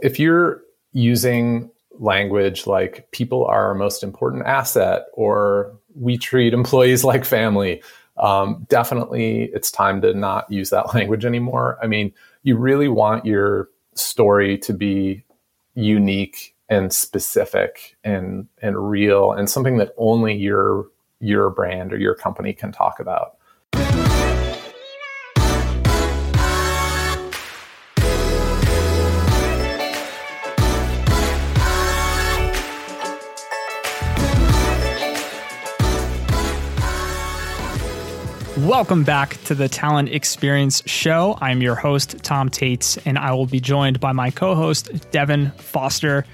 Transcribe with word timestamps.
If 0.00 0.18
you're 0.18 0.62
using 0.92 1.70
language 1.98 2.66
like 2.66 3.10
people 3.10 3.44
are 3.44 3.66
our 3.68 3.74
most 3.74 4.02
important 4.02 4.46
asset 4.46 5.06
or 5.12 5.76
we 5.94 6.16
treat 6.16 6.54
employees 6.54 7.04
like 7.04 7.24
family, 7.24 7.82
um, 8.18 8.66
definitely 8.68 9.50
it's 9.54 9.70
time 9.70 10.00
to 10.02 10.14
not 10.14 10.50
use 10.50 10.70
that 10.70 10.94
language 10.94 11.24
anymore. 11.24 11.78
I 11.82 11.86
mean, 11.86 12.12
you 12.42 12.56
really 12.56 12.88
want 12.88 13.26
your 13.26 13.68
story 13.94 14.58
to 14.58 14.72
be 14.72 15.24
unique 15.74 16.54
and 16.68 16.92
specific 16.92 17.96
and 18.04 18.46
and 18.60 18.90
real 18.90 19.32
and 19.32 19.48
something 19.48 19.78
that 19.78 19.92
only 19.96 20.34
your 20.34 20.86
your 21.20 21.50
brand 21.50 21.92
or 21.92 21.98
your 21.98 22.14
company 22.14 22.52
can 22.52 22.72
talk 22.72 23.00
about. 23.00 23.37
Welcome 38.66 39.04
back 39.04 39.40
to 39.44 39.54
the 39.54 39.68
Talent 39.68 40.08
Experience 40.08 40.82
Show. 40.84 41.38
I'm 41.40 41.62
your 41.62 41.76
host, 41.76 42.24
Tom 42.24 42.48
Tates, 42.48 42.98
and 43.06 43.16
I 43.16 43.32
will 43.32 43.46
be 43.46 43.60
joined 43.60 44.00
by 44.00 44.10
my 44.10 44.32
co 44.32 44.56
host, 44.56 44.90
Devin 45.12 45.52
Foster. 45.52 46.24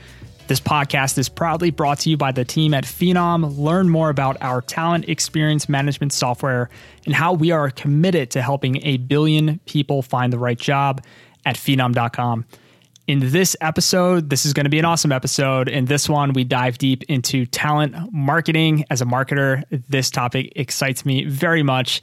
This 0.47 0.59
podcast 0.59 1.19
is 1.19 1.29
proudly 1.29 1.71
brought 1.71 1.99
to 2.01 2.11
you 2.11 2.17
by 2.17 2.33
the 2.33 2.43
team 2.43 2.73
at 2.73 2.85
Phenom. 2.85 3.59
Learn 3.59 3.91
more 3.91 4.09
about 4.09 4.39
our 4.41 4.63
talent 4.63 5.07
experience 5.07 5.69
management 5.69 6.15
software 6.15 6.71
and 7.05 7.15
how 7.15 7.35
we 7.35 7.51
are 7.51 7.69
committed 7.71 8.31
to 8.31 8.41
helping 8.41 8.83
a 8.87 8.97
billion 8.97 9.59
people 9.67 10.01
find 10.01 10.33
the 10.33 10.39
right 10.39 10.59
job 10.59 11.05
at 11.45 11.57
phenom.com. 11.57 12.47
In 13.07 13.21
this 13.21 13.55
episode, 13.61 14.31
this 14.31 14.47
is 14.47 14.55
going 14.55 14.65
to 14.65 14.71
be 14.71 14.79
an 14.79 14.87
awesome 14.87 15.13
episode. 15.13 15.69
In 15.69 15.85
this 15.85 16.09
one, 16.09 16.33
we 16.33 16.43
dive 16.43 16.79
deep 16.79 17.03
into 17.03 17.45
talent 17.45 17.95
marketing. 18.15 18.87
As 18.89 19.03
a 19.03 19.05
marketer, 19.05 19.63
this 19.91 20.11
topic 20.11 20.55
excites 20.57 21.05
me 21.05 21.27
very 21.27 21.63
much. 21.63 22.01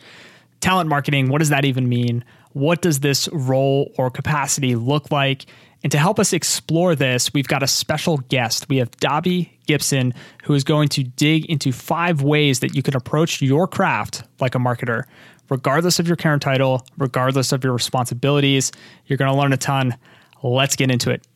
Talent 0.59 0.89
marketing, 0.89 1.29
what 1.29 1.39
does 1.39 1.49
that 1.49 1.65
even 1.65 1.89
mean? 1.89 2.23
What 2.53 2.83
does 2.83 2.99
this 2.99 3.27
role 3.29 3.91
or 3.97 4.11
capacity 4.11 4.75
look 4.75 5.09
like? 5.09 5.47
And 5.81 5.91
to 5.91 5.97
help 5.97 6.19
us 6.19 6.33
explore 6.33 6.93
this, 6.93 7.33
we've 7.33 7.47
got 7.47 7.63
a 7.63 7.67
special 7.67 8.17
guest. 8.17 8.69
We 8.69 8.77
have 8.77 8.91
Dobby 8.97 9.57
Gibson, 9.65 10.13
who 10.43 10.53
is 10.53 10.63
going 10.63 10.89
to 10.89 11.03
dig 11.03 11.45
into 11.45 11.71
five 11.71 12.21
ways 12.21 12.59
that 12.59 12.75
you 12.75 12.83
can 12.83 12.95
approach 12.95 13.41
your 13.41 13.67
craft 13.67 14.21
like 14.39 14.53
a 14.53 14.59
marketer, 14.59 15.05
regardless 15.49 15.97
of 15.97 16.05
your 16.05 16.15
current 16.15 16.43
title, 16.43 16.85
regardless 16.99 17.51
of 17.51 17.63
your 17.63 17.73
responsibilities. 17.73 18.71
You're 19.07 19.17
going 19.17 19.31
to 19.31 19.37
learn 19.37 19.51
a 19.51 19.57
ton. 19.57 19.95
Let's 20.43 20.75
get 20.75 20.89
into 20.89 21.11
it. 21.11 21.27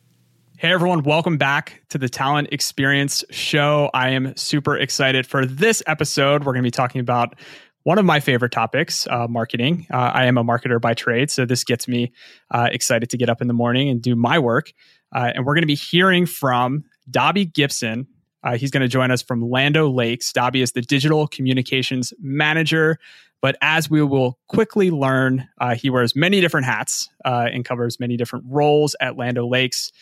Hey 0.58 0.72
everyone, 0.72 1.04
welcome 1.04 1.36
back 1.36 1.82
to 1.90 1.98
the 1.98 2.08
Talent 2.08 2.48
Experience 2.50 3.22
Show. 3.30 3.88
I 3.94 4.10
am 4.10 4.34
super 4.36 4.76
excited 4.76 5.28
for 5.28 5.46
this 5.46 5.80
episode. 5.86 6.42
We're 6.42 6.54
going 6.54 6.64
to 6.64 6.66
be 6.66 6.72
talking 6.72 7.00
about 7.00 7.36
one 7.84 7.98
of 7.98 8.04
my 8.04 8.18
favorite 8.18 8.50
topics, 8.50 9.06
uh, 9.06 9.28
marketing. 9.28 9.86
Uh, 9.92 10.10
I 10.12 10.24
am 10.24 10.36
a 10.36 10.42
marketer 10.42 10.80
by 10.80 10.94
trade, 10.94 11.30
so 11.30 11.44
this 11.44 11.62
gets 11.62 11.86
me 11.86 12.10
uh, 12.50 12.68
excited 12.72 13.08
to 13.10 13.16
get 13.16 13.28
up 13.28 13.40
in 13.40 13.46
the 13.46 13.54
morning 13.54 13.88
and 13.88 14.02
do 14.02 14.16
my 14.16 14.40
work. 14.40 14.72
Uh, 15.14 15.30
and 15.36 15.46
we're 15.46 15.54
going 15.54 15.62
to 15.62 15.68
be 15.68 15.76
hearing 15.76 16.26
from 16.26 16.82
Dobby 17.08 17.44
Gibson. 17.44 18.08
Uh, 18.42 18.56
he's 18.56 18.70
going 18.70 18.82
to 18.82 18.88
join 18.88 19.10
us 19.10 19.22
from 19.22 19.40
Land 19.48 19.76
O'Lakes. 19.76 20.32
Dobby 20.32 20.62
is 20.62 20.72
the 20.72 20.82
digital 20.82 21.26
communications 21.26 22.12
manager 22.20 22.98
but 23.42 23.56
as 23.60 23.90
we 23.90 24.02
will 24.02 24.38
quickly 24.48 24.90
learn, 24.90 25.48
uh, 25.60 25.74
he 25.74 25.90
wears 25.90 26.16
many 26.16 26.40
different 26.40 26.66
hats 26.66 27.08
uh, 27.24 27.48
and 27.52 27.64
covers 27.64 28.00
many 28.00 28.16
different 28.16 28.46
roles 28.48 28.96
at 29.00 29.16
Land 29.16 29.38
O'Lakes. 29.38 29.92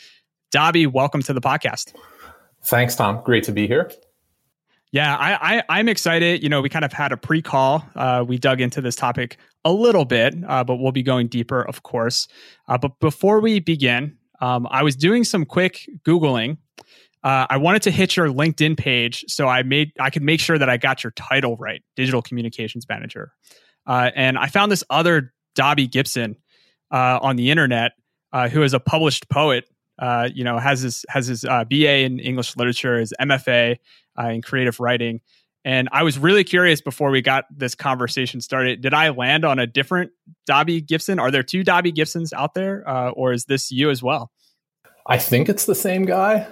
Dobby, 0.51 0.87
welcome 0.87 1.23
to 1.23 1.33
the 1.33 1.41
podcast. 1.41 1.95
Thanks, 2.65 2.95
Tom. 2.95 3.21
Great 3.25 3.45
to 3.45 3.53
be 3.53 3.67
here. 3.67 3.91
Yeah, 4.93 5.17
I, 5.17 5.63
I 5.69 5.81
am 5.81 5.89
excited. 5.89 6.43
You 6.45 6.49
know, 6.49 6.63
we 6.63 6.69
kind 6.69 6.85
of 6.85 6.93
had 6.93 7.11
a 7.11 7.17
pre-call. 7.17 7.85
Uh, 7.97 8.25
we 8.27 8.39
dug 8.39 8.61
into 8.61 8.81
this 8.81 8.95
topic 8.95 9.39
a 9.65 9.73
little 9.73 10.05
bit, 10.05 10.37
uh, 10.47 10.63
but 10.63 10.77
we'll 10.77 10.93
be 10.93 11.03
going 11.03 11.27
deeper, 11.27 11.61
of 11.63 11.83
course. 11.83 12.29
Uh, 12.69 12.79
but 12.79 13.01
before 13.01 13.41
we 13.41 13.59
begin, 13.59 14.17
um, 14.41 14.69
I 14.71 14.85
was 14.85 14.95
doing 14.95 15.25
some 15.25 15.45
quick 15.45 15.89
googling 16.07 16.59
uh, 17.25 17.47
I 17.49 17.57
wanted 17.57 17.83
to 17.83 17.91
hit 17.91 18.17
your 18.17 18.29
LinkedIn 18.29 18.77
page, 18.77 19.25
so 19.29 19.49
I 19.49 19.63
made 19.63 19.93
I 19.99 20.11
could 20.11 20.23
make 20.23 20.41
sure 20.41 20.59
that 20.59 20.69
I 20.69 20.77
got 20.77 21.03
your 21.03 21.11
title 21.13 21.57
right, 21.57 21.83
digital 21.97 22.21
communications 22.21 22.87
manager. 22.87 23.33
Uh, 23.87 24.11
and 24.15 24.37
I 24.37 24.49
found 24.49 24.71
this 24.71 24.85
other 24.91 25.33
Dobby 25.55 25.87
Gibson 25.87 26.37
uh, 26.91 27.19
on 27.23 27.37
the 27.37 27.51
internet, 27.51 27.93
uh, 28.33 28.51
who 28.51 28.63
is 28.63 28.75
a 28.75 28.81
published 28.81 29.31
poet. 29.31 29.65
Uh, 29.99 30.29
you 30.35 30.45
know, 30.45 30.59
has 30.59 30.83
his 30.83 31.07
has 31.09 31.27
his 31.27 31.45
uh, 31.47 31.65
BA 31.65 32.01
in 32.01 32.19
English 32.19 32.57
literature, 32.57 32.99
his 32.99 33.15
MFA 33.19 33.79
in 34.19 34.43
creative 34.43 34.79
writing. 34.79 35.21
And 35.65 35.89
I 35.93 36.03
was 36.03 36.19
really 36.19 36.45
curious 36.45 36.83
before 36.83 37.11
we 37.11 37.23
got 37.23 37.47
this 37.51 37.75
conversation 37.75 38.43
started. 38.43 38.83
Did 38.83 38.93
I 38.93 39.09
land 39.09 39.47
on 39.47 39.59
a 39.59 39.67
different 39.67 40.11
Dobby 40.45 40.83
Gibson? 40.83 41.19
Are 41.19 41.31
there 41.31 41.43
two 41.43 41.65
Dobby 41.65 41.91
Gibsons 41.91 42.35
out 42.35 42.53
there, 42.53 42.87
or 42.87 43.33
is 43.33 43.47
this 43.47 43.71
you 43.71 43.89
as 43.89 44.03
well? 44.03 44.31
I 45.07 45.19
think 45.19 45.49
it's 45.49 45.67
the 45.67 45.75
same 45.75 46.05
guy. 46.05 46.47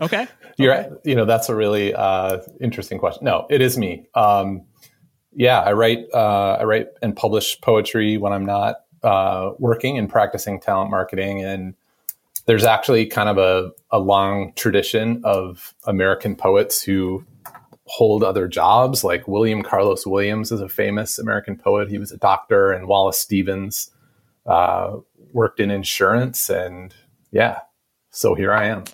Okay. 0.00 0.26
You're, 0.58 0.74
okay. 0.74 0.90
you 1.04 1.14
know, 1.14 1.24
that's 1.24 1.48
a 1.48 1.54
really 1.54 1.94
uh, 1.94 2.38
interesting 2.60 2.98
question. 2.98 3.24
No, 3.24 3.46
it 3.50 3.60
is 3.60 3.76
me. 3.76 4.06
Um, 4.14 4.62
yeah, 5.34 5.60
I 5.60 5.72
write, 5.72 6.06
uh, 6.14 6.56
I 6.60 6.64
write 6.64 6.88
and 7.02 7.14
publish 7.14 7.60
poetry 7.60 8.16
when 8.16 8.32
I'm 8.32 8.46
not 8.46 8.76
uh, 9.02 9.52
working 9.58 9.98
and 9.98 10.08
practicing 10.08 10.60
talent 10.60 10.90
marketing. 10.90 11.44
And 11.44 11.74
there's 12.46 12.64
actually 12.64 13.06
kind 13.06 13.28
of 13.28 13.38
a, 13.38 13.70
a 13.90 13.98
long 13.98 14.52
tradition 14.54 15.20
of 15.24 15.74
American 15.84 16.36
poets 16.36 16.82
who 16.82 17.24
hold 17.86 18.22
other 18.22 18.48
jobs. 18.48 19.04
Like 19.04 19.28
William 19.28 19.62
Carlos 19.62 20.06
Williams 20.06 20.52
is 20.52 20.60
a 20.60 20.68
famous 20.68 21.18
American 21.18 21.56
poet. 21.56 21.88
He 21.88 21.98
was 21.98 22.12
a 22.12 22.16
doctor, 22.16 22.72
and 22.72 22.88
Wallace 22.88 23.18
Stevens 23.18 23.90
uh, 24.46 24.96
worked 25.32 25.60
in 25.60 25.70
insurance. 25.70 26.48
And 26.48 26.94
yeah, 27.30 27.60
so 28.16 28.34
here 28.34 28.52
I 28.52 28.66
am. 28.66 28.84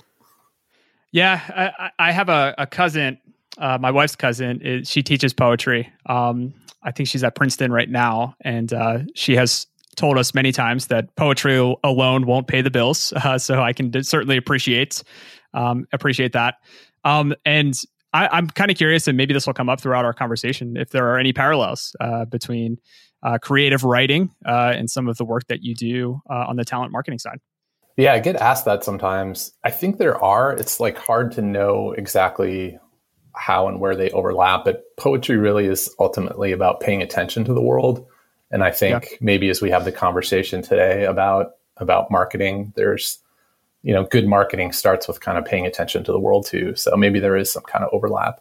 Yeah, 1.12 1.72
I, 1.78 1.90
I 1.98 2.12
have 2.12 2.28
a, 2.28 2.54
a 2.58 2.66
cousin, 2.66 3.18
uh, 3.58 3.78
my 3.80 3.90
wife's 3.90 4.16
cousin. 4.16 4.60
It, 4.62 4.86
she 4.88 5.02
teaches 5.02 5.32
poetry. 5.32 5.92
Um, 6.06 6.54
I 6.82 6.90
think 6.90 7.08
she's 7.08 7.22
at 7.22 7.36
Princeton 7.36 7.70
right 7.70 7.88
now, 7.88 8.34
and 8.40 8.72
uh, 8.72 9.00
she 9.14 9.36
has 9.36 9.66
told 9.94 10.18
us 10.18 10.34
many 10.34 10.50
times 10.50 10.88
that 10.88 11.14
poetry 11.16 11.56
alone 11.84 12.26
won't 12.26 12.48
pay 12.48 12.62
the 12.62 12.70
bills. 12.70 13.12
Uh, 13.22 13.38
so 13.38 13.62
I 13.62 13.72
can 13.72 13.90
d- 13.90 14.02
certainly 14.02 14.36
appreciate 14.36 15.04
um, 15.54 15.86
appreciate 15.92 16.32
that. 16.32 16.56
Um, 17.04 17.34
and 17.44 17.78
I, 18.12 18.36
am 18.36 18.48
kind 18.48 18.70
of 18.70 18.76
curious, 18.76 19.06
and 19.06 19.16
maybe 19.16 19.32
this 19.32 19.46
will 19.46 19.54
come 19.54 19.68
up 19.68 19.80
throughout 19.80 20.04
our 20.04 20.12
conversation, 20.12 20.76
if 20.76 20.90
there 20.90 21.06
are 21.12 21.18
any 21.18 21.32
parallels 21.32 21.94
uh, 22.00 22.24
between 22.24 22.78
uh, 23.22 23.38
creative 23.38 23.84
writing 23.84 24.30
uh, 24.44 24.72
and 24.74 24.90
some 24.90 25.08
of 25.08 25.18
the 25.18 25.24
work 25.24 25.46
that 25.46 25.62
you 25.62 25.74
do 25.74 26.20
on 26.28 26.56
the 26.56 26.64
talent 26.64 26.90
marketing 26.90 27.18
side. 27.18 27.38
Yeah, 27.96 28.14
I 28.14 28.20
get 28.20 28.36
asked 28.36 28.64
that 28.64 28.84
sometimes. 28.84 29.52
I 29.64 29.70
think 29.70 29.98
there 29.98 30.22
are. 30.22 30.52
It's 30.52 30.80
like 30.80 30.96
hard 30.96 31.32
to 31.32 31.42
know 31.42 31.92
exactly 31.92 32.78
how 33.34 33.68
and 33.68 33.80
where 33.80 33.96
they 33.96 34.10
overlap, 34.10 34.64
but 34.64 34.96
poetry 34.96 35.36
really 35.36 35.66
is 35.66 35.94
ultimately 35.98 36.52
about 36.52 36.80
paying 36.80 37.02
attention 37.02 37.44
to 37.44 37.54
the 37.54 37.62
world. 37.62 38.06
And 38.50 38.62
I 38.62 38.70
think 38.70 39.04
yeah. 39.10 39.16
maybe 39.20 39.48
as 39.48 39.62
we 39.62 39.70
have 39.70 39.84
the 39.84 39.92
conversation 39.92 40.62
today 40.62 41.04
about 41.04 41.52
about 41.78 42.10
marketing, 42.10 42.72
there's 42.76 43.18
you 43.82 43.92
know, 43.92 44.04
good 44.04 44.26
marketing 44.26 44.72
starts 44.72 45.08
with 45.08 45.20
kind 45.20 45.36
of 45.36 45.44
paying 45.44 45.66
attention 45.66 46.04
to 46.04 46.12
the 46.12 46.20
world 46.20 46.46
too. 46.46 46.74
So 46.76 46.96
maybe 46.96 47.20
there 47.20 47.36
is 47.36 47.50
some 47.50 47.64
kind 47.64 47.84
of 47.84 47.90
overlap. 47.92 48.40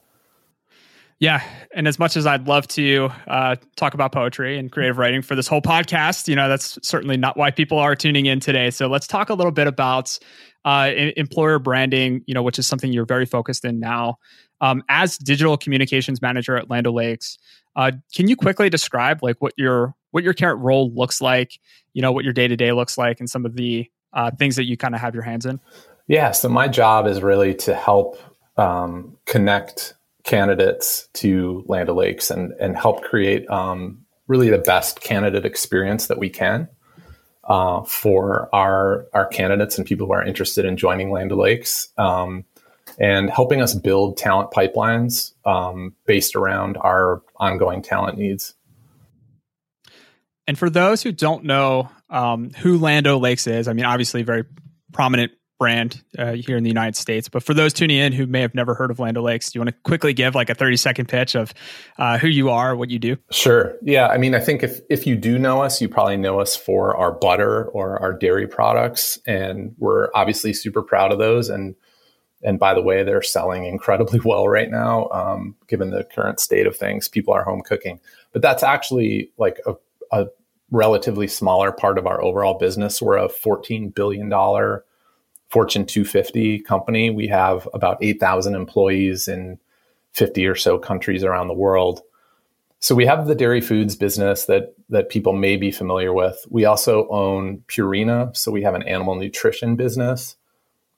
Yeah, 1.22 1.44
and 1.76 1.88
as 1.88 2.00
much 2.00 2.18
as 2.18 2.26
I'd 2.26 2.48
love 2.48 2.68
to 2.70 3.12
uh, 3.28 3.56
talk 3.76 3.94
about 3.94 4.12
poetry 4.12 4.58
and 4.58 4.72
creative 4.72 4.98
writing 4.98 5.22
for 5.22 5.36
this 5.36 5.48
whole 5.48 5.62
podcast, 5.62 6.28
you 6.28 6.36
know 6.36 6.50
that's 6.50 6.80
certainly 6.82 7.16
not 7.16 7.38
why 7.38 7.52
people 7.52 7.78
are 7.78 7.96
tuning 7.96 8.26
in 8.26 8.40
today. 8.40 8.72
So 8.72 8.88
let's 8.88 9.06
talk 9.06 9.30
a 9.30 9.36
little 9.36 9.52
bit 9.52 9.68
about 9.68 10.18
uh, 10.66 10.90
employer 11.16 11.60
branding, 11.60 12.24
you 12.26 12.34
know, 12.34 12.42
which 12.42 12.58
is 12.58 12.66
something 12.66 12.92
you're 12.92 13.06
very 13.06 13.28
focused 13.28 13.64
in 13.64 13.80
now. 13.80 14.16
Um, 14.62 14.82
as 14.90 15.16
digital 15.16 15.58
communications 15.58 16.24
manager 16.24 16.58
at 16.58 16.72
Land 16.72 16.88
O'Lakes, 16.88 17.38
uh, 17.76 17.92
can 18.16 18.28
you 18.28 18.36
quickly 18.36 18.72
describe 18.72 19.22
like 19.22 19.40
what 19.44 19.54
your 19.58 19.94
what 20.10 20.24
your 20.24 20.34
current 20.34 20.60
role 20.60 20.92
looks 20.92 21.22
like? 21.22 21.60
You 21.94 22.02
know, 22.02 22.12
what 22.12 22.24
your 22.24 22.34
day 22.34 22.48
to 22.48 22.56
day 22.56 22.72
looks 22.72 22.98
like, 22.98 23.20
and 23.20 23.30
some 23.30 23.46
of 23.46 23.56
the 23.56 23.88
uh, 24.14 24.32
things 24.40 24.56
that 24.56 24.66
you 24.66 24.76
kind 24.76 24.96
of 24.96 25.02
have 25.02 25.14
your 25.14 25.24
hands 25.24 25.46
in. 25.46 25.60
Yeah. 26.08 26.32
So 26.32 26.50
my 26.50 26.68
job 26.68 27.06
is 27.06 27.22
really 27.22 27.54
to 27.58 27.76
help 27.76 28.18
um, 28.58 29.18
connect 29.28 29.94
candidates 30.24 31.08
to 31.14 31.64
Land 31.68 31.90
O'Lakes 31.90 32.32
and, 32.32 32.52
and 32.60 32.76
help 32.76 33.04
create 33.04 33.50
um, 33.50 34.06
really 34.28 34.50
the 34.50 34.58
best 34.58 35.02
candidate 35.02 35.46
experience 35.46 36.08
that 36.08 36.18
we 36.18 36.30
can 36.30 36.70
uh, 37.44 37.84
for 37.84 38.50
our, 38.54 39.08
our 39.14 39.26
candidates 39.26 39.78
and 39.78 39.88
people 39.88 40.08
who 40.08 40.14
are 40.14 40.24
interested 40.24 40.66
in 40.66 40.78
joining 40.78 41.12
Land 41.12 41.32
O'Lakes 41.32 41.90
um, 41.98 42.46
and 43.00 43.30
helping 43.30 43.62
us 43.62 43.74
build 43.74 44.18
talent 44.18 44.52
pipelines 44.52 45.34
um, 45.46 45.96
based 46.06 46.36
around 46.36 46.78
our 46.78 47.22
ongoing 47.38 47.82
talent 47.82 48.18
needs. 48.18 48.54
And 50.48 50.58
for 50.58 50.70
those 50.70 51.02
who 51.02 51.12
don't 51.12 51.46
know 51.46 51.90
um, 52.10 52.50
who 52.52 52.78
Land 52.78 53.08
O'Lakes 53.08 53.48
is, 53.48 53.68
I 53.68 53.74
mean, 53.74 53.86
obviously, 53.86 54.24
very 54.24 54.44
prominent 54.92 55.32
brand 55.62 56.04
uh, 56.18 56.32
here 56.32 56.58
in 56.58 56.64
the 56.64 56.72
United 56.72 56.96
States. 56.96 57.30
But 57.30 57.44
for 57.44 57.54
those 57.54 57.72
tuning 57.72 58.00
in 58.00 58.14
who 58.14 58.26
may 58.26 58.42
have 58.42 58.56
never 58.56 58.74
heard 58.74 58.90
of 58.90 58.98
Land 58.98 59.16
O'Lakes, 59.16 59.52
do 59.52 59.60
you 59.60 59.62
want 59.62 59.70
to 59.70 59.76
quickly 59.84 60.12
give 60.12 60.34
like 60.34 60.50
a 60.50 60.56
30 60.56 60.76
second 60.76 61.08
pitch 61.08 61.36
of 61.36 61.54
uh, 62.00 62.18
who 62.18 62.28
you 62.28 62.50
are, 62.50 62.76
what 62.76 62.90
you 62.90 62.98
do? 62.98 63.16
Sure. 63.30 63.78
Yeah. 63.84 64.08
I 64.08 64.18
mean, 64.18 64.34
I 64.34 64.40
think 64.40 64.64
if, 64.64 64.80
if 64.90 65.06
you 65.06 65.16
do 65.16 65.38
know 65.38 65.62
us, 65.62 65.80
you 65.80 65.88
probably 65.88 66.18
know 66.18 66.40
us 66.40 66.56
for 66.56 66.98
our 66.98 67.12
butter 67.12 67.66
or 67.66 68.00
our 68.00 68.12
dairy 68.12 68.48
products. 68.48 69.20
And 69.28 69.76
we're 69.78 70.10
obviously 70.16 70.52
super 70.52 70.82
proud 70.82 71.12
of 71.12 71.20
those. 71.20 71.48
And 71.48 71.76
and 72.42 72.58
by 72.58 72.74
the 72.74 72.82
way, 72.82 73.04
they're 73.04 73.22
selling 73.22 73.66
incredibly 73.66 74.20
well 74.26 74.48
right 74.48 74.72
now, 74.72 75.10
um, 75.10 75.56
given 75.68 75.92
the 75.92 76.04
current 76.04 76.40
state 76.40 76.66
of 76.66 76.76
things. 76.76 77.08
People 77.08 77.36
are 77.36 77.44
home 77.44 77.62
cooking, 77.62 78.00
but 78.34 78.42
that's 78.42 78.64
actually 78.64 79.30
like 79.38 79.60
a, 79.68 79.76
a 80.12 80.26
relatively 80.72 81.28
smaller 81.28 81.72
part 81.72 82.00
of 82.00 82.08
our 82.08 82.20
overall 82.20 82.56
business. 82.56 83.00
We're 83.00 83.20
a 83.20 83.30
$14 83.30 83.94
billion 83.94 84.28
Fortune 85.52 85.86
250 85.86 86.60
company. 86.60 87.10
We 87.10 87.28
have 87.28 87.68
about 87.74 87.98
8,000 88.02 88.56
employees 88.56 89.28
in 89.28 89.60
50 90.14 90.48
or 90.48 90.56
so 90.56 90.80
countries 90.80 91.24
around 91.24 91.48
the 91.48 91.54
world. 91.54 92.02
So 92.80 92.96
we 92.96 93.06
have 93.06 93.28
the 93.28 93.36
dairy 93.36 93.62
foods 93.62 93.96
business 93.96 94.46
that 94.46 94.74
that 94.90 95.10
people 95.10 95.34
may 95.34 95.56
be 95.56 95.72
familiar 95.72 96.14
with. 96.14 96.44
We 96.50 96.66
also 96.66 97.08
own 97.10 97.60
Purina, 97.68 98.36
so 98.36 98.52
we 98.52 98.64
have 98.64 98.74
an 98.74 98.84
animal 98.84 99.16
nutrition 99.16 99.76
business. 99.76 100.36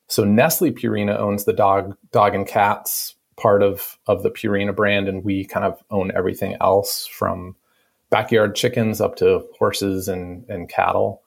So 0.08 0.24
Nestle 0.24 0.72
Purina 0.72 1.20
owns 1.20 1.44
the 1.44 1.54
dog 1.54 1.98
dog 2.12 2.36
and 2.36 2.48
cats 2.48 3.16
part 3.36 3.64
of 3.64 3.98
of 4.08 4.24
the 4.24 4.32
Purina 4.32 4.74
brand, 4.74 5.10
and 5.10 5.26
we 5.26 5.46
kind 5.46 5.66
of 5.66 5.84
own 5.90 6.12
everything 6.16 6.56
else 6.62 7.06
from 7.08 7.56
backyard 8.10 8.56
chickens 8.56 9.02
up 9.02 9.16
to 9.16 9.44
horses 9.58 10.08
and, 10.08 10.48
and 10.48 10.70
cattle. 10.70 11.23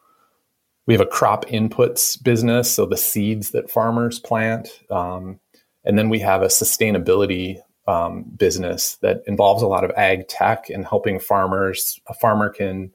We 0.86 0.94
have 0.94 1.00
a 1.00 1.06
crop 1.06 1.46
inputs 1.46 2.22
business, 2.22 2.70
so 2.72 2.86
the 2.86 2.96
seeds 2.96 3.50
that 3.50 3.70
farmers 3.70 4.18
plant. 4.18 4.68
Um, 4.90 5.40
and 5.84 5.98
then 5.98 6.08
we 6.08 6.20
have 6.20 6.42
a 6.42 6.46
sustainability 6.46 7.60
um, 7.88 8.24
business 8.36 8.96
that 8.96 9.22
involves 9.26 9.62
a 9.62 9.68
lot 9.68 9.84
of 9.84 9.90
ag 9.92 10.28
tech 10.28 10.68
and 10.70 10.84
helping 10.84 11.18
farmers. 11.18 12.00
A 12.08 12.14
farmer 12.14 12.48
can 12.48 12.92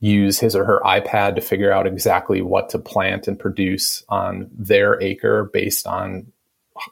use 0.00 0.38
his 0.38 0.54
or 0.54 0.64
her 0.64 0.80
iPad 0.84 1.34
to 1.34 1.40
figure 1.40 1.72
out 1.72 1.86
exactly 1.86 2.42
what 2.42 2.68
to 2.70 2.78
plant 2.78 3.26
and 3.26 3.38
produce 3.38 4.04
on 4.08 4.50
their 4.52 5.00
acre 5.00 5.44
based 5.44 5.86
on 5.86 6.30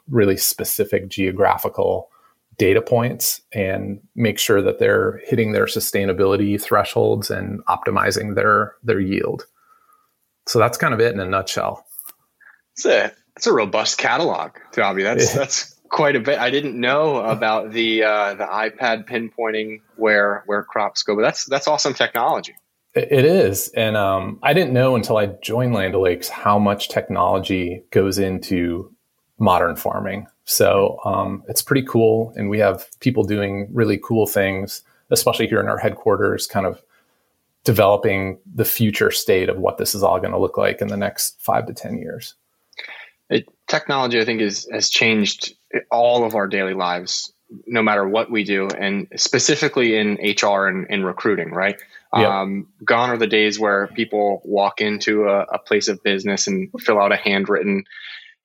really 0.09 0.37
specific 0.37 1.09
geographical 1.09 2.09
data 2.57 2.81
points 2.81 3.41
and 3.51 3.99
make 4.15 4.39
sure 4.39 4.61
that 4.61 4.79
they're 4.79 5.19
hitting 5.25 5.51
their 5.51 5.65
sustainability 5.65 6.61
thresholds 6.61 7.29
and 7.29 7.63
optimizing 7.65 8.35
their 8.35 8.75
their 8.83 8.99
yield. 8.99 9.45
So 10.45 10.59
that's 10.59 10.77
kind 10.77 10.93
of 10.93 10.99
it 10.99 11.13
in 11.13 11.19
a 11.19 11.25
nutshell. 11.25 11.85
It's 12.73 12.85
a 12.85 13.11
it's 13.35 13.47
a 13.47 13.53
robust 13.53 13.97
catalog, 13.97 14.51
Tommy. 14.71 15.03
That's 15.03 15.33
yeah. 15.33 15.39
that's 15.39 15.75
quite 15.89 16.15
a 16.15 16.19
bit. 16.19 16.39
I 16.39 16.49
didn't 16.49 16.79
know 16.79 17.17
about 17.17 17.71
the 17.71 18.03
uh, 18.03 18.33
the 18.35 18.45
iPad 18.45 19.07
pinpointing 19.07 19.81
where 19.95 20.43
where 20.45 20.63
crops 20.63 21.03
go, 21.03 21.15
but 21.15 21.21
that's 21.21 21.45
that's 21.45 21.67
awesome 21.67 21.93
technology. 21.93 22.55
It 22.95 23.25
is, 23.25 23.69
and 23.69 23.97
um, 23.97 24.37
I 24.43 24.53
didn't 24.53 24.73
know 24.73 24.95
until 24.95 25.17
I 25.17 25.25
joined 25.25 25.73
Land 25.73 25.95
O'Lakes 25.95 26.29
how 26.29 26.59
much 26.59 26.89
technology 26.89 27.83
goes 27.89 28.19
into 28.19 28.93
modern 29.39 29.75
farming. 29.75 30.27
So 30.45 30.99
um, 31.05 31.43
it's 31.47 31.61
pretty 31.61 31.85
cool. 31.87 32.33
And 32.35 32.49
we 32.49 32.59
have 32.59 32.87
people 32.99 33.23
doing 33.23 33.67
really 33.71 33.97
cool 33.97 34.27
things, 34.27 34.81
especially 35.09 35.47
here 35.47 35.59
in 35.59 35.67
our 35.67 35.77
headquarters, 35.77 36.47
kind 36.47 36.65
of 36.65 36.81
developing 37.63 38.39
the 38.53 38.65
future 38.65 39.11
state 39.11 39.49
of 39.49 39.57
what 39.57 39.77
this 39.77 39.95
is 39.95 40.03
all 40.03 40.19
going 40.19 40.33
to 40.33 40.39
look 40.39 40.57
like 40.57 40.81
in 40.81 40.87
the 40.87 40.97
next 40.97 41.41
five 41.41 41.65
to 41.67 41.73
10 41.73 41.97
years. 41.97 42.35
It, 43.29 43.47
technology, 43.67 44.19
I 44.19 44.25
think, 44.25 44.41
is, 44.41 44.67
has 44.71 44.89
changed 44.89 45.55
all 45.89 46.25
of 46.25 46.35
our 46.35 46.47
daily 46.47 46.73
lives, 46.73 47.33
no 47.65 47.81
matter 47.81 48.07
what 48.07 48.29
we 48.29 48.43
do, 48.43 48.67
and 48.67 49.07
specifically 49.15 49.97
in 49.97 50.15
HR 50.15 50.67
and 50.67 50.87
in 50.89 51.03
recruiting, 51.03 51.51
right? 51.51 51.81
Yep. 52.15 52.27
Um, 52.29 52.67
gone 52.83 53.09
are 53.09 53.17
the 53.17 53.27
days 53.27 53.59
where 53.59 53.87
people 53.87 54.41
walk 54.43 54.81
into 54.81 55.23
a, 55.29 55.41
a 55.43 55.59
place 55.59 55.87
of 55.87 56.03
business 56.03 56.47
and 56.47 56.69
fill 56.79 56.99
out 56.99 57.11
a 57.11 57.17
handwritten 57.17 57.85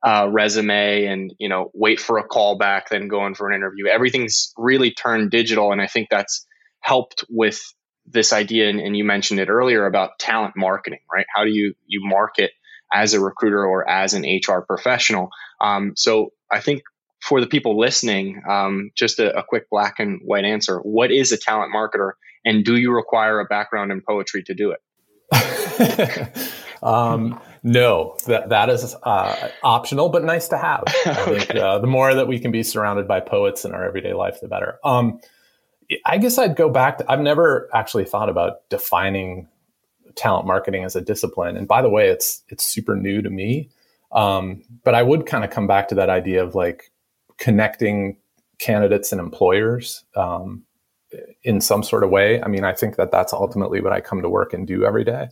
uh, 0.06 0.28
resume 0.30 1.06
and 1.06 1.34
you 1.38 1.48
know 1.48 1.72
wait 1.74 1.98
for 1.98 2.18
a 2.18 2.24
call 2.24 2.56
back 2.56 2.88
then 2.88 3.08
go 3.08 3.26
in 3.26 3.34
for 3.34 3.48
an 3.48 3.56
interview 3.56 3.86
everything's 3.88 4.52
really 4.56 4.92
turned 4.92 5.28
digital 5.28 5.72
and 5.72 5.82
i 5.82 5.88
think 5.88 6.08
that's 6.08 6.46
helped 6.78 7.24
with 7.28 7.74
this 8.10 8.32
idea 8.32 8.68
and, 8.68 8.80
and, 8.80 8.96
you 8.96 9.04
mentioned 9.04 9.40
it 9.40 9.48
earlier 9.48 9.86
about 9.86 10.18
talent 10.18 10.54
marketing 10.56 11.00
right? 11.12 11.26
How 11.34 11.44
do 11.44 11.50
you 11.50 11.74
you 11.86 12.00
market 12.04 12.52
as 12.92 13.14
a 13.14 13.20
recruiter 13.20 13.64
or 13.64 13.88
as 13.88 14.14
an 14.14 14.24
hr 14.24 14.60
professional? 14.60 15.30
Um, 15.60 15.92
so 15.96 16.32
i 16.50 16.60
think 16.60 16.82
for 17.20 17.40
the 17.40 17.46
people 17.46 17.78
listening 17.78 18.42
um, 18.48 18.90
just 18.96 19.18
a, 19.18 19.36
a 19.36 19.42
quick 19.42 19.68
black 19.70 19.98
and 19.98 20.20
white 20.24 20.44
answer. 20.44 20.78
What 20.78 21.10
is 21.10 21.32
a 21.32 21.36
talent 21.36 21.72
marketer 21.74 22.12
and 22.44 22.64
do 22.64 22.76
you 22.76 22.94
require 22.94 23.40
a 23.40 23.44
background 23.44 23.92
in 23.92 24.00
poetry 24.06 24.42
to 24.44 24.54
do 24.54 24.72
it? 24.72 26.52
Um, 26.82 27.40
no, 27.62 28.16
that 28.26 28.50
that 28.50 28.70
is 28.70 28.94
uh, 29.02 29.50
optional, 29.62 30.08
but 30.08 30.24
nice 30.24 30.48
to 30.48 30.58
have. 30.58 30.84
I 31.06 31.14
think 31.38 31.54
uh, 31.54 31.78
the 31.78 31.86
more 31.86 32.14
that 32.14 32.28
we 32.28 32.38
can 32.38 32.52
be 32.52 32.62
surrounded 32.62 33.08
by 33.08 33.20
poets 33.20 33.64
in 33.64 33.72
our 33.72 33.84
everyday 33.84 34.12
life, 34.12 34.38
the 34.40 34.48
better. 34.48 34.78
Um, 34.84 35.20
I 36.04 36.18
guess 36.18 36.38
I'd 36.38 36.56
go 36.56 36.68
back. 36.68 36.98
To, 36.98 37.10
I've 37.10 37.20
never 37.20 37.68
actually 37.72 38.04
thought 38.04 38.28
about 38.28 38.68
defining 38.68 39.48
talent 40.14 40.46
marketing 40.46 40.84
as 40.84 40.96
a 40.96 41.00
discipline. 41.00 41.56
And 41.56 41.68
by 41.68 41.82
the 41.82 41.88
way, 41.88 42.08
it's 42.08 42.42
it's 42.48 42.64
super 42.64 42.96
new 42.96 43.22
to 43.22 43.30
me. 43.30 43.70
Um, 44.12 44.62
but 44.84 44.94
I 44.94 45.02
would 45.02 45.26
kind 45.26 45.44
of 45.44 45.50
come 45.50 45.66
back 45.66 45.88
to 45.88 45.94
that 45.96 46.08
idea 46.08 46.42
of 46.42 46.54
like 46.54 46.90
connecting 47.36 48.16
candidates 48.58 49.12
and 49.12 49.20
employers 49.20 50.04
um, 50.16 50.64
in 51.42 51.60
some 51.60 51.82
sort 51.82 52.04
of 52.04 52.10
way. 52.10 52.42
I 52.42 52.48
mean, 52.48 52.64
I 52.64 52.72
think 52.72 52.96
that 52.96 53.10
that's 53.10 53.32
ultimately 53.32 53.80
what 53.80 53.92
I 53.92 54.00
come 54.00 54.22
to 54.22 54.28
work 54.28 54.52
and 54.52 54.66
do 54.66 54.84
every 54.84 55.04
day 55.04 55.28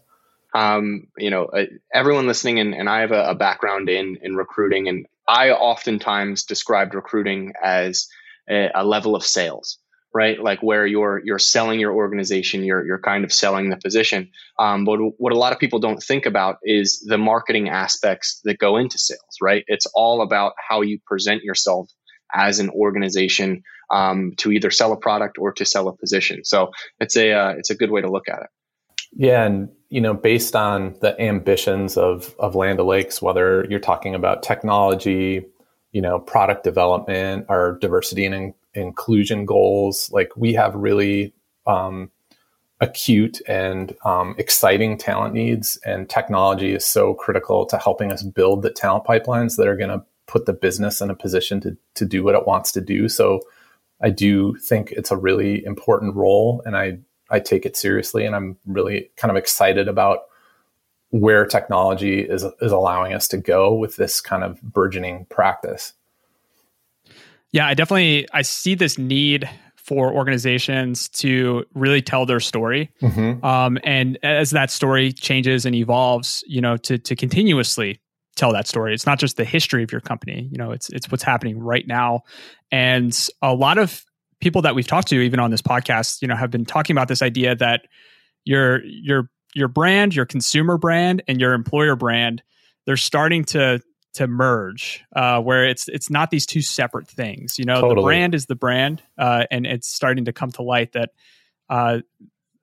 um, 0.57 1.09
you 1.19 1.31
know, 1.31 1.45
uh, 1.45 1.67
everyone 1.93 2.27
listening, 2.27 2.59
and, 2.59 2.75
and 2.75 2.89
I 2.89 3.01
have 3.01 3.13
a, 3.13 3.31
a, 3.31 3.35
background 3.35 3.91
in 3.91 4.19
in 4.23 4.37
recruiting, 4.37 4.89
and 4.89 5.07
I 5.29 5.51
oftentimes 5.51 6.45
described 6.45 6.95
recruiting 6.95 7.53
as 7.63 8.09
a, 8.49 8.71
a, 8.75 8.85
level 8.85 9.15
of 9.15 9.23
sales, 9.23 9.79
right? 10.17 10.43
Like 10.43 10.63
where 10.63 10.87
you're 10.87 11.21
you're 11.23 11.39
selling 11.39 11.79
your 11.79 11.93
organization, 11.93 12.65
you're 12.65 12.85
you're 12.87 12.99
kind 12.99 13.23
of 13.23 13.31
selling 13.31 13.69
the 13.69 13.77
position. 13.77 14.31
Um, 14.59 14.87
but 14.87 14.99
what 15.19 15.35
a 15.35 15.37
lot 15.37 15.53
of 15.53 15.59
people 15.59 15.79
don't 15.79 16.03
think 16.03 16.25
about 16.25 16.57
is 16.63 17.01
the 17.01 17.19
marketing 17.19 17.69
aspects 17.69 18.41
that 18.45 18.59
go 18.59 18.79
into 18.79 18.97
sales, 18.99 19.37
right? 19.43 19.63
It's 19.67 19.87
all 19.95 20.23
about 20.23 20.55
how 20.69 20.81
you 20.81 20.99
present 21.07 21.43
yourself 21.43 21.91
as 22.35 22.59
an 22.61 22.71
organization 22.71 23.63
um, 23.91 24.33
to 24.39 24.51
either 24.53 24.71
sell 24.71 24.93
a 24.93 24.97
product 24.97 25.37
or 25.39 25.53
to 25.53 25.67
sell 25.67 25.87
a 25.87 25.95
position. 25.95 26.45
So 26.45 26.71
it's 26.99 27.17
a 27.17 27.33
uh, 27.33 27.51
it's 27.59 27.69
a 27.69 27.75
good 27.75 27.91
way 27.91 28.01
to 28.01 28.11
look 28.11 28.29
at 28.29 28.41
it. 28.41 28.49
Yeah, 29.13 29.45
and 29.45 29.69
you 29.91 30.01
know, 30.01 30.15
based 30.15 30.57
on 30.57 30.97
the 31.03 31.21
ambitions 31.21 31.99
of 31.99 32.35
of 32.39 32.55
Land 32.55 32.81
O'Lakes, 32.81 33.21
whether 33.21 33.67
you're 33.69 33.81
talking 33.81 34.15
about 34.15 34.43
technology, 34.43 35.45
you 35.93 36.01
know, 36.01 36.19
product 36.19 36.65
development, 36.65 37.45
our 37.51 37.79
diversity 37.79 38.25
and 38.25 38.55
inclusion 38.77 39.45
goals, 39.45 40.11
like 40.13 40.31
we 40.37 40.53
have 40.55 40.75
really 40.75 41.33
um, 41.67 42.11
acute 42.81 43.41
and 43.49 43.97
um, 44.05 44.35
exciting 44.39 44.99
talent 44.99 45.35
needs, 45.35 45.79
and 45.85 46.09
technology 46.09 46.73
is 46.73 46.85
so 46.85 47.15
critical 47.15 47.67
to 47.67 47.79
helping 47.79 48.13
us 48.13 48.23
build 48.23 48.63
the 48.63 48.71
talent 48.71 49.05
pipelines 49.05 49.57
that 49.57 49.67
are 49.67 49.77
going 49.77 49.91
to 49.91 50.05
put 50.27 50.47
the 50.47 50.53
business 50.53 51.01
in 51.01 51.11
a 51.11 51.15
position 51.15 51.61
to 51.61 51.77
to 51.95 52.05
do 52.05 52.23
what 52.23 52.35
it 52.35 52.47
wants 52.47 52.73
to 52.73 52.81
do. 52.81 53.09
So, 53.09 53.41
I 54.01 54.11
do 54.11 54.55
think 54.57 54.93
it's 54.93 55.11
a 55.11 55.17
really 55.17 55.65
important 55.65 56.15
role, 56.15 56.63
and 56.67 56.77
I 56.77 56.99
I 57.31 57.41
take 57.41 57.67
it 57.67 57.77
seriously, 57.77 58.25
and 58.25 58.37
I'm 58.37 58.57
really 58.67 59.11
kind 59.17 59.31
of 59.31 59.37
excited 59.37 59.89
about 59.89 60.21
where 61.11 61.47
technology 61.47 62.21
is 62.21 62.45
is 62.61 62.73
allowing 62.73 63.15
us 63.15 63.29
to 63.29 63.39
go 63.39 63.75
with 63.75 63.97
this 63.97 64.21
kind 64.21 64.45
of 64.45 64.61
burgeoning 64.63 65.27
practice. 65.31 65.93
Yeah, 67.57 67.69
I 67.69 67.73
definitely 67.73 68.29
I 68.35 68.43
see 68.43 68.75
this 68.75 68.99
need 68.99 69.49
for 69.77 70.13
organizations 70.13 71.09
to 71.09 71.65
really 71.73 72.03
tell 72.03 72.27
their 72.27 72.39
story, 72.39 72.91
mm-hmm. 73.01 73.43
um, 73.43 73.79
and 73.83 74.19
as 74.23 74.51
that 74.51 74.71
story 74.71 75.11
changes 75.11 75.65
and 75.65 75.75
evolves, 75.75 76.45
you 76.47 76.61
know, 76.61 76.77
to 76.77 76.99
to 76.99 77.17
continuously 77.17 77.99
tell 78.35 78.53
that 78.53 78.69
story. 78.69 78.93
It's 78.93 79.07
not 79.07 79.19
just 79.19 79.39
the 79.39 79.45
history 79.47 79.83
of 79.83 79.91
your 79.91 80.03
company, 80.03 80.51
you 80.53 80.59
know, 80.59 80.71
it's 80.71 80.91
it's 80.91 81.11
what's 81.11 81.23
happening 81.23 81.59
right 81.59 81.87
now, 81.87 82.25
and 82.71 83.19
a 83.41 83.55
lot 83.55 83.79
of 83.79 84.05
people 84.39 84.61
that 84.61 84.75
we've 84.75 84.87
talked 84.87 85.09
to 85.09 85.23
even 85.23 85.41
on 85.41 85.51
this 85.51 85.63
podcast 85.63 86.21
you 86.21 86.29
know 86.29 86.37
have 86.37 86.51
been 86.51 86.67
talking 86.67 86.95
about 86.95 87.09
this 87.09 87.23
idea 87.23 87.57
that 87.57 87.87
your 88.45 88.85
your 88.85 89.31
your 89.55 89.67
brand 89.67 90.15
your 90.15 90.27
consumer 90.27 90.77
brand 90.77 91.23
and 91.27 91.41
your 91.41 91.55
employer 91.55 91.97
brand 91.97 92.43
they're 92.85 92.99
starting 92.99 93.45
to 93.45 93.81
to 94.17 94.27
merge 94.27 95.05
uh, 95.15 95.41
where 95.41 95.67
it's 95.67 95.89
it's 95.89 96.11
not 96.11 96.31
these 96.31 96.47
two 96.47 96.63
separate 96.63 97.09
things 97.09 97.59
you 97.59 97.65
know 97.65 97.81
totally. 97.81 97.95
the 97.95 98.03
brand 98.03 98.35
is 98.35 98.47
the 98.47 98.55
brand 98.55 99.03
uh, 99.19 99.45
and 99.51 99.67
it's 99.67 99.89
starting 99.89 100.27
to 100.27 100.33
come 100.33 100.51
to 100.51 100.63
light 100.63 100.93
that 100.93 101.11
uh, 101.71 102.01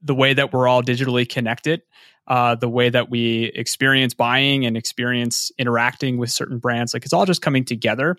the 0.01 0.15
way 0.15 0.33
that 0.33 0.53
we're 0.53 0.67
all 0.67 0.83
digitally 0.83 1.27
connected 1.27 1.81
uh, 2.27 2.55
the 2.55 2.69
way 2.69 2.89
that 2.89 3.10
we 3.10 3.51
experience 3.55 4.13
buying 4.13 4.65
and 4.65 4.77
experience 4.77 5.51
interacting 5.57 6.17
with 6.17 6.31
certain 6.31 6.57
brands. 6.57 6.93
Like 6.93 7.03
it's 7.03 7.13
all 7.13 7.25
just 7.25 7.41
coming 7.41 7.65
together. 7.65 8.17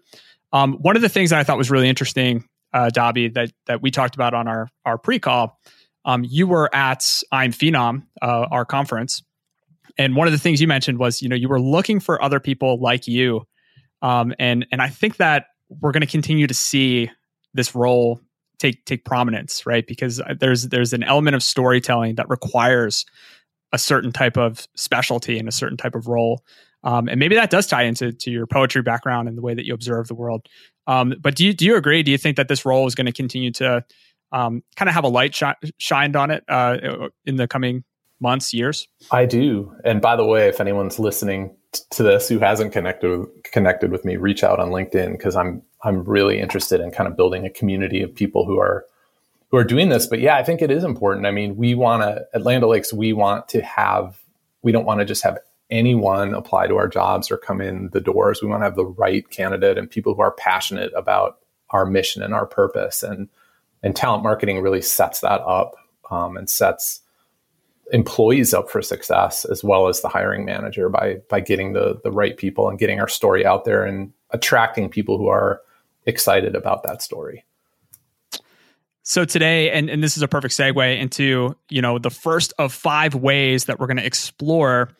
Um, 0.52 0.74
one 0.74 0.96
of 0.96 1.02
the 1.02 1.08
things 1.08 1.30
that 1.30 1.38
I 1.38 1.44
thought 1.44 1.58
was 1.58 1.70
really 1.70 1.88
interesting, 1.88 2.44
uh, 2.72 2.90
Dobby, 2.90 3.28
that 3.28 3.50
that 3.66 3.82
we 3.82 3.90
talked 3.90 4.14
about 4.14 4.34
on 4.34 4.46
our 4.46 4.68
our 4.84 4.98
pre 4.98 5.18
call. 5.18 5.58
Um, 6.04 6.22
you 6.22 6.46
were 6.46 6.72
at 6.74 7.22
I'm 7.32 7.52
Phenom, 7.52 8.02
uh, 8.20 8.46
our 8.50 8.66
conference, 8.66 9.22
and 9.98 10.16
one 10.16 10.26
of 10.26 10.32
the 10.32 10.38
things 10.38 10.60
you 10.60 10.68
mentioned 10.68 10.98
was 10.98 11.22
you 11.22 11.28
know 11.28 11.36
you 11.36 11.48
were 11.48 11.60
looking 11.60 12.00
for 12.00 12.22
other 12.22 12.40
people 12.40 12.80
like 12.80 13.06
you, 13.06 13.46
um, 14.02 14.34
and 14.38 14.66
and 14.72 14.82
I 14.82 14.88
think 14.88 15.16
that 15.16 15.46
we're 15.68 15.92
going 15.92 16.02
to 16.02 16.06
continue 16.06 16.46
to 16.46 16.54
see 16.54 17.10
this 17.54 17.74
role 17.74 18.20
take 18.58 18.84
take 18.84 19.04
prominence, 19.04 19.66
right? 19.66 19.86
Because 19.86 20.20
uh, 20.20 20.34
there's 20.38 20.68
there's 20.68 20.92
an 20.92 21.02
element 21.02 21.36
of 21.36 21.42
storytelling 21.42 22.16
that 22.16 22.28
requires 22.28 23.04
a 23.72 23.78
certain 23.78 24.12
type 24.12 24.36
of 24.36 24.66
specialty 24.76 25.38
and 25.38 25.48
a 25.48 25.52
certain 25.52 25.76
type 25.76 25.94
of 25.94 26.06
role. 26.06 26.44
Um, 26.84 27.08
and 27.08 27.18
maybe 27.18 27.34
that 27.34 27.50
does 27.50 27.66
tie 27.66 27.82
into 27.84 28.12
to 28.12 28.30
your 28.30 28.46
poetry 28.46 28.82
background 28.82 29.26
and 29.26 29.36
the 29.36 29.42
way 29.42 29.54
that 29.54 29.64
you 29.64 29.74
observe 29.74 30.06
the 30.06 30.14
world. 30.14 30.46
Um, 30.86 31.14
but 31.20 31.34
do 31.34 31.44
you 31.44 31.52
do 31.52 31.64
you 31.64 31.76
agree? 31.76 32.02
Do 32.02 32.10
you 32.10 32.18
think 32.18 32.36
that 32.36 32.48
this 32.48 32.64
role 32.64 32.86
is 32.86 32.94
going 32.94 33.06
to 33.06 33.12
continue 33.12 33.50
to 33.52 33.84
um, 34.32 34.62
kind 34.76 34.88
of 34.88 34.94
have 34.94 35.04
a 35.04 35.08
light 35.08 35.34
sh- 35.34 35.70
shined 35.78 36.16
on 36.16 36.30
it 36.30 36.44
uh, 36.48 37.08
in 37.24 37.36
the 37.36 37.48
coming 37.48 37.84
months, 38.24 38.52
years? 38.52 38.88
I 39.12 39.26
do. 39.26 39.72
And 39.84 40.00
by 40.00 40.16
the 40.16 40.24
way, 40.24 40.48
if 40.48 40.60
anyone's 40.60 40.98
listening 40.98 41.54
to 41.90 42.02
this 42.02 42.28
who 42.28 42.40
hasn't 42.40 42.72
connected 42.72 43.24
connected 43.44 43.92
with 43.92 44.04
me, 44.04 44.16
reach 44.16 44.42
out 44.42 44.58
on 44.58 44.70
LinkedIn 44.70 45.12
because 45.12 45.36
I'm 45.36 45.62
I'm 45.84 46.02
really 46.02 46.40
interested 46.40 46.80
in 46.80 46.90
kind 46.90 47.08
of 47.08 47.16
building 47.16 47.46
a 47.46 47.50
community 47.50 48.02
of 48.02 48.12
people 48.12 48.44
who 48.44 48.58
are 48.58 48.84
who 49.50 49.58
are 49.58 49.64
doing 49.64 49.88
this. 49.88 50.08
But 50.08 50.18
yeah, 50.18 50.36
I 50.36 50.42
think 50.42 50.62
it 50.62 50.72
is 50.72 50.82
important. 50.82 51.26
I 51.26 51.30
mean, 51.30 51.56
we 51.56 51.76
want 51.76 52.02
to 52.02 52.26
at 52.34 52.42
Land 52.42 52.64
Lakes, 52.64 52.92
we 52.92 53.12
want 53.12 53.48
to 53.50 53.62
have, 53.62 54.18
we 54.62 54.72
don't 54.72 54.84
want 54.84 54.98
to 54.98 55.06
just 55.06 55.22
have 55.22 55.38
anyone 55.70 56.34
apply 56.34 56.66
to 56.66 56.76
our 56.76 56.88
jobs 56.88 57.30
or 57.30 57.36
come 57.36 57.60
in 57.60 57.88
the 57.92 58.00
doors. 58.00 58.42
We 58.42 58.48
want 58.48 58.62
to 58.62 58.64
have 58.64 58.74
the 58.74 58.84
right 58.84 59.28
candidate 59.30 59.78
and 59.78 59.88
people 59.88 60.14
who 60.14 60.22
are 60.22 60.32
passionate 60.32 60.92
about 60.96 61.38
our 61.70 61.86
mission 61.86 62.22
and 62.22 62.34
our 62.34 62.46
purpose. 62.46 63.02
And 63.02 63.28
and 63.84 63.94
talent 63.94 64.22
marketing 64.22 64.60
really 64.60 64.82
sets 64.82 65.20
that 65.20 65.40
up 65.42 65.74
um, 66.10 66.36
and 66.36 66.48
sets 66.48 67.00
employees 67.94 68.52
up 68.52 68.68
for 68.68 68.82
success 68.82 69.44
as 69.44 69.62
well 69.62 69.86
as 69.86 70.00
the 70.00 70.08
hiring 70.08 70.44
manager 70.44 70.88
by 70.88 71.14
by 71.30 71.38
getting 71.38 71.74
the 71.74 72.00
the 72.02 72.10
right 72.10 72.36
people 72.36 72.68
and 72.68 72.78
getting 72.78 73.00
our 73.00 73.06
story 73.08 73.46
out 73.46 73.64
there 73.64 73.84
and 73.84 74.12
attracting 74.30 74.88
people 74.88 75.16
who 75.16 75.28
are 75.28 75.60
excited 76.04 76.56
about 76.56 76.82
that 76.82 77.00
story. 77.00 77.44
So 79.04 79.24
today, 79.24 79.70
and, 79.70 79.88
and 79.90 80.02
this 80.02 80.16
is 80.16 80.22
a 80.22 80.28
perfect 80.28 80.54
segue 80.54 80.98
into, 80.98 81.54
you 81.68 81.82
know, 81.82 81.98
the 81.98 82.10
first 82.10 82.52
of 82.58 82.72
five 82.72 83.14
ways 83.14 83.66
that 83.66 83.78
we're 83.78 83.86
going 83.86 83.98
to 83.98 84.06
explore 84.06 84.90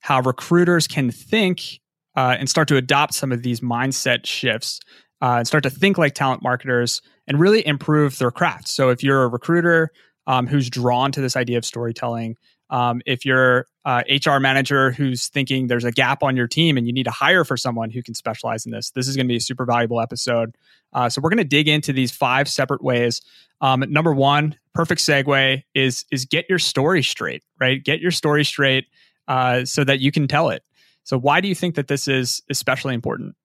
how 0.00 0.20
recruiters 0.20 0.86
can 0.86 1.10
think 1.10 1.80
uh, 2.14 2.36
and 2.38 2.48
start 2.48 2.68
to 2.68 2.76
adopt 2.76 3.14
some 3.14 3.32
of 3.32 3.42
these 3.42 3.60
mindset 3.60 4.26
shifts 4.26 4.80
uh, 5.22 5.36
and 5.38 5.46
start 5.46 5.62
to 5.62 5.70
think 5.70 5.96
like 5.96 6.14
talent 6.14 6.42
marketers 6.42 7.00
and 7.26 7.40
really 7.40 7.66
improve 7.66 8.18
their 8.18 8.30
craft. 8.30 8.68
So 8.68 8.90
if 8.90 9.02
you're 9.02 9.24
a 9.24 9.28
recruiter 9.28 9.90
um, 10.26 10.46
who's 10.46 10.70
drawn 10.70 11.12
to 11.12 11.20
this 11.20 11.36
idea 11.36 11.58
of 11.58 11.64
storytelling, 11.64 12.36
um, 12.70 13.02
if 13.06 13.24
you're 13.24 13.66
uh, 13.84 14.02
HR 14.08 14.38
manager 14.38 14.90
who's 14.90 15.28
thinking 15.28 15.66
there's 15.66 15.84
a 15.84 15.92
gap 15.92 16.22
on 16.22 16.36
your 16.36 16.46
team 16.46 16.76
and 16.76 16.86
you 16.86 16.92
need 16.92 17.04
to 17.04 17.10
hire 17.10 17.44
for 17.44 17.56
someone 17.56 17.90
who 17.90 18.02
can 18.02 18.14
specialize 18.14 18.64
in 18.64 18.72
this, 18.72 18.90
this 18.90 19.06
is 19.06 19.16
going 19.16 19.26
to 19.26 19.28
be 19.28 19.36
a 19.36 19.40
super 19.40 19.64
valuable 19.64 20.00
episode. 20.00 20.56
Uh, 20.92 21.08
so 21.08 21.20
we're 21.22 21.30
going 21.30 21.38
to 21.38 21.44
dig 21.44 21.68
into 21.68 21.92
these 21.92 22.10
five 22.10 22.48
separate 22.48 22.82
ways. 22.82 23.20
Um, 23.60 23.84
number 23.88 24.12
one, 24.12 24.56
perfect 24.72 25.00
segue 25.00 25.62
is 25.74 26.04
is 26.10 26.24
get 26.24 26.46
your 26.48 26.58
story 26.58 27.02
straight, 27.02 27.42
right? 27.60 27.82
Get 27.82 28.00
your 28.00 28.10
story 28.10 28.44
straight 28.44 28.86
uh, 29.28 29.64
so 29.64 29.84
that 29.84 30.00
you 30.00 30.10
can 30.10 30.26
tell 30.26 30.48
it. 30.48 30.64
So 31.04 31.18
why 31.18 31.40
do 31.40 31.48
you 31.48 31.54
think 31.54 31.74
that 31.74 31.88
this 31.88 32.08
is 32.08 32.42
especially 32.50 32.94
important? 32.94 33.36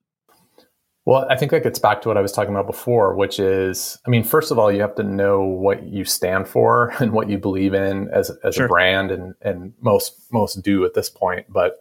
Well, 1.09 1.25
I 1.27 1.35
think 1.35 1.49
that 1.49 1.63
gets 1.63 1.79
back 1.79 2.03
to 2.03 2.07
what 2.07 2.17
I 2.17 2.21
was 2.21 2.31
talking 2.31 2.53
about 2.53 2.67
before, 2.67 3.15
which 3.15 3.39
is, 3.39 3.97
I 4.05 4.11
mean, 4.11 4.23
first 4.23 4.51
of 4.51 4.59
all, 4.59 4.71
you 4.71 4.81
have 4.81 4.93
to 4.93 5.01
know 5.01 5.41
what 5.41 5.81
you 5.81 6.05
stand 6.05 6.47
for 6.47 6.93
and 6.99 7.13
what 7.13 7.31
you 7.31 7.39
believe 7.39 7.73
in 7.73 8.09
as, 8.09 8.29
as 8.43 8.53
sure. 8.53 8.65
a 8.65 8.69
brand, 8.69 9.09
and 9.09 9.33
and 9.41 9.73
most 9.81 10.31
most 10.31 10.61
do 10.61 10.85
at 10.85 10.93
this 10.93 11.09
point. 11.09 11.47
But 11.49 11.79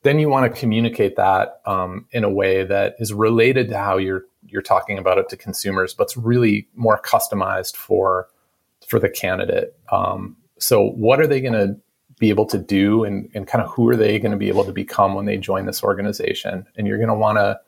then 0.00 0.18
you 0.18 0.30
want 0.30 0.50
to 0.50 0.58
communicate 0.58 1.16
that 1.16 1.60
um, 1.66 2.06
in 2.12 2.24
a 2.24 2.30
way 2.30 2.64
that 2.64 2.96
is 2.98 3.12
related 3.12 3.68
to 3.68 3.76
how 3.76 3.98
you're 3.98 4.24
you're 4.46 4.62
talking 4.62 4.96
about 4.96 5.18
it 5.18 5.28
to 5.28 5.36
consumers, 5.36 5.92
but 5.92 6.04
it's 6.04 6.16
really 6.16 6.66
more 6.74 6.98
customized 7.02 7.76
for 7.76 8.28
for 8.88 8.98
the 8.98 9.10
candidate. 9.10 9.76
Um, 9.92 10.38
so, 10.58 10.86
what 10.92 11.20
are 11.20 11.26
they 11.26 11.42
going 11.42 11.52
to 11.52 11.76
be 12.18 12.30
able 12.30 12.46
to 12.46 12.56
do, 12.56 13.04
and, 13.04 13.28
and 13.34 13.46
kind 13.46 13.62
of 13.62 13.70
who 13.72 13.86
are 13.90 13.96
they 13.96 14.18
going 14.18 14.32
to 14.32 14.38
be 14.38 14.48
able 14.48 14.64
to 14.64 14.72
become 14.72 15.12
when 15.12 15.26
they 15.26 15.36
join 15.36 15.66
this 15.66 15.84
organization? 15.84 16.66
And 16.76 16.86
you're 16.86 16.96
going 16.96 17.08
to 17.08 17.14
want 17.14 17.36
to 17.36 17.60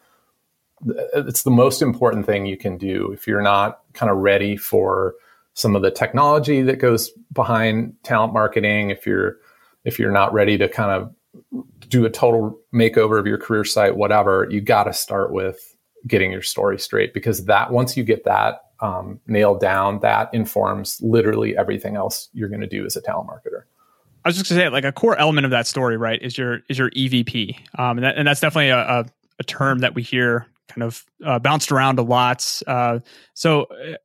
it's 1.15 1.43
the 1.43 1.51
most 1.51 1.83
important 1.83 2.27
thing 2.27 2.47
you 2.47 2.57
can 2.57 2.77
do 2.77 3.13
if 3.13 3.27
you're 3.27 3.43
not 3.43 3.81
kind 3.93 4.11
of 4.11 4.19
ready 4.19 4.57
for 4.57 5.15
some 5.55 5.77
of 5.77 5.83
the 5.83 5.91
technology 5.91 6.63
that 6.63 6.77
goes 6.77 7.11
behind 7.33 7.95
talent 8.03 8.33
marketing 8.33 8.91
if 8.91 9.07
you're 9.07 9.37
if 9.85 9.99
you're 9.99 10.13
not 10.13 10.33
ready 10.33 10.57
to 10.59 10.69
kind 10.69 10.91
of 10.91 11.15
do 11.89 12.05
a 12.05 12.11
total 12.11 12.59
makeover 12.75 13.19
of 13.19 13.27
your 13.27 13.39
career 13.39 13.65
site 13.65 13.97
whatever 13.97 14.49
you 14.51 14.61
got 14.61 14.85
to 14.85 14.93
start 14.93 15.33
with 15.33 15.77
getting 16.07 16.33
your 16.33 16.43
story 16.43 16.79
straight 16.79 17.15
because 17.15 17.45
that 17.45 17.71
once 17.71 17.97
you 17.97 18.03
get 18.03 18.25
that 18.25 18.63
um, 18.81 19.21
nailed 19.29 19.61
down 19.61 20.01
that 20.01 20.33
informs 20.35 21.01
literally 21.01 21.57
everything 21.57 21.97
else 21.97 22.29
you're 22.33 22.49
going 22.49 22.61
to 22.61 22.67
do 22.67 22.85
as 22.85 22.97
a 22.97 23.01
talent 23.01 23.29
marketer. 23.29 23.63
I 24.25 24.29
was 24.29 24.37
just 24.37 24.49
gonna 24.49 24.61
say, 24.61 24.69
like 24.69 24.85
a 24.85 24.93
core 24.93 25.17
element 25.17 25.45
of 25.45 25.51
that 25.51 25.67
story, 25.67 25.97
right, 25.97 26.21
is 26.23 26.39
your 26.39 26.61
is 26.69 26.79
your 26.79 26.91
EVP, 26.91 27.57
um, 27.77 27.99
and, 27.99 28.05
that, 28.05 28.17
and 28.17 28.29
that's 28.29 28.41
definitely 28.41 28.69
a, 28.69 28.79
a, 28.79 29.07
a 29.41 29.43
term 29.43 29.81
that 29.81 29.97
we 29.97 30.03
hear 30.03 30.47
kind 30.69 30.83
of 30.83 31.05
uh, 31.25 31.39
bounced 31.39 31.73
around 31.73 31.99
a 31.99 32.03
lot. 32.03 32.63
Uh, 32.67 33.01
so, 33.35 33.65
uh, 33.65 33.97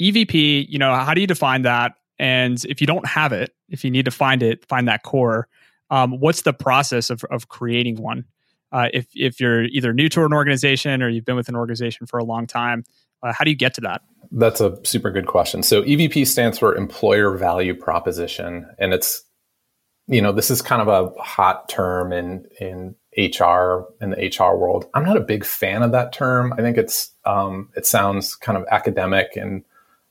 EVP, 0.00 0.66
you 0.68 0.78
know, 0.78 0.94
how 0.94 1.14
do 1.14 1.20
you 1.20 1.26
define 1.26 1.62
that? 1.62 1.92
And 2.18 2.64
if 2.66 2.80
you 2.80 2.86
don't 2.86 3.06
have 3.06 3.32
it, 3.32 3.54
if 3.68 3.84
you 3.84 3.90
need 3.90 4.04
to 4.04 4.10
find 4.10 4.42
it, 4.42 4.64
find 4.66 4.88
that 4.88 5.02
core. 5.02 5.48
Um, 5.90 6.18
what's 6.20 6.42
the 6.42 6.52
process 6.52 7.10
of 7.10 7.24
of 7.24 7.48
creating 7.48 7.96
one? 7.96 8.24
Uh, 8.72 8.88
if 8.92 9.06
if 9.14 9.40
you're 9.40 9.64
either 9.64 9.92
new 9.92 10.08
to 10.08 10.24
an 10.24 10.32
organization 10.32 11.02
or 11.02 11.08
you've 11.08 11.24
been 11.24 11.36
with 11.36 11.48
an 11.48 11.56
organization 11.56 12.06
for 12.06 12.18
a 12.18 12.24
long 12.24 12.46
time, 12.46 12.84
uh, 13.22 13.32
how 13.32 13.44
do 13.44 13.50
you 13.50 13.56
get 13.56 13.74
to 13.74 13.80
that? 13.82 14.02
That's 14.32 14.60
a 14.60 14.78
super 14.84 15.10
good 15.10 15.26
question. 15.26 15.62
So 15.62 15.82
EVP 15.82 16.26
stands 16.26 16.58
for 16.58 16.74
Employer 16.74 17.36
Value 17.36 17.74
Proposition, 17.74 18.66
and 18.78 18.92
it's 18.92 19.22
you 20.06 20.20
know 20.20 20.32
this 20.32 20.50
is 20.50 20.60
kind 20.60 20.82
of 20.82 20.88
a 20.88 21.22
hot 21.22 21.68
term 21.68 22.12
in 22.12 22.46
in 22.60 22.96
HR 23.16 23.86
in 24.00 24.10
the 24.10 24.32
HR 24.38 24.56
world. 24.56 24.88
I'm 24.94 25.04
not 25.04 25.16
a 25.16 25.20
big 25.20 25.44
fan 25.44 25.82
of 25.82 25.92
that 25.92 26.12
term. 26.12 26.52
I 26.52 26.56
think 26.56 26.76
it's 26.76 27.10
um, 27.24 27.70
it 27.76 27.86
sounds 27.86 28.34
kind 28.34 28.58
of 28.58 28.64
academic 28.70 29.36
and 29.36 29.64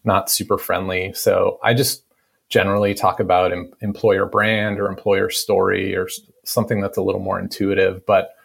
not 0.04 0.30
super 0.30 0.58
friendly. 0.58 1.14
So 1.14 1.60
I 1.64 1.74
just 1.74 2.04
generally 2.50 2.94
talk 2.94 3.20
about 3.20 3.52
em- 3.52 3.74
employer 3.82 4.26
brand 4.26 4.80
or 4.80 4.88
employer 4.88 5.30
story 5.30 5.96
or 5.96 6.08
something 6.44 6.82
that's 6.82 6.98
a 6.98 7.02
little 7.02 7.22
more 7.22 7.40
intuitive. 7.40 8.06
But 8.06 8.36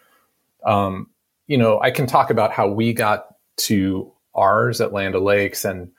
um, 0.64 1.10
you 1.46 1.56
know, 1.56 1.80
I 1.80 1.90
can 1.90 2.06
talk 2.06 2.30
about 2.30 2.52
how 2.52 2.68
we 2.68 2.92
got 2.92 3.34
to 3.58 4.12
ours 4.34 4.80
at 4.80 4.92
Land 4.92 5.14
O'Lakes, 5.14 5.64
and 5.64 5.90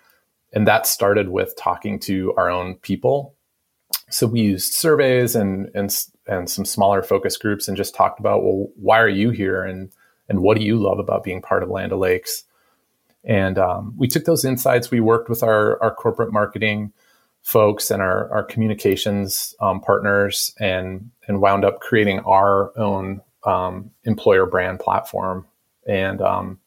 and 0.53 0.67
that 0.67 0.87
started 0.87 1.29
with 1.29 1.55
talking 1.57 1.99
to 1.99 2.33
our 2.35 2.49
own 2.49 2.75
people. 2.75 3.35
So 4.09 4.27
we 4.27 4.41
used 4.41 4.73
surveys 4.73 5.35
and 5.35 5.69
and 5.73 5.91
and 6.29 6.49
some 6.49 6.65
smaller 6.65 7.01
focus 7.01 7.35
groups 7.37 7.67
and 7.67 7.75
just 7.75 7.95
talked 7.95 8.19
about 8.19 8.43
well 8.43 8.69
why 8.75 8.99
are 8.99 9.09
you 9.09 9.31
here? 9.31 9.63
And 9.63 9.91
and 10.29 10.41
what 10.41 10.57
do 10.57 10.63
you 10.63 10.77
love 10.77 10.99
about 10.99 11.23
being 11.23 11.41
part 11.41 11.63
of 11.63 11.69
Land 11.69 11.91
O'Lakes? 11.91 12.43
And 13.23 13.57
um, 13.57 13.93
we 13.97 14.07
took 14.07 14.25
those 14.25 14.45
insights. 14.45 14.91
We 14.91 14.99
worked 14.99 15.29
with 15.29 15.43
our 15.43 15.81
our 15.81 15.93
corporate 15.93 16.31
marketing 16.31 16.93
folks 17.41 17.89
and 17.89 18.01
our 18.01 18.31
our 18.31 18.43
communications 18.43 19.55
um, 19.59 19.81
partners 19.81 20.53
and 20.59 21.11
and 21.27 21.41
wound 21.41 21.65
up 21.65 21.79
creating 21.79 22.19
our 22.19 22.77
own 22.77 23.21
um, 23.43 23.91
employer 24.03 24.45
brand 24.45 24.79
platform. 24.79 25.45
And 25.87 26.21
um, 26.21 26.59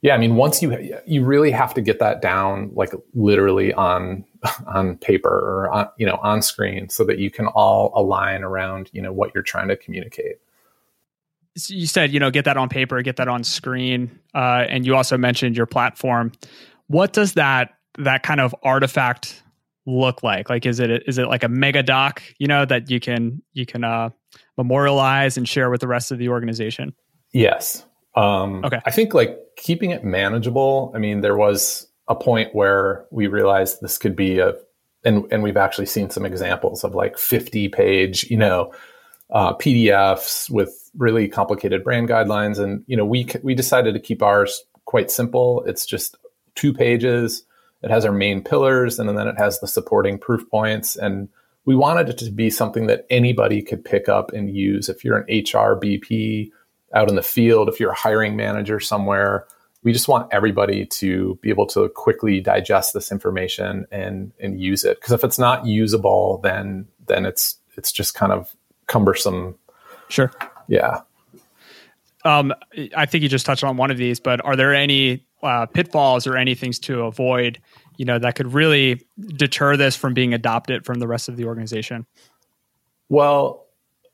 yeah, 0.00 0.14
I 0.14 0.18
mean, 0.18 0.36
once 0.36 0.62
you 0.62 1.00
you 1.06 1.24
really 1.24 1.50
have 1.50 1.74
to 1.74 1.80
get 1.80 1.98
that 1.98 2.22
down, 2.22 2.70
like 2.74 2.92
literally 3.14 3.72
on 3.72 4.24
on 4.66 4.96
paper 4.96 5.28
or 5.28 5.70
on, 5.70 5.88
you 5.96 6.06
know 6.06 6.18
on 6.22 6.42
screen, 6.42 6.88
so 6.88 7.04
that 7.04 7.18
you 7.18 7.30
can 7.30 7.46
all 7.46 7.92
align 7.94 8.44
around 8.44 8.90
you 8.92 9.02
know 9.02 9.12
what 9.12 9.32
you're 9.34 9.42
trying 9.42 9.68
to 9.68 9.76
communicate. 9.76 10.36
So 11.56 11.74
you 11.74 11.86
said 11.86 12.12
you 12.12 12.20
know 12.20 12.30
get 12.30 12.44
that 12.44 12.56
on 12.56 12.68
paper, 12.68 13.02
get 13.02 13.16
that 13.16 13.28
on 13.28 13.42
screen, 13.42 14.18
uh, 14.34 14.66
and 14.68 14.86
you 14.86 14.94
also 14.94 15.18
mentioned 15.18 15.56
your 15.56 15.66
platform. 15.66 16.32
What 16.86 17.12
does 17.12 17.34
that 17.34 17.74
that 17.98 18.22
kind 18.22 18.40
of 18.40 18.54
artifact 18.62 19.42
look 19.88 20.22
like? 20.22 20.48
Like, 20.48 20.66
is 20.66 20.78
it 20.78 20.90
is 21.08 21.18
it 21.18 21.26
like 21.26 21.42
a 21.42 21.48
mega 21.48 21.82
doc, 21.82 22.22
you 22.38 22.46
know, 22.46 22.64
that 22.64 22.90
you 22.90 23.00
can 23.00 23.42
you 23.52 23.66
can 23.66 23.82
uh, 23.82 24.10
memorialize 24.56 25.36
and 25.36 25.48
share 25.48 25.70
with 25.70 25.80
the 25.80 25.88
rest 25.88 26.12
of 26.12 26.18
the 26.18 26.28
organization? 26.28 26.94
Yes. 27.32 27.84
Um, 28.18 28.64
okay. 28.64 28.80
I 28.84 28.90
think 28.90 29.14
like 29.14 29.38
keeping 29.56 29.92
it 29.92 30.02
manageable. 30.02 30.90
I 30.94 30.98
mean, 30.98 31.20
there 31.20 31.36
was 31.36 31.86
a 32.08 32.16
point 32.16 32.54
where 32.54 33.06
we 33.10 33.28
realized 33.28 33.80
this 33.80 33.96
could 33.96 34.16
be 34.16 34.40
a 34.40 34.54
and 35.04 35.24
and 35.30 35.42
we've 35.42 35.56
actually 35.56 35.86
seen 35.86 36.10
some 36.10 36.26
examples 36.26 36.82
of 36.82 36.94
like 36.94 37.16
50 37.16 37.68
page, 37.68 38.28
you 38.28 38.36
know, 38.36 38.72
uh, 39.30 39.54
PDFs 39.54 40.50
with 40.50 40.90
really 40.96 41.28
complicated 41.28 41.84
brand 41.84 42.08
guidelines. 42.08 42.58
And 42.58 42.82
you 42.88 42.96
know, 42.96 43.04
we 43.04 43.28
we 43.44 43.54
decided 43.54 43.94
to 43.94 44.00
keep 44.00 44.20
ours 44.20 44.64
quite 44.84 45.12
simple. 45.12 45.62
It's 45.66 45.86
just 45.86 46.16
two 46.56 46.74
pages. 46.74 47.44
It 47.82 47.90
has 47.90 48.04
our 48.04 48.12
main 48.12 48.42
pillars, 48.42 48.98
and 48.98 49.08
then 49.08 49.28
it 49.28 49.38
has 49.38 49.60
the 49.60 49.68
supporting 49.68 50.18
proof 50.18 50.42
points. 50.50 50.96
And 50.96 51.28
we 51.64 51.76
wanted 51.76 52.08
it 52.08 52.18
to 52.18 52.30
be 52.32 52.50
something 52.50 52.88
that 52.88 53.06
anybody 53.10 53.62
could 53.62 53.84
pick 53.84 54.08
up 54.08 54.32
and 54.32 54.50
use. 54.50 54.88
If 54.88 55.04
you're 55.04 55.18
an 55.18 55.26
HR 55.28 55.78
BP 55.78 56.50
out 56.94 57.08
in 57.08 57.16
the 57.16 57.22
field, 57.22 57.68
if 57.68 57.80
you're 57.80 57.90
a 57.90 57.96
hiring 57.96 58.36
manager 58.36 58.80
somewhere, 58.80 59.46
we 59.82 59.92
just 59.92 60.08
want 60.08 60.32
everybody 60.32 60.86
to 60.86 61.38
be 61.42 61.50
able 61.50 61.66
to 61.66 61.88
quickly 61.90 62.40
digest 62.40 62.94
this 62.94 63.12
information 63.12 63.86
and 63.90 64.32
and 64.40 64.60
use 64.60 64.84
it. 64.84 65.00
Because 65.00 65.12
if 65.12 65.24
it's 65.24 65.38
not 65.38 65.66
usable, 65.66 66.40
then 66.42 66.86
then 67.06 67.24
it's 67.26 67.56
it's 67.76 67.92
just 67.92 68.14
kind 68.14 68.32
of 68.32 68.54
cumbersome. 68.86 69.56
Sure. 70.08 70.32
Yeah. 70.66 71.02
Um, 72.24 72.52
I 72.96 73.06
think 73.06 73.22
you 73.22 73.28
just 73.28 73.46
touched 73.46 73.62
on 73.62 73.76
one 73.76 73.90
of 73.90 73.96
these, 73.96 74.18
but 74.18 74.44
are 74.44 74.56
there 74.56 74.74
any 74.74 75.24
uh, 75.42 75.66
pitfalls 75.66 76.26
or 76.26 76.36
any 76.36 76.54
things 76.54 76.78
to 76.80 77.02
avoid, 77.02 77.60
you 77.96 78.04
know, 78.04 78.18
that 78.18 78.34
could 78.34 78.52
really 78.52 79.06
deter 79.36 79.76
this 79.76 79.94
from 79.94 80.14
being 80.14 80.34
adopted 80.34 80.84
from 80.84 80.98
the 80.98 81.06
rest 81.06 81.28
of 81.28 81.36
the 81.36 81.44
organization? 81.44 82.06
Well, 83.08 83.66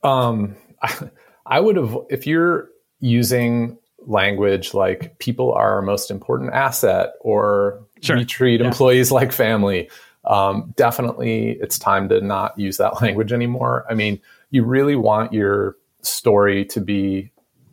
um, 0.03 0.55
I, 0.83 1.11
I 1.47 1.61
would 1.61 1.77
have, 1.77 1.97
if 2.11 2.27
you're 2.27 2.71
using 3.01 3.79
language 4.07 4.75
like 4.75 5.19
people 5.19 5.53
are 5.53 5.75
our 5.75 5.83
most 5.83 6.11
important 6.11 6.53
asset 6.53 7.15
or 7.21 7.83
sure. 8.03 8.17
we 8.17 8.25
treat 8.25 8.61
yeah. 8.61 8.67
employees 8.67 9.11
like 9.11 9.33
family, 9.33 9.91
um, 10.25 10.73
definitely 10.77 11.53
it's 11.61 11.79
time 11.79 12.09
to 12.09 12.21
not 12.21 12.59
use 12.59 12.77
that 12.79 13.01
language 13.03 13.33
anymore. 13.33 13.85
I 13.89 13.95
mean, 13.95 14.21
you 14.51 14.65
really 14.65 14.97
want 14.97 15.33
your 15.33 15.77
story 16.03 16.65
to 16.67 16.81
be 16.81 17.31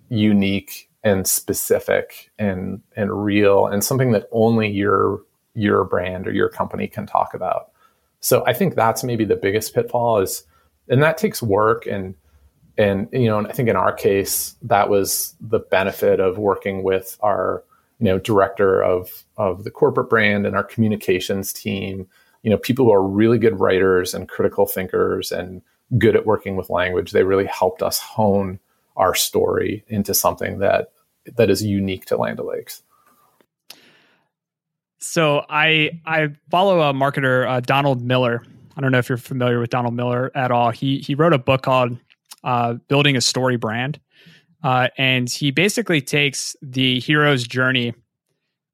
unique 0.10 0.90
and 1.04 1.28
specific 1.28 2.32
and 2.38 2.82
and 2.96 3.24
real 3.24 3.66
and 3.66 3.84
something 3.84 4.12
that 4.12 4.28
only 4.32 4.70
your 4.70 5.22
your 5.54 5.84
brand 5.84 6.28
or 6.28 6.32
your 6.32 6.50
company 6.50 6.88
can 6.88 7.06
talk 7.06 7.34
about. 7.34 7.72
So 8.20 8.46
I 8.46 8.54
think 8.54 8.75
that's 8.75 9.04
maybe 9.04 9.25
the 9.25 9.36
biggest 9.36 9.74
pitfall 9.74 10.20
is 10.20 10.44
and 10.88 11.01
that 11.01 11.18
takes 11.18 11.42
work 11.42 11.86
and 11.86 12.16
and 12.78 13.08
you 13.12 13.28
know 13.28 13.38
and 13.38 13.48
I 13.48 13.51
think 13.51 13.70
in 13.70 13.75
our 13.75 13.94
case 13.94 14.56
that 14.62 14.90
was 14.90 15.36
the 15.42 15.60
benefit 15.60 16.20
of 16.20 16.38
working 16.38 16.84
with 16.84 17.18
our 17.22 17.63
you 18.00 18.06
know 18.06 18.20
director 18.20 18.82
of 18.84 19.24
of 19.38 19.63
the 19.63 19.72
corporate 19.72 20.10
brand 20.10 20.46
and 20.46 20.56
our 20.56 20.63
communications 20.63 21.54
team 21.54 22.08
you 22.44 22.50
know 22.50 22.58
people 22.58 22.86
who 22.86 22.94
are 22.94 23.06
really 23.06 23.38
good 23.38 23.60
writers 23.60 24.13
and 24.13 24.28
critical 24.28 24.66
thinkers 24.66 25.32
and 25.32 25.62
good 25.98 26.16
at 26.16 26.25
working 26.25 26.56
with 26.56 26.70
language. 26.70 27.12
They 27.12 27.24
really 27.24 27.46
helped 27.46 27.82
us 27.82 28.00
hone 28.00 28.60
our 28.96 29.16
story 29.16 29.84
into 29.88 30.13
something 30.13 30.60
that 30.60 30.92
that 31.36 31.50
is 31.50 31.63
unique 31.63 32.06
to 32.06 32.18
Land 32.18 32.40
O'Lakes. 32.40 32.82
So 35.00 35.46
I 35.50 36.01
I 36.06 36.30
follow 36.50 36.82
a 36.82 36.94
marketer 36.94 37.48
uh, 37.50 37.60
Donald 37.60 38.01
Miller. 38.01 38.44
I 38.78 38.82
don't 38.82 38.92
know 38.92 39.00
if 39.00 39.10
you're 39.10 39.18
familiar 39.18 39.60
with 39.60 39.70
Donald 39.70 39.96
Miller 39.96 40.32
at 40.36 40.51
all. 40.51 40.72
He 40.72 41.00
he 41.00 41.16
wrote 41.16 41.34
a 41.34 41.40
book 41.40 41.63
called 41.63 41.98
uh, 42.44 42.74
Building 42.88 43.16
a 43.16 43.22
Story 43.22 43.58
Brand, 43.58 44.00
uh, 44.64 44.90
and 44.98 45.30
he 45.30 45.52
basically 45.52 46.02
takes 46.02 46.56
the 46.62 47.00
hero's 47.00 47.48
journey 47.48 47.94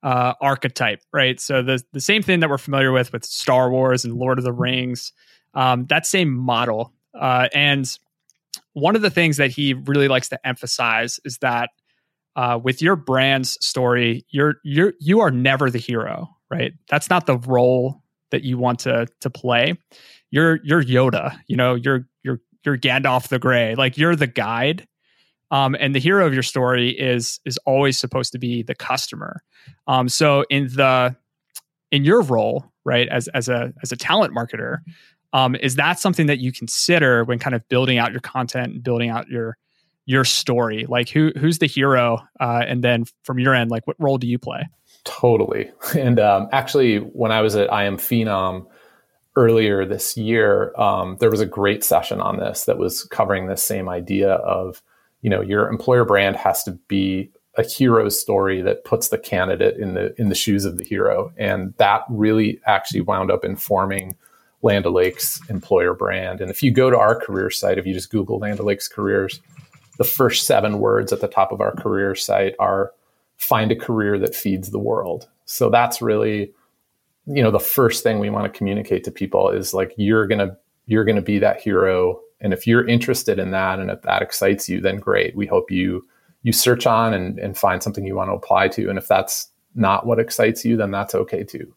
uh, 0.04 0.34
archetype, 0.42 1.02
right? 1.14 1.40
So 1.40 1.62
the 1.62 1.82
the 1.94 2.02
same 2.02 2.22
thing 2.22 2.40
that 2.42 2.50
we're 2.50 2.58
familiar 2.58 2.92
with 2.92 3.12
with 3.14 3.26
Star 3.26 3.70
Wars 3.70 4.06
and 4.06 4.14
Lord 4.14 4.38
of 4.38 4.44
the 4.44 4.54
Rings, 4.54 5.12
um, 5.54 5.86
that 5.88 6.06
same 6.06 6.34
model 6.34 6.94
uh, 7.14 7.48
and 7.54 7.98
one 8.74 8.96
of 8.96 9.02
the 9.02 9.10
things 9.10 9.38
that 9.38 9.52
he 9.52 9.74
really 9.74 10.08
likes 10.08 10.30
to 10.30 10.48
emphasize 10.48 11.20
is 11.26 11.40
that 11.40 11.72
uh, 12.36 12.60
with 12.64 12.82
your 12.82 12.96
brand's 12.96 13.58
story, 13.66 14.26
you're 14.30 14.56
you're 14.64 14.94
you 15.00 15.22
are 15.22 15.32
never 15.32 15.72
the 15.72 15.80
hero, 15.80 16.30
right? 16.52 16.74
That's 16.88 17.10
not 17.10 17.26
the 17.26 17.38
role 17.38 18.04
that 18.30 18.44
you 18.44 18.58
want 18.58 18.80
to 18.80 19.08
to 19.22 19.30
play. 19.30 19.74
You're 20.30 20.60
you're 20.64 20.84
Yoda, 20.84 21.40
you 21.48 21.56
know. 21.56 21.74
You're 21.74 22.08
you're 22.68 22.78
Gandalf 22.78 23.30
the 23.30 23.40
Grey, 23.40 23.74
like 23.76 23.98
you're 23.98 24.16
the 24.16 24.28
guide. 24.28 24.88
Um, 25.50 25.78
and 25.80 25.96
the 25.96 26.00
hero 26.00 26.28
of 26.28 26.34
your 26.34 26.44
story 26.44 26.90
is 26.90 27.40
is 27.46 27.58
always 27.66 27.98
supposed 27.98 28.34
to 28.34 28.38
be 28.38 28.64
the 28.64 28.76
customer. 28.76 29.42
Um, 29.88 30.10
so 30.10 30.44
in 30.50 30.68
the 30.68 31.16
in 31.90 32.04
your 32.04 32.22
role, 32.22 32.66
right, 32.84 33.08
as 33.08 33.30
as 33.30 33.48
a 33.48 33.74
as 33.82 33.94
a 33.94 33.96
talent 33.96 34.36
marketer, 34.36 34.80
um, 35.32 35.56
is 35.56 35.76
that 35.76 36.00
something 36.00 36.28
that 36.28 36.40
you 36.40 36.52
consider 36.52 37.24
when 37.24 37.40
kind 37.40 37.56
of 37.56 37.68
building 37.70 37.98
out 37.98 38.12
your 38.12 38.20
content 38.20 38.74
and 38.74 38.84
building 38.84 39.10
out 39.10 39.30
your 39.30 39.58
your 40.06 40.26
story? 40.26 40.86
Like 40.86 41.08
who 41.08 41.32
who's 41.38 41.60
the 41.60 41.68
hero, 41.68 42.20
uh, 42.42 42.66
and 42.68 42.84
then 42.84 43.06
from 43.24 43.40
your 43.40 43.56
end, 43.56 43.72
like 43.72 43.88
what 43.88 43.96
role 44.00 44.18
do 44.18 44.28
you 44.28 44.38
play? 44.38 44.68
Totally. 45.06 45.72
And 45.98 46.20
um, 46.20 46.50
actually, 46.52 46.98
when 46.98 47.32
I 47.32 47.40
was 47.40 47.56
at 47.56 47.72
I 47.72 47.86
Am 47.86 47.96
Phenom 47.96 48.68
earlier 49.38 49.86
this 49.86 50.18
year, 50.18 50.74
um, 50.78 51.16
there 51.20 51.30
was 51.30 51.40
a 51.40 51.46
great 51.46 51.84
session 51.84 52.20
on 52.20 52.38
this 52.38 52.66
that 52.66 52.78
was 52.78 53.04
covering 53.04 53.48
this 53.48 53.64
same 53.64 53.88
idea 53.88 54.34
of 54.34 54.82
you 55.22 55.30
know 55.30 55.42
your 55.42 55.70
employer 55.70 56.04
brand 56.04 56.36
has 56.36 56.64
to 56.64 56.72
be 56.88 57.32
a 57.56 57.64
hero 57.64 58.10
story 58.10 58.62
that 58.62 58.84
puts 58.84 59.10
the 59.10 59.18
candidate 59.18 59.78
in 59.78 59.94
the 59.94 60.14
in 60.20 60.30
the 60.30 60.36
shoes 60.36 60.66
of 60.66 60.78
the 60.78 60.84
hero 60.84 61.32
and 61.38 61.74
that 61.78 62.04
really 62.10 62.60
actually 62.66 63.02
wound 63.02 63.32
up 63.32 63.46
informing 63.46 64.16
Land 64.64 64.86
O'Lakes 64.86 65.40
employer 65.50 65.94
brand. 65.94 66.42
And 66.42 66.50
if 66.50 66.64
you 66.64 66.72
go 66.72 66.90
to 66.90 66.98
our 66.98 67.16
career 67.16 67.50
site, 67.52 67.78
if 67.78 67.86
you 67.86 67.94
just 67.94 68.10
Google 68.10 68.40
Land 68.40 68.60
O'Lakes 68.60 68.88
careers, 68.88 69.40
the 69.98 70.04
first 70.04 70.48
seven 70.48 70.80
words 70.80 71.14
at 71.14 71.22
the 71.22 71.28
top 71.28 71.52
of 71.52 71.62
our 71.62 71.76
career 71.76 72.16
site 72.16 72.56
are 72.60 72.92
find 73.38 73.72
a 73.72 73.76
career 73.76 74.18
that 74.20 74.36
feeds 74.36 74.72
the 74.72 74.80
world. 74.80 75.28
So 75.46 75.70
that's 75.70 76.02
really, 76.02 76.54
you 77.28 77.44
know, 77.44 77.52
the 77.52 77.60
first 77.60 78.04
thing 78.04 78.20
we 78.20 78.30
want 78.30 78.52
to 78.52 78.58
communicate 78.58 79.04
to 79.04 79.12
people 79.12 79.50
is 79.50 79.74
like 79.74 79.94
you're 79.98 80.28
gonna 80.28 80.58
you're 80.86 81.06
gonna 81.06 81.22
be 81.22 81.40
that 81.40 81.60
hero. 81.60 82.20
And 82.40 82.54
if 82.54 82.66
you're 82.66 82.88
interested 82.88 83.40
in 83.40 83.52
that 83.52 83.80
and 83.80 83.90
if 83.90 84.02
that 84.04 84.22
excites 84.22 84.70
you, 84.70 84.80
then 84.80 84.98
great. 84.98 85.36
We 85.36 85.46
hope 85.46 85.70
you 85.70 86.06
you 86.44 86.54
search 86.54 86.86
on 86.88 87.14
and, 87.14 87.38
and 87.40 87.58
find 87.58 87.84
something 87.84 88.06
you 88.06 88.16
want 88.16 88.30
to 88.30 88.34
apply 88.34 88.70
to. 88.70 88.90
And 88.90 88.98
if 88.98 89.08
that's 89.08 89.50
not 89.76 90.06
what 90.06 90.20
excites 90.20 90.64
you, 90.64 90.78
then 90.78 90.92
that's 90.92 91.14
okay 91.14 91.44
too. 91.44 91.74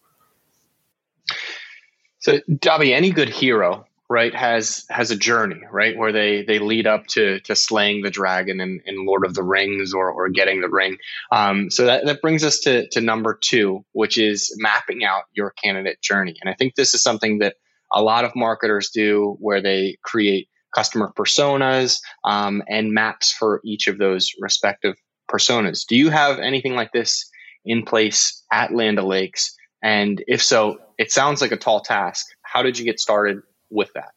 So, 2.20 2.38
Dobby, 2.58 2.92
any 2.92 3.10
good 3.10 3.30
hero, 3.30 3.86
right, 4.10 4.34
has 4.34 4.84
has 4.90 5.12
a 5.12 5.16
journey, 5.16 5.62
right, 5.70 5.96
where 5.96 6.12
they 6.12 6.42
they 6.42 6.58
lead 6.58 6.86
up 6.86 7.06
to 7.06 7.40
to 7.40 7.54
slaying 7.54 8.02
the 8.02 8.10
dragon 8.10 8.60
in, 8.60 8.80
in 8.84 9.06
Lord 9.06 9.24
of 9.24 9.34
the 9.34 9.44
Rings 9.44 9.94
or 9.94 10.10
or 10.10 10.28
getting 10.28 10.60
the 10.60 10.68
ring. 10.68 10.98
Um, 11.32 11.70
so 11.70 11.86
that 11.86 12.04
that 12.04 12.20
brings 12.20 12.44
us 12.44 12.58
to 12.60 12.88
to 12.88 13.00
number 13.00 13.38
two, 13.40 13.84
which 13.92 14.18
is 14.18 14.54
mapping 14.58 15.04
out 15.04 15.22
your 15.32 15.52
candidate 15.62 16.02
journey. 16.02 16.34
And 16.42 16.50
I 16.50 16.54
think 16.54 16.74
this 16.74 16.92
is 16.92 17.02
something 17.02 17.38
that 17.38 17.54
a 17.94 18.02
lot 18.02 18.24
of 18.24 18.32
marketers 18.34 18.90
do, 18.90 19.36
where 19.38 19.62
they 19.62 19.96
create 20.02 20.48
customer 20.74 21.12
personas 21.16 22.00
um, 22.24 22.62
and 22.68 22.92
maps 22.92 23.32
for 23.32 23.60
each 23.64 23.86
of 23.86 23.98
those 23.98 24.30
respective 24.40 24.96
personas. 25.30 25.86
Do 25.86 25.96
you 25.96 26.10
have 26.10 26.40
anything 26.40 26.74
like 26.74 26.92
this 26.92 27.30
in 27.64 27.84
place 27.84 28.44
at 28.52 28.74
Land 28.74 28.98
O'Lakes? 28.98 29.56
And 29.82 30.22
if 30.26 30.42
so, 30.42 30.78
it 30.98 31.10
sounds 31.10 31.40
like 31.40 31.52
a 31.52 31.56
tall 31.56 31.80
task. 31.80 32.26
How 32.42 32.62
did 32.62 32.78
you 32.78 32.84
get 32.84 33.00
started 33.00 33.38
with 33.70 33.92
that? 33.94 34.12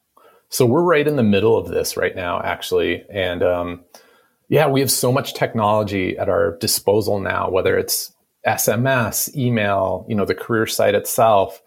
So 0.49 0.65
we're 0.65 0.83
right 0.83 1.07
in 1.07 1.15
the 1.15 1.23
middle 1.23 1.57
of 1.57 1.67
this 1.67 1.97
right 1.97 2.15
now, 2.15 2.41
actually. 2.41 3.03
And 3.09 3.41
um, 3.41 3.83
yeah, 4.49 4.67
we 4.67 4.79
have 4.81 4.91
so 4.91 5.11
much 5.11 5.33
technology 5.33 6.17
at 6.17 6.29
our 6.29 6.57
disposal 6.57 7.19
now, 7.19 7.49
whether 7.49 7.77
it's 7.77 8.13
SMS, 8.45 9.35
email, 9.35 10.05
you 10.07 10.15
know, 10.15 10.25
the 10.25 10.35
career 10.35 10.67
site 10.67 10.95
itself, 10.95 11.61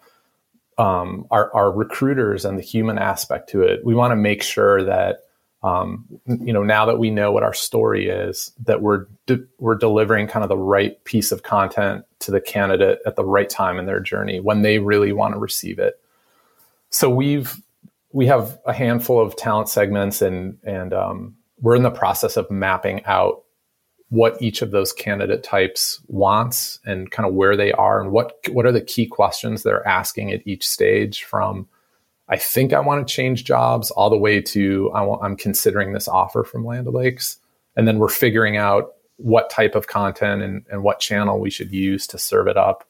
um, 0.77 1.25
our, 1.31 1.53
our 1.53 1.71
recruiters 1.71 2.45
and 2.45 2.57
the 2.57 2.63
human 2.63 2.97
aspect 2.97 3.49
to 3.49 3.61
it. 3.61 3.83
We 3.83 3.95
want 3.95 4.11
to 4.11 4.15
make 4.15 4.41
sure 4.41 4.83
that 4.83 5.23
um, 5.63 6.05
you 6.27 6.53
know, 6.53 6.63
now 6.63 6.85
that 6.85 6.99
we 6.99 7.09
know 7.09 7.31
what 7.31 7.43
our 7.43 7.53
story 7.53 8.07
is, 8.07 8.51
that 8.65 8.81
we're 8.81 9.07
de- 9.25 9.45
we're 9.57 9.75
delivering 9.75 10.27
kind 10.27 10.43
of 10.43 10.49
the 10.49 10.57
right 10.57 11.03
piece 11.03 11.31
of 11.31 11.43
content 11.43 12.05
to 12.19 12.31
the 12.31 12.39
candidate 12.39 12.99
at 13.05 13.15
the 13.15 13.25
right 13.25 13.49
time 13.49 13.79
in 13.79 13.85
their 13.85 13.99
journey 13.99 14.39
when 14.39 14.61
they 14.61 14.79
really 14.79 15.11
want 15.11 15.33
to 15.33 15.39
receive 15.39 15.79
it. 15.79 15.99
So 16.89 17.09
we've 17.09 17.61
we 18.11 18.25
have 18.27 18.59
a 18.65 18.73
handful 18.73 19.19
of 19.19 19.35
talent 19.35 19.69
segments, 19.69 20.21
and 20.21 20.57
and 20.63 20.93
um, 20.93 21.35
we're 21.61 21.75
in 21.75 21.83
the 21.83 21.91
process 21.91 22.37
of 22.37 22.49
mapping 22.49 23.03
out 23.05 23.43
what 24.09 24.41
each 24.41 24.61
of 24.61 24.71
those 24.71 24.93
candidate 24.93 25.43
types 25.43 26.01
wants 26.07 26.79
and 26.85 27.11
kind 27.11 27.27
of 27.27 27.33
where 27.33 27.57
they 27.57 27.73
are 27.73 27.99
and 27.99 28.11
what 28.11 28.37
what 28.49 28.65
are 28.65 28.71
the 28.71 28.81
key 28.81 29.05
questions 29.05 29.63
they're 29.63 29.85
asking 29.85 30.31
at 30.31 30.45
each 30.47 30.65
stage 30.67 31.23
from 31.23 31.67
I 32.29 32.37
think 32.37 32.73
I 32.73 32.79
want 32.79 33.07
to 33.07 33.13
change 33.13 33.45
jobs 33.45 33.91
all 33.91 34.09
the 34.09 34.17
way 34.17 34.41
to 34.41 34.91
I 34.91 35.25
am 35.25 35.35
considering 35.35 35.93
this 35.93 36.07
offer 36.07 36.43
from 36.43 36.65
Land 36.65 36.87
O'Lakes. 36.87 37.37
And 37.75 37.87
then 37.87 37.99
we're 37.99 38.09
figuring 38.09 38.57
out 38.57 38.95
what 39.17 39.49
type 39.49 39.75
of 39.75 39.87
content 39.87 40.41
and, 40.41 40.65
and 40.69 40.83
what 40.83 40.99
channel 40.99 41.39
we 41.39 41.49
should 41.49 41.71
use 41.71 42.05
to 42.07 42.17
serve 42.17 42.47
it 42.47 42.57
up. 42.57 42.87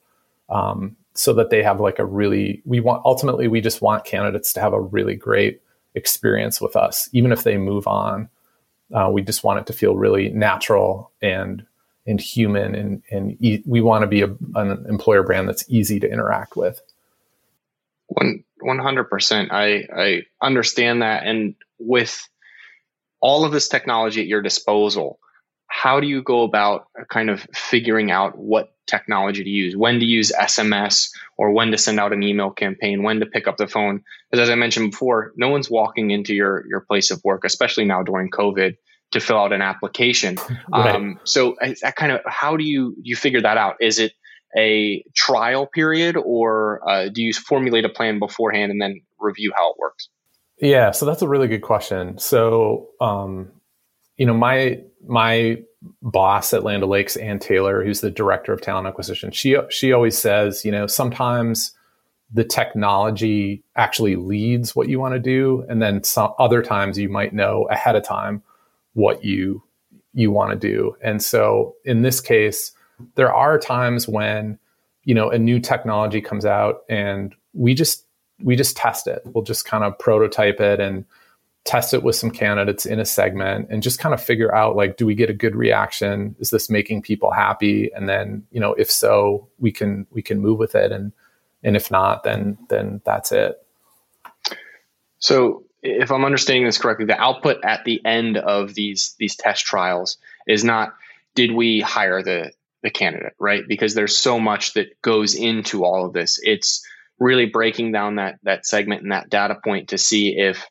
Um, 0.49 0.95
so 1.17 1.33
that 1.33 1.49
they 1.49 1.63
have 1.63 1.79
like 1.79 1.99
a 1.99 2.05
really 2.05 2.61
we 2.65 2.79
want 2.79 3.01
ultimately 3.05 3.47
we 3.47 3.61
just 3.61 3.81
want 3.81 4.05
candidates 4.05 4.53
to 4.53 4.61
have 4.61 4.73
a 4.73 4.79
really 4.79 5.15
great 5.15 5.61
experience 5.95 6.61
with 6.61 6.75
us 6.75 7.09
even 7.13 7.31
if 7.31 7.43
they 7.43 7.57
move 7.57 7.87
on. 7.87 8.29
Uh, 8.93 9.09
we 9.11 9.21
just 9.21 9.43
want 9.43 9.59
it 9.59 9.65
to 9.65 9.73
feel 9.73 9.95
really 9.95 10.29
natural 10.29 11.11
and 11.21 11.65
and 12.05 12.21
human 12.21 12.75
and 12.75 13.03
and 13.11 13.37
e- 13.43 13.63
we 13.65 13.81
want 13.81 14.03
to 14.03 14.07
be 14.07 14.21
a, 14.21 14.29
an 14.55 14.85
employer 14.87 15.23
brand 15.23 15.47
that's 15.49 15.65
easy 15.67 15.99
to 15.99 16.09
interact 16.09 16.55
with. 16.55 16.81
One 18.07 18.43
100% 18.63 19.51
i 19.51 19.83
i 19.95 20.21
understand 20.41 21.01
that. 21.01 21.25
And 21.25 21.55
with 21.79 22.27
all 23.19 23.45
of 23.45 23.51
this 23.51 23.67
technology 23.67 24.21
at 24.21 24.27
your 24.27 24.41
disposal 24.41 25.19
how 25.67 25.99
do 25.99 26.07
you 26.07 26.23
go 26.23 26.43
about 26.43 26.87
kind 27.09 27.29
of 27.29 27.45
figuring 27.53 28.09
out 28.09 28.37
what 28.37 28.73
technology 28.87 29.43
to 29.43 29.49
use, 29.49 29.75
when 29.75 29.99
to 29.99 30.05
use 30.05 30.31
SMS 30.31 31.09
or 31.37 31.51
when 31.51 31.71
to 31.71 31.77
send 31.77 31.99
out 31.99 32.13
an 32.13 32.23
email 32.23 32.51
campaign, 32.51 33.03
when 33.03 33.19
to 33.19 33.25
pick 33.25 33.47
up 33.47 33.57
the 33.57 33.67
phone? 33.67 34.03
Because 34.31 34.47
as 34.47 34.49
I 34.49 34.55
mentioned 34.55 34.91
before, 34.91 35.33
no 35.35 35.49
one's 35.49 35.69
walking 35.69 36.11
into 36.11 36.33
your, 36.33 36.65
your 36.67 36.81
place 36.81 37.11
of 37.11 37.21
work, 37.23 37.43
especially 37.43 37.85
now 37.85 38.01
during 38.01 38.31
COVID, 38.31 38.77
to 39.11 39.19
fill 39.19 39.37
out 39.37 39.53
an 39.53 39.61
application. 39.61 40.37
right. 40.71 40.95
um, 40.95 41.19
so 41.25 41.55
that 41.81 41.95
kind 41.95 42.11
of, 42.13 42.21
how 42.25 42.57
do 42.57 42.63
you, 42.63 42.95
you 43.01 43.15
figure 43.15 43.41
that 43.41 43.57
out? 43.57 43.75
Is 43.81 43.99
it 43.99 44.13
a 44.57 45.03
trial 45.13 45.67
period 45.67 46.15
or 46.17 46.81
uh, 46.89 47.09
do 47.09 47.21
you 47.21 47.33
formulate 47.33 47.85
a 47.85 47.89
plan 47.89 48.19
beforehand 48.19 48.71
and 48.71 48.81
then 48.81 49.01
review 49.19 49.53
how 49.55 49.71
it 49.71 49.75
works? 49.77 50.09
Yeah, 50.59 50.91
so 50.91 51.05
that's 51.05 51.21
a 51.21 51.27
really 51.27 51.47
good 51.47 51.61
question. 51.61 52.17
So, 52.17 52.87
um, 52.99 53.51
you 54.17 54.25
know, 54.25 54.33
my 54.33 54.81
my 55.07 55.61
boss 56.01 56.53
at 56.53 56.63
Land 56.63 56.83
O'Lakes, 56.83 57.15
Ann 57.15 57.39
Taylor, 57.39 57.83
who's 57.83 58.01
the 58.01 58.11
director 58.11 58.51
of 58.51 58.61
talent 58.61 58.87
acquisition, 58.87 59.31
she 59.31 59.57
she 59.69 59.93
always 59.93 60.17
says, 60.17 60.65
you 60.65 60.71
know, 60.71 60.87
sometimes 60.87 61.73
the 62.33 62.43
technology 62.43 63.63
actually 63.75 64.17
leads 64.17 64.75
what 64.75 64.89
you 64.89 64.99
want 64.99 65.13
to 65.13 65.19
do, 65.19 65.65
and 65.69 65.81
then 65.81 66.03
some 66.03 66.33
other 66.39 66.61
times 66.61 66.97
you 66.97 67.09
might 67.09 67.33
know 67.33 67.67
ahead 67.69 67.95
of 67.95 68.03
time 68.03 68.43
what 68.93 69.23
you 69.23 69.63
you 70.13 70.31
want 70.31 70.51
to 70.51 70.57
do. 70.57 70.95
And 71.01 71.21
so 71.21 71.75
in 71.85 72.01
this 72.01 72.19
case, 72.19 72.71
there 73.15 73.33
are 73.33 73.59
times 73.59 74.07
when 74.07 74.57
you 75.03 75.13
know 75.13 75.29
a 75.29 75.37
new 75.37 75.59
technology 75.59 76.21
comes 76.21 76.45
out 76.45 76.83
and 76.89 77.35
we 77.53 77.73
just 77.75 78.05
we 78.41 78.55
just 78.55 78.75
test 78.75 79.07
it. 79.07 79.21
We'll 79.25 79.43
just 79.43 79.65
kind 79.65 79.83
of 79.83 79.97
prototype 79.99 80.59
it 80.59 80.79
and 80.79 81.05
test 81.67 81.93
it 81.93 82.01
with 82.01 82.15
some 82.15 82.31
candidates 82.31 82.85
in 82.85 82.99
a 82.99 83.05
segment 83.05 83.67
and 83.69 83.83
just 83.83 83.99
kind 83.99 84.13
of 84.13 84.23
figure 84.23 84.53
out 84.55 84.75
like 84.75 84.97
do 84.97 85.05
we 85.05 85.13
get 85.13 85.29
a 85.29 85.33
good 85.33 85.55
reaction? 85.55 86.35
Is 86.39 86.49
this 86.49 86.69
making 86.69 87.01
people 87.01 87.31
happy? 87.31 87.91
And 87.93 88.07
then 88.07 88.45
you 88.51 88.59
know 88.59 88.73
if 88.73 88.89
so 88.89 89.47
we 89.59 89.71
can 89.71 90.07
we 90.11 90.21
can 90.21 90.39
move 90.39 90.57
with 90.57 90.75
it. 90.75 90.91
And 90.91 91.11
and 91.63 91.75
if 91.75 91.91
not 91.91 92.23
then 92.23 92.57
then 92.69 93.01
that's 93.05 93.31
it. 93.31 93.63
So 95.19 95.63
if 95.83 96.11
i'm 96.11 96.25
understanding 96.25 96.65
this 96.65 96.79
correctly 96.79 97.05
the 97.05 97.17
output 97.21 97.63
at 97.63 97.85
the 97.85 98.03
end 98.03 98.35
of 98.35 98.73
these 98.73 99.13
these 99.19 99.35
test 99.35 99.63
trials 99.63 100.17
is 100.47 100.63
not 100.63 100.95
did 101.35 101.51
we 101.51 101.79
hire 101.81 102.23
the 102.23 102.51
the 102.83 102.89
candidate 102.89 103.33
right? 103.39 103.63
Because 103.67 103.93
there's 103.93 104.15
so 104.15 104.39
much 104.39 104.73
that 104.73 105.01
goes 105.01 105.35
into 105.35 105.83
all 105.83 106.05
of 106.05 106.13
this. 106.13 106.39
It's 106.41 106.85
really 107.19 107.47
breaking 107.47 107.91
down 107.91 108.15
that 108.15 108.39
that 108.43 108.65
segment 108.65 109.01
and 109.03 109.11
that 109.11 109.29
data 109.29 109.57
point 109.63 109.89
to 109.89 109.97
see 109.97 110.37
if 110.37 110.65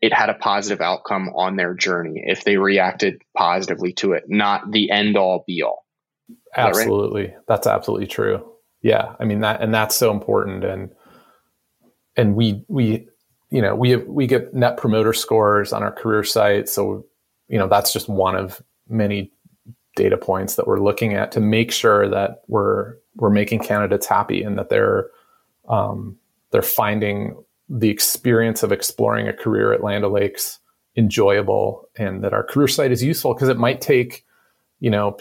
it 0.00 0.12
had 0.12 0.30
a 0.30 0.34
positive 0.34 0.80
outcome 0.80 1.30
on 1.34 1.56
their 1.56 1.74
journey 1.74 2.22
if 2.26 2.44
they 2.44 2.56
reacted 2.56 3.22
positively 3.36 3.92
to 3.94 4.12
it, 4.12 4.24
not 4.28 4.70
the 4.70 4.90
end 4.90 5.16
all 5.16 5.44
be 5.46 5.62
all. 5.62 5.84
Absolutely. 6.56 7.26
That 7.26 7.32
right? 7.32 7.46
That's 7.48 7.66
absolutely 7.66 8.06
true. 8.06 8.46
Yeah. 8.82 9.14
I 9.18 9.24
mean 9.24 9.40
that 9.40 9.62
and 9.62 9.74
that's 9.74 9.96
so 9.96 10.10
important 10.10 10.64
and 10.64 10.90
and 12.16 12.34
we 12.34 12.64
we 12.68 13.08
you 13.50 13.62
know, 13.62 13.74
we 13.74 13.96
we 13.96 14.26
get 14.26 14.54
net 14.54 14.76
promoter 14.76 15.12
scores 15.12 15.72
on 15.72 15.82
our 15.82 15.92
career 15.92 16.24
site, 16.24 16.68
so 16.68 17.06
you 17.48 17.58
know, 17.58 17.68
that's 17.68 17.92
just 17.92 18.08
one 18.08 18.34
of 18.34 18.62
many 18.88 19.32
data 19.94 20.16
points 20.16 20.56
that 20.56 20.66
we're 20.66 20.80
looking 20.80 21.14
at 21.14 21.32
to 21.32 21.40
make 21.40 21.70
sure 21.72 22.08
that 22.08 22.42
we're 22.48 22.96
we're 23.14 23.30
making 23.30 23.60
candidates 23.60 24.06
happy 24.06 24.42
and 24.42 24.58
that 24.58 24.68
they're 24.68 25.06
um, 25.68 26.16
they're 26.50 26.62
finding 26.62 27.36
the 27.68 27.90
experience 27.90 28.62
of 28.62 28.72
exploring 28.72 29.28
a 29.28 29.32
career 29.32 29.72
at 29.72 29.82
Land 29.82 30.04
O'Lakes 30.04 30.58
enjoyable 30.96 31.88
and 31.96 32.24
that 32.24 32.32
our 32.32 32.42
career 32.42 32.68
site 32.68 32.92
is 32.92 33.02
useful 33.02 33.34
because 33.34 33.48
it 33.48 33.58
might 33.58 33.80
take, 33.80 34.24
you 34.80 34.90
know, 34.90 35.16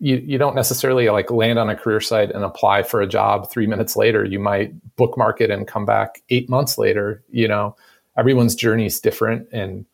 you, 0.00 0.16
you 0.16 0.38
don't 0.38 0.54
necessarily 0.54 1.08
like 1.08 1.30
land 1.30 1.58
on 1.58 1.68
a 1.68 1.76
career 1.76 2.00
site 2.00 2.30
and 2.30 2.44
apply 2.44 2.84
for 2.84 3.00
a 3.00 3.06
job 3.06 3.50
three 3.50 3.66
minutes 3.66 3.96
later. 3.96 4.24
You 4.24 4.38
might 4.38 4.72
bookmark 4.96 5.40
it 5.40 5.50
and 5.50 5.66
come 5.66 5.84
back 5.84 6.22
eight 6.30 6.48
months 6.48 6.78
later. 6.78 7.24
You 7.30 7.48
know, 7.48 7.76
everyone's 8.16 8.54
journey 8.54 8.86
is 8.86 9.00
different 9.00 9.48
and 9.52 9.86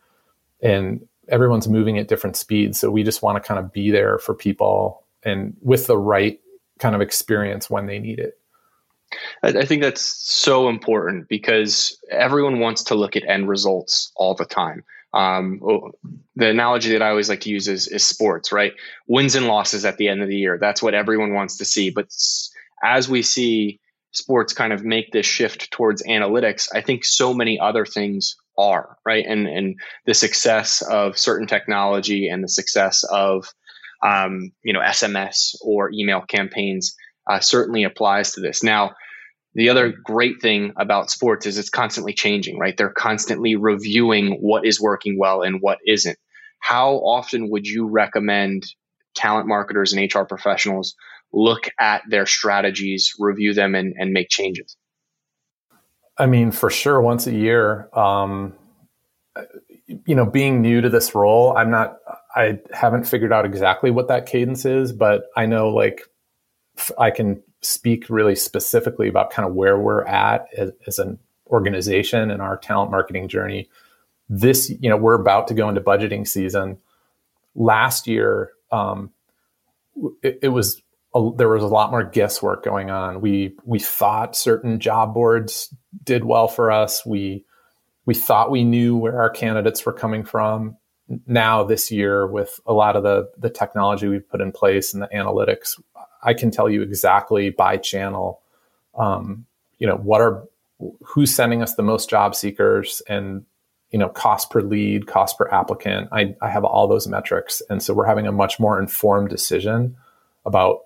and 0.61 1.07
everyone's 1.29 1.69
moving 1.69 1.99
at 1.99 2.09
different 2.09 2.37
speeds. 2.37 2.79
So 2.79 2.91
we 2.91 3.03
just 3.03 3.23
want 3.23 3.43
to 3.43 3.47
kind 3.47 3.59
of 3.59 3.73
be 3.73 3.91
there 3.91 4.19
for 4.19 4.35
people 4.35 5.05
and 5.23 5.57
with 5.63 5.87
the 5.87 5.97
right 5.97 6.39
kind 6.79 6.95
of 6.95 7.01
experience 7.01 7.71
when 7.71 7.87
they 7.87 7.99
need 7.99 8.19
it. 8.19 8.39
I, 9.43 9.65
think 9.65 9.83
that's 9.83 10.03
so 10.03 10.69
important 10.69 11.29
because 11.29 11.99
everyone 12.11 12.61
wants 12.61 12.85
to 12.85 12.95
look 12.95 13.17
at 13.17 13.25
end 13.25 13.49
results 13.49 14.13
all 14.17 14.35
the 14.35 14.45
time. 14.45 14.85
Um, 15.13 15.61
oh, 15.63 15.93
the 16.35 16.49
analogy 16.49 16.93
that 16.93 17.03
I 17.03 17.11
always 17.11 17.29
like 17.29 17.43
to 17.43 17.51
use 17.51 17.69
is, 17.69 17.87
is 17.87 18.05
sports, 18.05 18.51
right? 18.51 18.73
Wins 19.07 19.37
and 19.37 19.47
losses 19.47 19.85
at 19.85 19.97
the 19.97 20.09
end 20.09 20.23
of 20.23 20.29
the 20.29 20.37
year. 20.37 20.59
That's 20.59 20.83
what 20.83 20.95
everyone 20.95 21.33
wants 21.33 21.59
to 21.59 21.65
see. 21.65 21.91
But 21.91 22.09
as 22.83 23.09
we 23.09 23.23
see 23.23 23.81
sports 24.13 24.53
kind 24.53 24.73
of 24.73 24.85
make 24.85 25.13
this 25.13 25.27
shift 25.27 25.71
towards 25.71 26.03
analytics, 26.03 26.69
I 26.75 26.81
think 26.81 27.05
so 27.05 27.33
many 27.33 27.61
other 27.61 27.87
things 27.87 28.37
are 28.57 28.97
right, 29.05 29.25
and 29.27 29.47
and 29.49 29.77
the 30.07 30.15
success 30.15 30.83
of 30.83 31.19
certain 31.19 31.47
technology 31.47 32.29
and 32.29 32.43
the 32.43 32.49
success 32.49 33.05
of 33.05 33.53
um, 34.03 34.53
you 34.63 34.73
know 34.73 34.81
SMS 34.81 35.57
or 35.61 35.91
email 35.93 36.21
campaigns 36.21 36.97
uh, 37.29 37.41
certainly 37.41 37.85
applies 37.85 38.33
to 38.33 38.41
this. 38.41 38.63
Now, 38.63 38.95
the 39.55 39.69
other 39.69 39.93
great 40.05 40.41
thing 40.41 40.73
about 40.77 41.11
sports 41.11 41.47
is 41.47 41.59
it's 41.59 41.71
constantly 41.71 42.13
changing, 42.13 42.59
right? 42.59 42.77
They're 42.77 42.91
constantly 42.91 43.55
reviewing 43.55 44.39
what 44.41 44.67
is 44.67 44.81
working 44.81 45.19
well 45.19 45.43
and 45.43 45.61
what 45.61 45.79
isn't. 45.87 46.19
How 46.59 46.95
often 46.95 47.51
would 47.51 47.67
you 47.67 47.89
recommend 47.89 48.65
talent 49.15 49.47
marketers 49.47 49.93
and 49.93 50.13
HR 50.13 50.23
professionals 50.23 50.97
look 51.33 51.69
at 51.79 52.03
their 52.09 52.27
strategies, 52.27 53.13
review 53.19 53.55
them, 53.55 53.75
and, 53.75 53.95
and 53.99 54.13
make 54.13 54.29
changes? 54.29 54.77
I 56.19 56.27
mean, 56.27 56.51
for 56.51 56.71
sure, 56.71 57.01
once 57.01 57.27
a 57.27 57.33
year. 57.33 57.89
Um, 57.93 58.55
you 60.07 60.15
know, 60.15 60.27
being 60.27 60.63
new 60.63 60.81
to 60.81 60.89
this 60.89 61.15
role, 61.15 61.57
I'm 61.57 61.71
not, 61.71 61.99
I 62.35 62.61
haven't 62.73 63.05
figured 63.05 63.33
out 63.33 63.45
exactly 63.45 63.91
what 63.91 64.09
that 64.09 64.27
cadence 64.27 64.65
is, 64.65 64.93
but 64.93 65.25
I 65.37 65.47
know 65.47 65.69
like 65.71 66.03
I 66.99 67.11
can 67.11 67.43
speak 67.61 68.11
really 68.11 68.35
specifically 68.35 69.09
about 69.09 69.31
kind 69.31 69.49
of 69.49 69.55
where 69.55 69.79
we're 69.79 70.05
at 70.05 70.47
as, 70.57 70.73
as 70.87 70.99
an 70.99 71.19
organization 71.49 72.31
and 72.31 72.43
our 72.43 72.57
talent 72.57 72.91
marketing 72.91 73.29
journey. 73.29 73.69
This, 74.29 74.71
you 74.81 74.89
know, 74.89 74.97
we're 74.97 75.21
about 75.21 75.49
to 75.49 75.55
go 75.55 75.69
into 75.69 75.81
budgeting 75.81 76.27
season. 76.27 76.79
Last 77.55 78.07
year, 78.07 78.51
um, 78.73 79.11
it, 80.23 80.41
it 80.43 80.49
was 80.49 80.83
a, 81.15 81.31
there 81.37 81.49
was 81.49 81.63
a 81.63 81.69
lot 81.69 81.91
more 81.91 82.03
guesswork 82.03 82.65
going 82.65 82.91
on. 82.91 83.21
We 83.21 83.55
we 83.65 83.79
thought 83.79 84.37
certain 84.37 84.81
job 84.81 85.15
boards 85.15 85.75
did 86.03 86.25
well 86.25 86.49
for 86.49 86.71
us. 86.71 87.07
We 87.07 87.45
we 88.07 88.15
thought 88.15 88.51
we 88.51 88.65
knew 88.65 88.97
where 88.97 89.21
our 89.21 89.31
candidates 89.31 89.85
were 89.87 89.93
coming 89.93 90.25
from. 90.25 90.77
Now 91.27 91.65
this 91.65 91.91
year, 91.91 92.27
with 92.27 92.59
a 92.67 92.73
lot 92.73 92.97
of 92.97 93.03
the 93.03 93.31
the 93.39 93.51
technology 93.51 94.09
we've 94.09 94.29
put 94.29 94.41
in 94.41 94.53
place 94.53 94.93
and 94.93 95.03
the 95.03 95.09
analytics, 95.09 95.81
I 96.25 96.35
can 96.35 96.51
tell 96.51 96.69
you 96.69 96.83
exactly 96.83 97.51
by 97.51 97.77
channel, 97.77 98.41
um, 98.97 99.47
you 99.79 99.87
know, 99.87 99.97
what 99.97 100.21
are 100.21 100.45
who's 101.05 101.35
sending 101.35 101.63
us 101.63 101.75
the 101.75 101.83
most 101.83 102.11
job 102.11 102.35
seekers 102.35 103.01
and 103.09 103.45
you 103.91 103.99
know 103.99 104.09
cost 104.09 104.51
per 104.51 104.61
lead 104.61 105.07
cost 105.07 105.39
per 105.39 105.49
applicant. 105.49 106.09
I, 106.13 106.35
I 106.43 106.51
have 106.51 106.65
all 106.65 106.89
those 106.89 107.07
metrics. 107.07 107.63
And 107.71 107.83
so 107.83 107.95
we're 107.95 108.07
having 108.07 108.27
a 108.27 108.33
much 108.33 108.59
more 108.59 108.81
informed 108.81 109.29
decision 109.29 109.97
about 110.45 110.81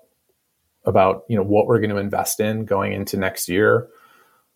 about 0.85 1.23
you 1.27 1.35
know 1.35 1.43
what 1.43 1.67
we're 1.67 1.79
going 1.79 1.89
to 1.89 1.97
invest 1.97 2.39
in 2.39 2.65
going 2.65 2.93
into 2.93 3.17
next 3.17 3.49
year 3.49 3.87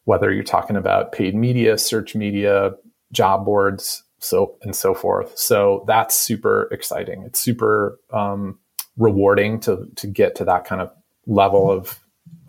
whether 0.06 0.34
you're 0.34 0.44
talking 0.44 0.76
about 0.76 1.14
paid 1.14 1.34
media 1.34 1.78
search 1.78 2.16
media 2.16 2.72
job 3.12 3.46
boards 3.46 4.04
so 4.24 4.58
and 4.62 4.76
so 4.76 4.94
forth. 4.94 5.38
So 5.38 5.84
that's 5.88 6.16
super 6.16 6.70
exciting. 6.72 7.24
It's 7.24 7.40
super 7.40 8.00
um, 8.12 8.60
rewarding 8.98 9.60
to 9.62 9.88
to 9.96 10.08
get 10.08 10.36
to 10.36 10.46
that 10.46 10.66
kind 10.66 10.82
of 10.82 10.92
level 11.26 11.72
of 11.72 12.00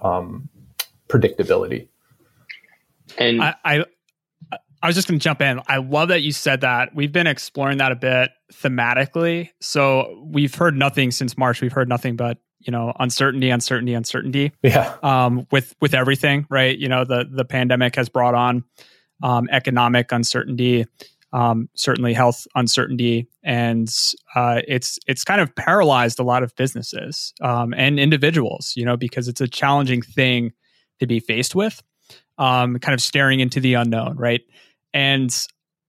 um, 0.00 0.48
predictability. 1.08 1.88
And 3.18 3.42
I, 3.42 3.54
I, 3.64 3.84
I 4.82 4.86
was 4.86 4.96
just 4.96 5.08
going 5.08 5.18
to 5.18 5.22
jump 5.22 5.40
in. 5.40 5.60
I 5.66 5.78
love 5.78 6.08
that 6.08 6.22
you 6.22 6.32
said 6.32 6.62
that. 6.62 6.94
We've 6.94 7.12
been 7.12 7.26
exploring 7.26 7.78
that 7.78 7.92
a 7.92 7.96
bit 7.96 8.30
thematically. 8.52 9.50
So 9.60 10.22
we've 10.26 10.54
heard 10.54 10.76
nothing 10.76 11.10
since 11.10 11.38
March. 11.38 11.60
We've 11.60 11.72
heard 11.72 11.88
nothing 11.88 12.16
but 12.16 12.38
you 12.60 12.70
know 12.70 12.92
uncertainty, 12.98 13.50
uncertainty, 13.50 13.94
uncertainty. 13.94 14.52
Yeah. 14.62 14.96
Um, 15.02 15.46
with 15.50 15.74
with 15.80 15.94
everything, 15.94 16.46
right? 16.50 16.76
You 16.76 16.88
know, 16.88 17.04
the 17.04 17.26
the 17.30 17.44
pandemic 17.44 17.96
has 17.96 18.08
brought 18.08 18.34
on 18.34 18.64
um, 19.22 19.48
economic 19.50 20.12
uncertainty, 20.12 20.86
um, 21.34 21.68
certainly 21.74 22.14
health 22.14 22.46
uncertainty, 22.54 23.28
and 23.42 23.92
uh, 24.36 24.62
it's 24.68 24.98
it's 25.08 25.24
kind 25.24 25.40
of 25.40 25.54
paralyzed 25.56 26.20
a 26.20 26.22
lot 26.22 26.44
of 26.44 26.54
businesses 26.54 27.34
um, 27.42 27.74
and 27.74 27.98
individuals. 27.98 28.72
You 28.76 28.84
know, 28.84 28.96
because 28.96 29.26
it's 29.26 29.40
a 29.40 29.48
challenging 29.48 30.00
thing 30.00 30.52
to 31.00 31.06
be 31.06 31.18
faced 31.18 31.56
with, 31.56 31.82
um, 32.38 32.78
kind 32.78 32.94
of 32.94 33.00
staring 33.00 33.40
into 33.40 33.58
the 33.58 33.74
unknown, 33.74 34.16
right? 34.16 34.42
And 34.94 35.36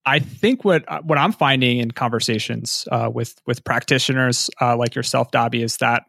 I 0.04 0.18
think 0.18 0.64
what 0.64 0.84
what 1.04 1.16
I'm 1.16 1.32
finding 1.32 1.78
in 1.78 1.92
conversations 1.92 2.88
uh, 2.90 3.08
with 3.12 3.40
with 3.46 3.62
practitioners 3.62 4.50
uh, 4.60 4.76
like 4.76 4.96
yourself, 4.96 5.30
Dobby, 5.30 5.62
is 5.62 5.76
that 5.76 6.02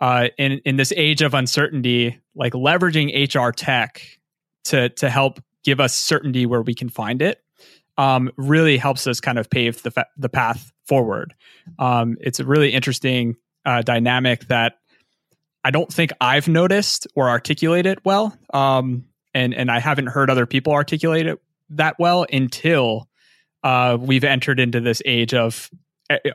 uh, 0.00 0.28
in 0.38 0.60
in 0.64 0.76
this 0.76 0.92
age 0.96 1.20
of 1.20 1.34
uncertainty, 1.34 2.20
like 2.36 2.52
leveraging 2.52 3.10
HR 3.34 3.50
tech 3.50 4.02
to 4.66 4.88
to 4.90 5.10
help 5.10 5.40
give 5.64 5.80
us 5.80 5.96
certainty 5.96 6.46
where 6.46 6.62
we 6.62 6.74
can 6.74 6.88
find 6.88 7.20
it, 7.20 7.42
um, 7.98 8.30
really 8.36 8.78
helps 8.78 9.06
us 9.06 9.20
kind 9.20 9.38
of 9.38 9.50
pave 9.50 9.82
the 9.82 9.90
fa- 9.90 10.06
the 10.16 10.28
path 10.28 10.72
forward. 10.86 11.34
Um, 11.78 12.16
it's 12.20 12.40
a 12.40 12.44
really 12.44 12.72
interesting 12.72 13.36
uh, 13.66 13.82
dynamic 13.82 14.46
that 14.46 14.78
I 15.64 15.70
don't 15.70 15.92
think 15.92 16.12
I've 16.20 16.48
noticed 16.48 17.06
or 17.14 17.28
articulated 17.28 17.98
well, 18.04 18.34
um, 18.54 19.04
and 19.34 19.52
and 19.52 19.70
I 19.70 19.80
haven't 19.80 20.06
heard 20.06 20.30
other 20.30 20.46
people 20.46 20.72
articulate 20.72 21.26
it 21.26 21.38
that 21.70 21.96
well 21.98 22.24
until 22.32 23.08
uh, 23.64 23.98
we've 24.00 24.24
entered 24.24 24.60
into 24.60 24.80
this 24.80 25.02
age 25.04 25.34
of 25.34 25.68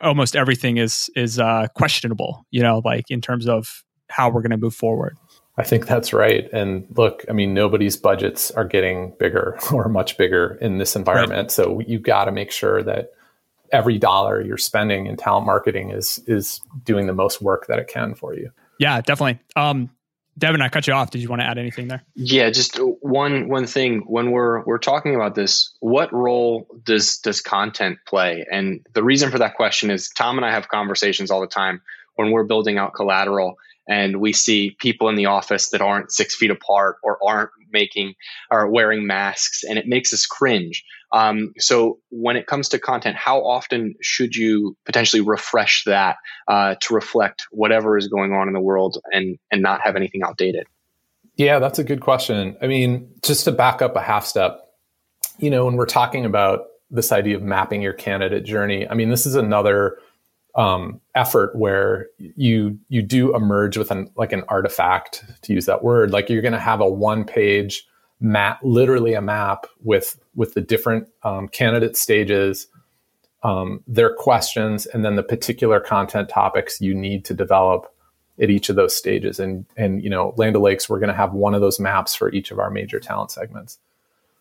almost 0.01 0.35
everything 0.35 0.77
is 0.77 1.09
is 1.15 1.39
uh, 1.39 1.67
questionable. 1.75 2.45
You 2.51 2.61
know, 2.61 2.81
like 2.83 3.09
in 3.09 3.21
terms 3.21 3.47
of 3.47 3.83
how 4.09 4.29
we're 4.29 4.41
going 4.41 4.51
to 4.51 4.57
move 4.57 4.75
forward. 4.75 5.17
I 5.57 5.63
think 5.63 5.85
that's 5.85 6.13
right. 6.13 6.49
And 6.51 6.87
look, 6.95 7.25
I 7.29 7.33
mean, 7.33 7.53
nobody's 7.53 7.95
budgets 7.95 8.49
are 8.51 8.65
getting 8.65 9.13
bigger 9.19 9.57
or 9.71 9.87
much 9.87 10.17
bigger 10.17 10.57
in 10.61 10.77
this 10.77 10.95
environment. 10.95 11.43
Right. 11.43 11.51
So 11.51 11.79
you've 11.79 12.03
got 12.03 12.25
to 12.25 12.31
make 12.31 12.51
sure 12.51 12.81
that 12.83 13.11
every 13.71 13.97
dollar 13.97 14.41
you're 14.41 14.57
spending 14.57 15.07
in 15.07 15.17
talent 15.17 15.45
marketing 15.45 15.91
is 15.91 16.21
is 16.27 16.61
doing 16.83 17.07
the 17.07 17.13
most 17.13 17.41
work 17.41 17.67
that 17.67 17.79
it 17.79 17.87
can 17.87 18.15
for 18.15 18.33
you. 18.33 18.51
Yeah, 18.79 19.01
definitely. 19.01 19.39
Um, 19.55 19.89
Devin, 20.37 20.61
I 20.61 20.69
cut 20.69 20.87
you 20.87 20.93
off. 20.93 21.11
Did 21.11 21.21
you 21.21 21.29
want 21.29 21.41
to 21.41 21.45
add 21.45 21.59
anything 21.59 21.87
there? 21.87 22.03
Yeah, 22.15 22.49
just 22.49 22.77
one 22.77 23.49
one 23.49 23.67
thing. 23.67 24.01
When 24.07 24.31
we're 24.31 24.63
we're 24.63 24.79
talking 24.79 25.13
about 25.13 25.35
this, 25.35 25.75
what 25.79 26.11
role 26.11 26.67
does 26.83 27.19
does 27.19 27.41
content 27.41 27.99
play? 28.07 28.45
And 28.51 28.85
the 28.93 29.03
reason 29.03 29.29
for 29.29 29.37
that 29.39 29.55
question 29.55 29.91
is 29.91 30.09
Tom 30.09 30.37
and 30.37 30.45
I 30.45 30.51
have 30.51 30.69
conversations 30.69 31.29
all 31.29 31.41
the 31.41 31.47
time 31.47 31.81
when 32.15 32.31
we're 32.31 32.45
building 32.45 32.77
out 32.77 32.93
collateral 32.95 33.57
and 33.87 34.19
we 34.19 34.33
see 34.33 34.75
people 34.79 35.09
in 35.09 35.15
the 35.15 35.25
office 35.25 35.69
that 35.69 35.81
aren't 35.81 36.11
six 36.11 36.35
feet 36.35 36.51
apart 36.51 36.97
or 37.03 37.17
aren't 37.25 37.49
making 37.71 38.13
or 38.51 38.69
wearing 38.69 39.07
masks 39.07 39.63
and 39.63 39.77
it 39.77 39.87
makes 39.87 40.13
us 40.13 40.25
cringe. 40.25 40.83
Um, 41.11 41.53
so 41.57 41.99
when 42.09 42.37
it 42.37 42.47
comes 42.47 42.69
to 42.69 42.79
content 42.79 43.15
how 43.15 43.45
often 43.45 43.95
should 44.01 44.35
you 44.35 44.75
potentially 44.85 45.21
refresh 45.21 45.83
that 45.85 46.17
uh, 46.47 46.75
to 46.81 46.93
reflect 46.93 47.45
whatever 47.51 47.97
is 47.97 48.07
going 48.07 48.33
on 48.33 48.47
in 48.47 48.53
the 48.53 48.61
world 48.61 48.99
and 49.11 49.37
and 49.51 49.61
not 49.61 49.81
have 49.81 49.95
anything 49.95 50.23
outdated? 50.23 50.67
Yeah 51.35 51.59
that's 51.59 51.79
a 51.79 51.83
good 51.83 52.01
question. 52.01 52.55
I 52.61 52.67
mean 52.67 53.09
just 53.21 53.45
to 53.45 53.51
back 53.51 53.81
up 53.81 53.95
a 53.95 54.01
half 54.01 54.25
step 54.25 54.59
you 55.37 55.49
know 55.49 55.65
when 55.65 55.75
we're 55.75 55.85
talking 55.85 56.25
about 56.25 56.67
this 56.89 57.11
idea 57.11 57.35
of 57.35 57.41
mapping 57.41 57.81
your 57.81 57.93
candidate 57.93 58.43
journey 58.43 58.87
i 58.87 58.93
mean 58.93 59.09
this 59.09 59.25
is 59.25 59.35
another 59.35 59.97
um, 60.55 61.01
effort 61.15 61.55
where 61.55 62.07
you 62.17 62.77
you 62.89 63.01
do 63.01 63.35
emerge 63.35 63.77
with 63.77 63.91
an 63.91 64.09
like 64.15 64.31
an 64.31 64.43
artifact 64.47 65.25
to 65.41 65.53
use 65.53 65.65
that 65.65 65.83
word 65.83 66.11
like 66.11 66.29
you're 66.29 66.43
going 66.43 66.51
to 66.53 66.59
have 66.59 66.79
a 66.79 66.87
one 66.87 67.23
page 67.23 67.85
map 68.19 68.59
literally 68.63 69.13
a 69.13 69.21
map 69.21 69.65
with 69.81 70.19
with 70.35 70.53
the 70.53 70.61
different 70.61 71.07
um, 71.23 71.47
candidate 71.47 71.97
stages 71.97 72.67
um, 73.43 73.83
their 73.87 74.13
questions 74.13 74.85
and 74.85 75.03
then 75.03 75.15
the 75.15 75.23
particular 75.23 75.79
content 75.79 76.29
topics 76.29 76.79
you 76.79 76.93
need 76.93 77.25
to 77.25 77.33
develop 77.33 77.93
at 78.41 78.49
each 78.49 78.69
of 78.69 78.75
those 78.75 78.95
stages. 78.95 79.39
And 79.39 79.65
and 79.77 80.03
you 80.03 80.09
know 80.09 80.33
Land 80.37 80.55
O'Lakes 80.55 80.89
we're 80.89 80.99
going 80.99 81.09
to 81.09 81.15
have 81.15 81.33
one 81.33 81.53
of 81.53 81.61
those 81.61 81.79
maps 81.79 82.15
for 82.15 82.31
each 82.31 82.51
of 82.51 82.59
our 82.59 82.69
major 82.69 82.99
talent 82.99 83.31
segments. 83.31 83.79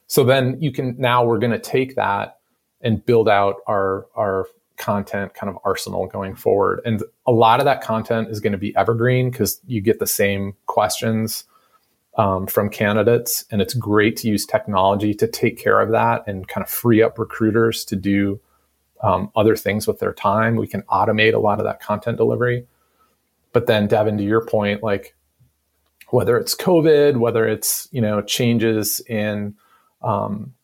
So 0.07 0.25
then 0.25 0.61
you 0.61 0.73
can 0.73 0.95
now 0.99 1.25
we're 1.25 1.39
going 1.39 1.53
to 1.53 1.59
take 1.59 1.97
that 1.97 2.39
and 2.81 3.05
build 3.05 3.29
out 3.29 3.57
our 3.67 4.07
our 4.15 4.47
content 4.83 5.35
kind 5.35 5.49
of 5.49 5.59
arsenal 5.65 6.07
going 6.07 6.35
forward. 6.35 6.81
And 6.85 7.03
a 7.27 7.33
lot 7.33 7.61
of 7.61 7.67
that 7.67 7.83
content 7.83 8.29
is 8.29 8.41
going 8.41 8.53
to 8.53 8.59
be 8.59 8.75
evergreen 8.77 9.31
because 9.31 9.61
you 9.67 9.81
get 9.81 10.01
the 10.01 10.07
same 10.07 10.55
questions 10.67 11.45
um, 12.19 12.47
from 12.47 12.69
candidates. 12.69 13.45
And 13.51 13.63
it's 13.63 13.75
great 13.75 14.17
to 14.19 14.29
use 14.29 14.45
technology 14.45 15.15
to 15.15 15.29
take 15.29 15.57
care 15.57 15.81
of 15.81 15.91
that 15.93 16.25
and 16.27 16.49
kind 16.49 16.65
of 16.65 16.71
free 16.71 17.01
up 17.01 17.19
recruiters 17.19 17.85
to 17.87 17.97
do 17.97 18.41
um, 19.03 19.31
other 19.37 19.57
things 19.57 19.87
with 19.87 20.01
their 20.01 20.13
time. 20.13 20.57
We 20.57 20.67
can 20.67 20.83
automate 20.83 21.35
a 21.35 21.39
lot 21.39 21.59
of 21.59 21.65
that 21.65 21.81
content 21.81 22.17
delivery. 22.17 22.67
But 23.53 23.67
then, 23.67 23.87
Devin, 23.87 24.19
to 24.19 24.25
your 24.25 24.45
point, 24.45 24.83
like 24.83 25.15
whether 26.09 26.37
it's 26.37 26.55
COVID, 26.55 27.19
whether 27.19 27.47
it's 27.47 27.89
you 27.93 28.01
know 28.01 28.21
changes 28.21 29.01
in 29.09 29.55
um, 30.03 30.55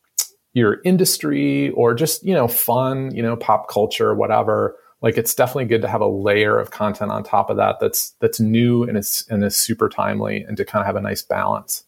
your 0.58 0.80
industry 0.84 1.70
or 1.70 1.94
just 1.94 2.24
you 2.24 2.34
know 2.34 2.48
fun 2.48 3.14
you 3.14 3.22
know 3.22 3.36
pop 3.36 3.68
culture 3.68 4.14
whatever 4.14 4.76
like 5.00 5.16
it's 5.16 5.34
definitely 5.34 5.66
good 5.66 5.82
to 5.82 5.88
have 5.88 6.00
a 6.00 6.06
layer 6.06 6.58
of 6.58 6.70
content 6.70 7.10
on 7.10 7.22
top 7.22 7.50
of 7.50 7.56
that 7.56 7.76
that's 7.80 8.10
that's 8.20 8.40
new 8.40 8.82
and 8.82 8.98
is 8.98 9.24
and 9.30 9.44
is 9.44 9.56
super 9.56 9.88
timely 9.88 10.42
and 10.42 10.56
to 10.56 10.64
kind 10.64 10.80
of 10.80 10.86
have 10.86 10.96
a 10.96 11.00
nice 11.00 11.22
balance. 11.22 11.84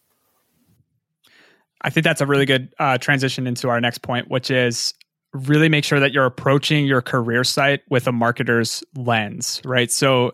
I 1.81 1.89
think 1.89 2.03
that's 2.03 2.21
a 2.21 2.27
really 2.27 2.45
good 2.45 2.73
uh, 2.77 2.99
transition 2.99 3.47
into 3.47 3.69
our 3.69 3.81
next 3.81 3.99
point 3.99 4.29
which 4.29 4.51
is 4.51 4.93
really 5.33 5.69
make 5.69 5.83
sure 5.83 5.99
that 5.99 6.11
you're 6.11 6.25
approaching 6.25 6.85
your 6.85 7.01
career 7.01 7.43
site 7.43 7.81
with 7.89 8.07
a 8.07 8.11
marketer's 8.11 8.83
lens 8.95 9.61
right? 9.65 9.91
So 9.91 10.33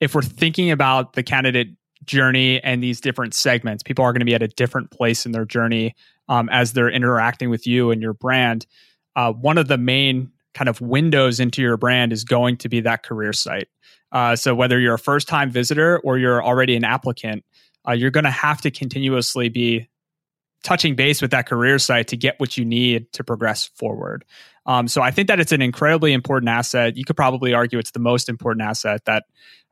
if 0.00 0.14
we're 0.14 0.22
thinking 0.22 0.70
about 0.70 1.14
the 1.14 1.22
candidate 1.22 1.68
journey 2.04 2.62
and 2.62 2.82
these 2.82 3.00
different 3.00 3.34
segments 3.34 3.82
people 3.82 4.04
are 4.04 4.12
going 4.12 4.20
to 4.20 4.26
be 4.26 4.34
at 4.34 4.42
a 4.42 4.48
different 4.48 4.90
place 4.90 5.26
in 5.26 5.32
their 5.32 5.44
journey 5.44 5.94
um, 6.28 6.48
as 6.50 6.72
they're 6.72 6.90
interacting 6.90 7.50
with 7.50 7.66
you 7.66 7.90
and 7.90 8.02
your 8.02 8.12
brand. 8.12 8.66
Uh, 9.16 9.32
one 9.32 9.58
of 9.58 9.68
the 9.68 9.78
main 9.78 10.30
kind 10.54 10.68
of 10.68 10.80
windows 10.80 11.40
into 11.40 11.62
your 11.62 11.76
brand 11.76 12.12
is 12.12 12.24
going 12.24 12.56
to 12.56 12.68
be 12.68 12.80
that 12.80 13.02
career 13.02 13.32
site. 13.32 13.68
Uh, 14.12 14.34
so 14.34 14.54
whether 14.54 14.78
you're 14.78 14.94
a 14.94 14.98
first 14.98 15.28
time 15.28 15.50
visitor 15.50 15.98
or 16.00 16.18
you're 16.18 16.42
already 16.42 16.76
an 16.76 16.84
applicant, 16.84 17.44
uh, 17.86 17.92
you're 17.92 18.10
going 18.10 18.24
to 18.24 18.30
have 18.30 18.60
to 18.60 18.70
continuously 18.70 19.48
be 19.48 19.88
touching 20.62 20.96
base 20.96 21.22
with 21.22 21.30
that 21.30 21.46
career 21.46 21.78
site 21.78 22.08
to 22.08 22.16
get 22.16 22.38
what 22.40 22.56
you 22.56 22.64
need 22.64 23.12
to 23.12 23.22
progress 23.22 23.70
forward. 23.76 24.24
Um, 24.66 24.88
so 24.88 25.00
I 25.00 25.10
think 25.10 25.28
that 25.28 25.40
it's 25.40 25.52
an 25.52 25.62
incredibly 25.62 26.12
important 26.12 26.48
asset. 26.48 26.96
You 26.96 27.04
could 27.04 27.16
probably 27.16 27.54
argue 27.54 27.78
it's 27.78 27.92
the 27.92 28.00
most 28.00 28.28
important 28.28 28.66
asset 28.66 29.04
that 29.04 29.24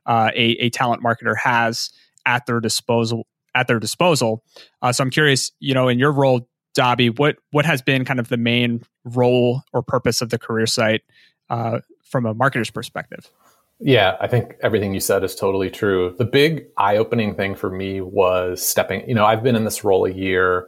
uh, 0.05 0.31
a, 0.33 0.51
a 0.51 0.69
talent 0.69 1.03
marketer 1.03 1.35
has 1.37 1.91
at 2.27 2.45
their 2.45 2.59
disposal 2.59 3.25
at 3.55 3.67
their 3.67 3.79
disposal. 3.79 4.43
Uh, 4.83 4.91
so 4.91 5.03
I'm 5.03 5.09
curious, 5.09 5.51
you 5.59 5.73
know, 5.73 5.87
in 5.87 5.97
your 5.97 6.11
role, 6.11 6.47
Dobby, 6.75 7.09
what 7.09 7.37
what 7.49 7.65
has 7.65 7.81
been 7.81 8.05
kind 8.05 8.19
of 8.19 8.29
the 8.29 8.37
main 8.37 8.83
role 9.03 9.63
or 9.73 9.81
purpose 9.81 10.21
of 10.21 10.29
the 10.29 10.37
career 10.37 10.67
site 10.67 11.01
uh, 11.49 11.79
from 12.03 12.27
a 12.27 12.35
marketer's 12.35 12.69
perspective? 12.69 13.31
Yeah, 13.79 14.15
I 14.19 14.27
think 14.27 14.55
everything 14.61 14.93
you 14.93 14.99
said 14.99 15.23
is 15.23 15.33
totally 15.33 15.69
true. 15.71 16.15
The 16.17 16.25
big 16.25 16.65
eye-opening 16.77 17.35
thing 17.35 17.55
for 17.55 17.69
me 17.69 18.01
was 18.01 18.61
stepping. 18.61 19.07
You 19.07 19.15
know, 19.15 19.25
I've 19.25 19.43
been 19.43 19.55
in 19.55 19.65
this 19.65 19.83
role 19.83 20.05
a 20.05 20.11
year. 20.11 20.67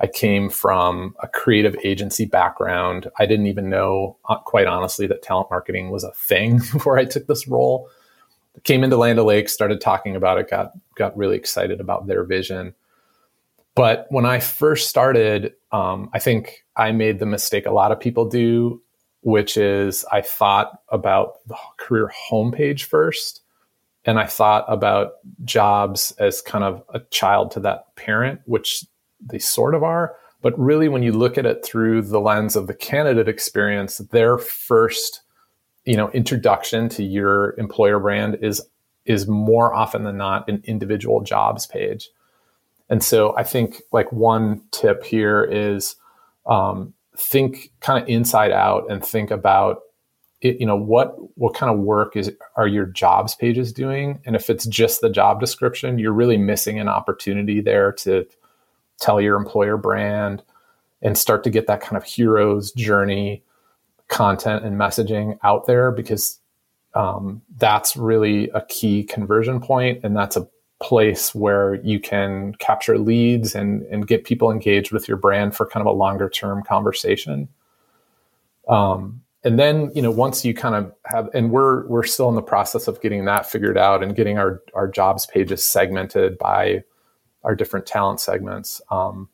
I 0.00 0.06
came 0.06 0.50
from 0.50 1.14
a 1.22 1.28
creative 1.28 1.76
agency 1.84 2.24
background. 2.26 3.10
I 3.18 3.26
didn't 3.26 3.46
even 3.46 3.70
know, 3.70 4.18
uh, 4.28 4.38
quite 4.38 4.66
honestly, 4.66 5.06
that 5.06 5.22
talent 5.22 5.48
marketing 5.50 5.90
was 5.90 6.04
a 6.04 6.12
thing 6.12 6.58
before 6.72 6.98
I 6.98 7.04
took 7.04 7.26
this 7.26 7.46
role 7.48 7.88
came 8.64 8.84
into 8.84 8.96
Land 8.96 9.18
O'Lakes, 9.18 9.52
started 9.52 9.80
talking 9.80 10.16
about 10.16 10.38
it, 10.38 10.50
got 10.50 10.72
got 10.96 11.16
really 11.16 11.36
excited 11.36 11.80
about 11.80 12.06
their 12.06 12.24
vision. 12.24 12.74
But 13.74 14.06
when 14.10 14.26
I 14.26 14.40
first 14.40 14.88
started, 14.88 15.54
um, 15.72 16.10
I 16.12 16.18
think 16.18 16.64
I 16.76 16.92
made 16.92 17.18
the 17.18 17.26
mistake 17.26 17.64
a 17.64 17.70
lot 17.70 17.90
of 17.90 17.98
people 17.98 18.28
do, 18.28 18.82
which 19.22 19.56
is 19.56 20.04
I 20.12 20.20
thought 20.20 20.80
about 20.90 21.46
the 21.46 21.56
career 21.78 22.12
homepage 22.30 22.82
first, 22.82 23.40
and 24.04 24.18
I 24.18 24.26
thought 24.26 24.66
about 24.68 25.12
jobs 25.44 26.12
as 26.18 26.42
kind 26.42 26.64
of 26.64 26.82
a 26.92 27.00
child 27.10 27.52
to 27.52 27.60
that 27.60 27.96
parent, 27.96 28.40
which 28.44 28.84
they 29.20 29.38
sort 29.38 29.74
of 29.74 29.82
are. 29.82 30.16
But 30.42 30.58
really, 30.58 30.88
when 30.88 31.02
you 31.02 31.12
look 31.12 31.38
at 31.38 31.46
it 31.46 31.64
through 31.64 32.02
the 32.02 32.20
lens 32.20 32.56
of 32.56 32.66
the 32.66 32.74
candidate 32.74 33.28
experience, 33.28 33.98
their 33.98 34.38
first 34.38 35.21
you 35.84 35.96
know 35.96 36.10
introduction 36.10 36.88
to 36.90 37.02
your 37.02 37.54
employer 37.58 37.98
brand 37.98 38.38
is 38.40 38.62
is 39.04 39.26
more 39.26 39.74
often 39.74 40.04
than 40.04 40.16
not 40.16 40.48
an 40.48 40.62
individual 40.64 41.20
jobs 41.20 41.66
page. 41.66 42.08
And 42.88 43.02
so 43.02 43.34
i 43.36 43.42
think 43.42 43.82
like 43.92 44.12
one 44.12 44.62
tip 44.70 45.04
here 45.04 45.44
is 45.44 45.96
um, 46.46 46.94
think 47.16 47.70
kind 47.80 48.02
of 48.02 48.08
inside 48.08 48.52
out 48.52 48.90
and 48.90 49.04
think 49.04 49.30
about 49.30 49.80
it, 50.40 50.58
you 50.60 50.66
know 50.66 50.76
what 50.76 51.14
what 51.38 51.54
kind 51.54 51.72
of 51.72 51.78
work 51.78 52.16
is 52.16 52.32
are 52.56 52.66
your 52.66 52.86
jobs 52.86 53.34
pages 53.34 53.72
doing? 53.72 54.20
And 54.26 54.34
if 54.34 54.50
it's 54.50 54.66
just 54.66 55.00
the 55.00 55.10
job 55.10 55.40
description 55.40 55.98
you're 55.98 56.12
really 56.12 56.36
missing 56.36 56.78
an 56.78 56.88
opportunity 56.88 57.60
there 57.60 57.92
to 57.92 58.26
tell 59.00 59.20
your 59.20 59.36
employer 59.36 59.76
brand 59.76 60.42
and 61.00 61.18
start 61.18 61.44
to 61.44 61.50
get 61.50 61.66
that 61.66 61.80
kind 61.80 61.96
of 61.96 62.04
hero's 62.04 62.72
journey 62.72 63.42
content 64.12 64.64
and 64.64 64.78
messaging 64.78 65.38
out 65.42 65.66
there 65.66 65.90
because 65.90 66.38
um, 66.94 67.40
that's 67.56 67.96
really 67.96 68.50
a 68.50 68.60
key 68.66 69.02
conversion 69.02 69.58
point 69.58 70.00
and 70.04 70.14
that's 70.14 70.36
a 70.36 70.46
place 70.82 71.34
where 71.34 71.76
you 71.76 71.98
can 71.98 72.54
capture 72.56 72.98
leads 72.98 73.54
and, 73.54 73.82
and 73.84 74.06
get 74.06 74.24
people 74.24 74.50
engaged 74.50 74.92
with 74.92 75.08
your 75.08 75.16
brand 75.16 75.56
for 75.56 75.64
kind 75.64 75.80
of 75.80 75.92
a 75.92 75.96
longer 75.96 76.28
term 76.28 76.62
conversation. 76.62 77.48
Um, 78.68 79.22
and 79.44 79.58
then 79.58 79.90
you 79.94 80.02
know 80.02 80.10
once 80.10 80.44
you 80.44 80.54
kind 80.54 80.74
of 80.74 80.92
have 81.04 81.28
and 81.34 81.50
we're 81.50 81.86
we're 81.88 82.04
still 82.04 82.28
in 82.28 82.36
the 82.36 82.42
process 82.42 82.86
of 82.86 83.00
getting 83.00 83.24
that 83.24 83.44
figured 83.50 83.76
out 83.76 84.02
and 84.02 84.14
getting 84.14 84.38
our 84.38 84.62
our 84.72 84.86
jobs 84.86 85.26
pages 85.26 85.64
segmented 85.64 86.38
by 86.38 86.84
our 87.42 87.56
different 87.56 87.86
talent 87.86 88.20
segments. 88.20 88.80
Um, 88.90 89.28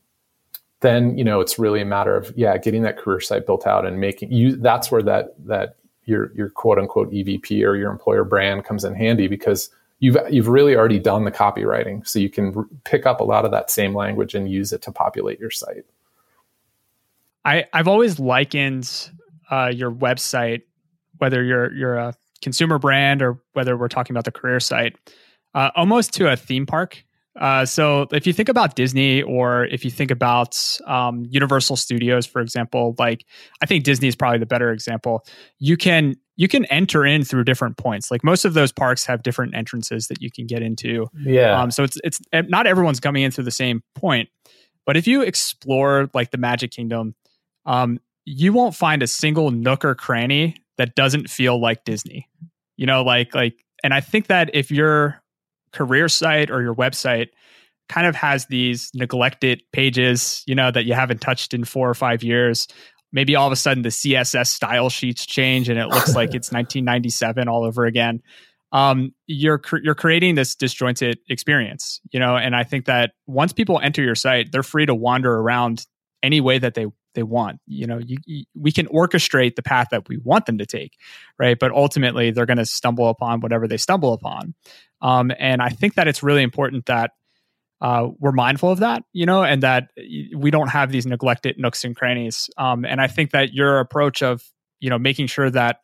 then 0.81 1.17
you 1.19 1.25
know 1.25 1.41
it's 1.41 1.59
really 1.59 1.81
a 1.81 1.85
matter 1.85 2.17
of 2.17 2.33
yeah 2.37 2.57
getting 2.57 2.83
that 2.83 2.99
career 2.99 3.21
site 3.21 3.47
built 3.47 3.67
out 3.67 3.87
and 3.87 4.01
making 4.01 4.31
you 4.33 4.57
that's 4.57 4.91
where 4.91 5.03
that 5.03 5.35
that 5.45 5.77
your 6.05 6.33
your 6.35 6.51
quote 6.51 6.79
unquote 6.79 7.11
evp 7.11 7.51
or 7.64 7.77
your 7.77 7.91
employer 7.91 8.25
brand 8.25 8.64
comes 8.64 8.85
in 8.85 8.95
handy 8.95 9.29
because 9.29 9.71
you've 10.01 10.17
you've 10.31 10.49
really 10.49 10.77
already 10.77 10.99
done 10.99 11.25
the 11.25 11.31
copywriting 11.31 12.07
so 12.07 12.19
you 12.19 12.31
can 12.31 12.55
r- 12.57 12.67
pick 12.85 13.07
up 13.07 13.21
a 13.21 13.25
lot 13.25 13.45
of 13.45 13.51
that 13.51 13.71
same 13.71 13.95
language 13.95 14.35
and 14.35 14.51
use 14.51 14.73
it 14.73 14.83
to 14.83 14.93
populate 14.93 15.38
your 15.41 15.51
site 15.51 15.85
I, 17.45 17.64
I've 17.73 17.88
always 17.88 18.19
likened 18.19 19.11
uh, 19.51 19.73
your 19.75 19.91
website, 19.91 20.62
whether 21.17 21.43
you're 21.43 21.73
you're 21.73 21.97
a 21.97 22.14
consumer 22.43 22.79
brand 22.79 23.23
or 23.23 23.41
whether 23.55 23.77
we're 23.77 23.88
talking 23.88 24.12
about 24.12 24.25
the 24.25 24.33
career 24.33 24.61
site, 24.61 24.97
uh, 25.55 25.71
almost 25.75 26.12
to 26.14 26.31
a 26.31 26.37
theme 26.37 26.67
park. 26.67 27.03
Uh, 27.38 27.64
so 27.64 28.07
if 28.11 28.27
you 28.27 28.33
think 28.33 28.48
about 28.48 28.74
Disney 28.74 29.22
or 29.22 29.64
if 29.66 29.85
you 29.85 29.90
think 29.90 30.11
about 30.11 30.59
um, 30.87 31.24
Universal 31.31 31.77
Studios, 31.77 32.27
for 32.27 32.40
example, 32.40 32.96
like 32.98 33.24
I 33.62 33.66
think 33.66 33.85
Disney 33.85 34.09
is 34.09 34.16
probably 34.16 34.38
the 34.38 34.46
better 34.46 34.72
example. 34.72 35.24
You 35.59 35.77
can 35.77 36.16
you 36.37 36.48
can 36.48 36.64
enter 36.66 37.05
in 37.05 37.24
through 37.24 37.44
different 37.44 37.77
points. 37.77 38.11
Like 38.11 38.24
most 38.24 38.44
of 38.44 38.55
those 38.55 38.72
parks 38.72 39.05
have 39.07 39.22
different 39.22 39.55
entrances 39.55 40.09
that 40.09 40.20
you 40.20 40.31
can 40.31 40.46
get 40.46 40.62
into. 40.62 41.07
Yeah. 41.16 41.61
Um, 41.61 41.70
so 41.70 41.85
it's 41.85 41.98
it's 42.03 42.20
not 42.33 42.66
everyone's 42.66 43.01
coming 43.01 43.22
in 43.22 43.31
through 43.31 43.44
the 43.44 43.51
same 43.53 43.83
point, 43.94 44.29
but 44.85 44.96
if 44.96 45.07
you 45.07 45.22
explore 45.22 46.11
like 46.14 46.33
the 46.33 46.38
Magic 46.38 46.72
Kingdom, 46.72 47.14
um, 47.66 48.01
you 48.24 48.53
won't 48.53 48.74
find 48.74 49.03
a 49.03 49.07
single 49.07 49.53
nook 49.53 49.85
or 49.85 49.94
cranny 49.94 50.57
that 50.77 50.96
doesn't 50.96 51.31
feel 51.31 51.61
like 51.61 51.85
Disney. 51.85 52.29
You 52.77 52.87
know, 52.87 53.03
like 53.03 53.33
like 53.33 53.64
and 53.85 53.94
I 53.94 54.01
think 54.01 54.27
that 54.27 54.51
if 54.55 54.72
your 54.72 55.22
career 55.72 56.09
site 56.09 56.50
or 56.50 56.62
your 56.62 56.74
website 56.74 57.28
kind 57.88 58.07
of 58.07 58.14
has 58.14 58.46
these 58.46 58.90
neglected 58.94 59.62
pages, 59.72 60.42
you 60.46 60.54
know, 60.54 60.70
that 60.70 60.85
you 60.85 60.94
haven't 60.94 61.20
touched 61.20 61.54
in 61.54 61.64
4 61.64 61.88
or 61.88 61.94
5 61.94 62.22
years, 62.22 62.68
maybe 63.12 63.35
all 63.35 63.46
of 63.46 63.52
a 63.52 63.57
sudden 63.57 63.83
the 63.83 63.88
CSS 63.88 64.48
style 64.48 64.90
sheets 64.90 65.24
change 65.24 65.68
and 65.68 65.78
it 65.78 65.87
looks 65.87 66.14
like 66.14 66.28
it's 66.35 66.52
1997 66.52 67.48
all 67.48 67.64
over 67.64 67.87
again. 67.87 68.20
Um, 68.70 69.14
you're 69.26 69.62
you're 69.83 69.94
creating 69.94 70.35
this 70.35 70.54
disjointed 70.54 71.18
experience, 71.31 72.02
you 72.11 72.20
know, 72.20 72.37
and 72.37 72.54
I 72.54 72.64
think 72.64 72.85
that 72.85 73.12
once 73.26 73.54
people 73.54 73.81
enter 73.83 74.02
your 74.02 74.14
site, 74.14 74.52
they're 74.52 74.62
free 74.62 74.85
to 74.85 74.94
wander 74.94 75.35
around 75.35 75.87
any 76.22 76.42
way 76.42 76.59
that 76.59 76.74
they 76.74 76.87
they 77.18 77.24
want. 77.24 77.61
You 77.66 77.88
know, 77.88 77.98
you, 77.98 78.16
you, 78.26 78.44
we 78.54 78.70
can 78.70 78.87
orchestrate 78.87 79.57
the 79.57 79.62
path 79.62 79.88
that 79.90 80.09
we 80.09 80.18
want 80.18 80.46
them 80.46 80.59
to 80.59 80.66
take, 80.66 80.92
right? 81.38 81.59
But 81.59 81.72
ultimately, 81.72 82.31
they're 82.31 82.46
going 82.46 82.59
to 82.59 82.64
stumble 82.64 83.09
upon 83.09 83.40
whatever 83.40 83.66
they 83.66 83.76
stumble 83.76 84.12
upon. 84.12 84.54
Um, 85.02 85.33
and 85.38 85.61
I 85.61 85.70
think 85.70 85.94
that 85.94 86.07
it's 86.07 86.22
really 86.22 86.44
important 86.44 86.87
that 86.87 87.11
uh, 87.81 88.09
we're 88.18 88.33
mindful 88.33 88.70
of 88.70 88.78
that, 88.81 89.02
you 89.12 89.26
know, 89.26 89.42
and 89.42 89.62
that 89.62 89.90
we 90.37 90.50
don't 90.50 90.68
have 90.68 90.92
these 90.92 91.07
neglected 91.07 91.59
nooks 91.59 91.85
and 91.85 91.96
crannies. 91.96 92.48
Um, 92.57 92.85
and 92.85 93.00
I 93.00 93.09
think 93.09 93.33
that 93.33 93.52
your 93.52 93.81
approach 93.81 94.22
of, 94.22 94.42
you 94.81 94.90
know, 94.90 94.98
making 94.98 95.26
sure 95.26 95.50
that 95.50 95.81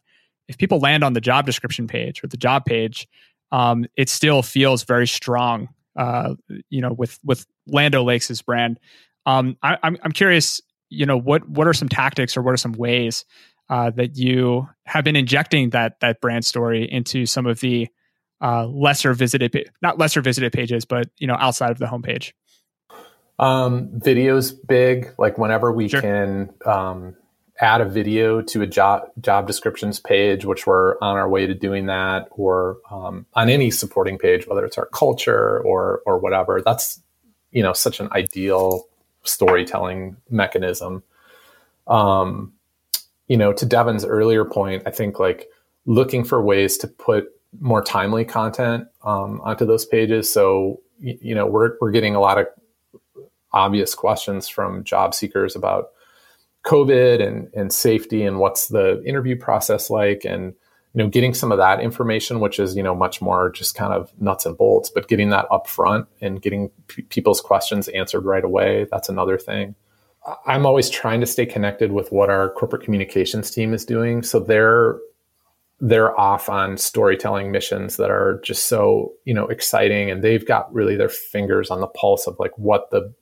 if 0.48 0.56
people 0.58 0.78
land 0.78 1.02
on 1.02 1.14
the 1.14 1.20
job 1.20 1.46
description 1.46 1.86
page 1.86 2.22
or 2.22 2.28
the 2.28 2.36
job 2.36 2.64
page, 2.64 3.08
um, 3.50 3.86
it 3.96 4.08
still 4.08 4.42
feels 4.42 4.84
very 4.84 5.06
strong. 5.06 5.68
Uh, 5.96 6.34
you 6.70 6.80
know, 6.80 6.92
with 6.92 7.20
with 7.22 7.46
Land 7.68 7.94
O'Lakes' 7.94 8.42
brand. 8.42 8.80
Um, 9.26 9.56
I, 9.62 9.78
I'm 9.80 9.96
I'm 10.02 10.10
curious 10.10 10.60
you 10.94 11.06
know 11.06 11.16
what 11.16 11.48
what 11.48 11.66
are 11.66 11.72
some 11.72 11.88
tactics 11.88 12.36
or 12.36 12.42
what 12.42 12.54
are 12.54 12.58
some 12.58 12.72
ways 12.72 13.24
uh, 13.70 13.90
that 13.90 14.16
you 14.16 14.68
have 14.84 15.04
been 15.04 15.16
injecting 15.16 15.70
that 15.70 16.00
that 16.00 16.20
brand 16.20 16.44
story 16.44 16.90
into 16.90 17.26
some 17.26 17.46
of 17.46 17.60
the 17.60 17.88
uh, 18.42 18.66
lesser 18.66 19.14
visited 19.14 19.70
not 19.82 19.98
lesser 19.98 20.20
visited 20.20 20.52
pages 20.52 20.84
but 20.84 21.08
you 21.18 21.26
know 21.26 21.36
outside 21.38 21.70
of 21.70 21.78
the 21.78 21.86
homepage 21.86 22.32
um, 23.38 23.88
videos 23.98 24.54
big 24.66 25.12
like 25.18 25.38
whenever 25.38 25.72
we 25.72 25.88
sure. 25.88 26.00
can 26.00 26.50
um, 26.66 27.16
add 27.60 27.80
a 27.80 27.84
video 27.84 28.42
to 28.42 28.62
a 28.62 28.66
job 28.66 29.08
job 29.20 29.46
descriptions 29.46 29.98
page 29.98 30.44
which 30.44 30.66
we're 30.66 30.96
on 31.00 31.16
our 31.16 31.28
way 31.28 31.46
to 31.46 31.54
doing 31.54 31.86
that 31.86 32.28
or 32.32 32.78
um, 32.90 33.26
on 33.34 33.48
any 33.48 33.70
supporting 33.70 34.18
page 34.18 34.46
whether 34.46 34.64
it's 34.64 34.78
our 34.78 34.86
culture 34.86 35.60
or 35.60 36.02
or 36.06 36.18
whatever 36.18 36.60
that's 36.64 37.00
you 37.50 37.62
know 37.62 37.72
such 37.72 38.00
an 38.00 38.08
ideal 38.12 38.84
storytelling 39.24 40.16
mechanism. 40.30 41.02
Um, 41.86 42.52
you 43.26 43.36
know, 43.36 43.52
to 43.52 43.66
Devin's 43.66 44.04
earlier 44.04 44.44
point, 44.44 44.82
I 44.86 44.90
think 44.90 45.18
like 45.18 45.48
looking 45.86 46.24
for 46.24 46.42
ways 46.42 46.76
to 46.78 46.88
put 46.88 47.28
more 47.60 47.82
timely 47.82 48.24
content 48.24 48.86
um, 49.04 49.40
onto 49.42 49.64
those 49.64 49.86
pages. 49.86 50.32
So, 50.32 50.80
you 51.00 51.34
know, 51.34 51.46
we're, 51.46 51.76
we're 51.80 51.90
getting 51.90 52.14
a 52.14 52.20
lot 52.20 52.38
of 52.38 52.46
obvious 53.52 53.94
questions 53.94 54.48
from 54.48 54.84
job 54.84 55.14
seekers 55.14 55.54
about 55.54 55.90
COVID 56.64 57.26
and, 57.26 57.48
and 57.54 57.72
safety 57.72 58.24
and 58.24 58.38
what's 58.38 58.68
the 58.68 59.02
interview 59.04 59.36
process 59.36 59.90
like. 59.90 60.24
And 60.24 60.54
you 60.94 61.02
know, 61.02 61.08
getting 61.08 61.34
some 61.34 61.50
of 61.50 61.58
that 61.58 61.80
information, 61.80 62.38
which 62.38 62.60
is, 62.60 62.76
you 62.76 62.82
know, 62.82 62.94
much 62.94 63.20
more 63.20 63.50
just 63.50 63.74
kind 63.74 63.92
of 63.92 64.12
nuts 64.20 64.46
and 64.46 64.56
bolts, 64.56 64.88
but 64.88 65.08
getting 65.08 65.30
that 65.30 65.46
up 65.50 65.66
front 65.66 66.06
and 66.20 66.40
getting 66.40 66.70
p- 66.86 67.02
people's 67.02 67.40
questions 67.40 67.88
answered 67.88 68.24
right 68.24 68.44
away, 68.44 68.86
that's 68.92 69.08
another 69.08 69.36
thing. 69.36 69.74
I'm 70.46 70.64
always 70.64 70.88
trying 70.88 71.20
to 71.20 71.26
stay 71.26 71.46
connected 71.46 71.90
with 71.90 72.12
what 72.12 72.30
our 72.30 72.50
corporate 72.50 72.82
communications 72.82 73.50
team 73.50 73.74
is 73.74 73.84
doing. 73.84 74.22
So 74.22 74.38
they're 74.40 74.98
they're 75.80 76.18
off 76.18 76.48
on 76.48 76.78
storytelling 76.78 77.50
missions 77.50 77.96
that 77.96 78.10
are 78.10 78.40
just 78.44 78.68
so, 78.68 79.12
you 79.24 79.34
know, 79.34 79.46
exciting 79.48 80.10
and 80.10 80.22
they've 80.22 80.46
got 80.46 80.72
really 80.72 80.96
their 80.96 81.08
fingers 81.08 81.70
on 81.70 81.80
the 81.80 81.88
pulse 81.88 82.28
of 82.28 82.36
like 82.38 82.56
what 82.56 82.90
the 82.90 83.12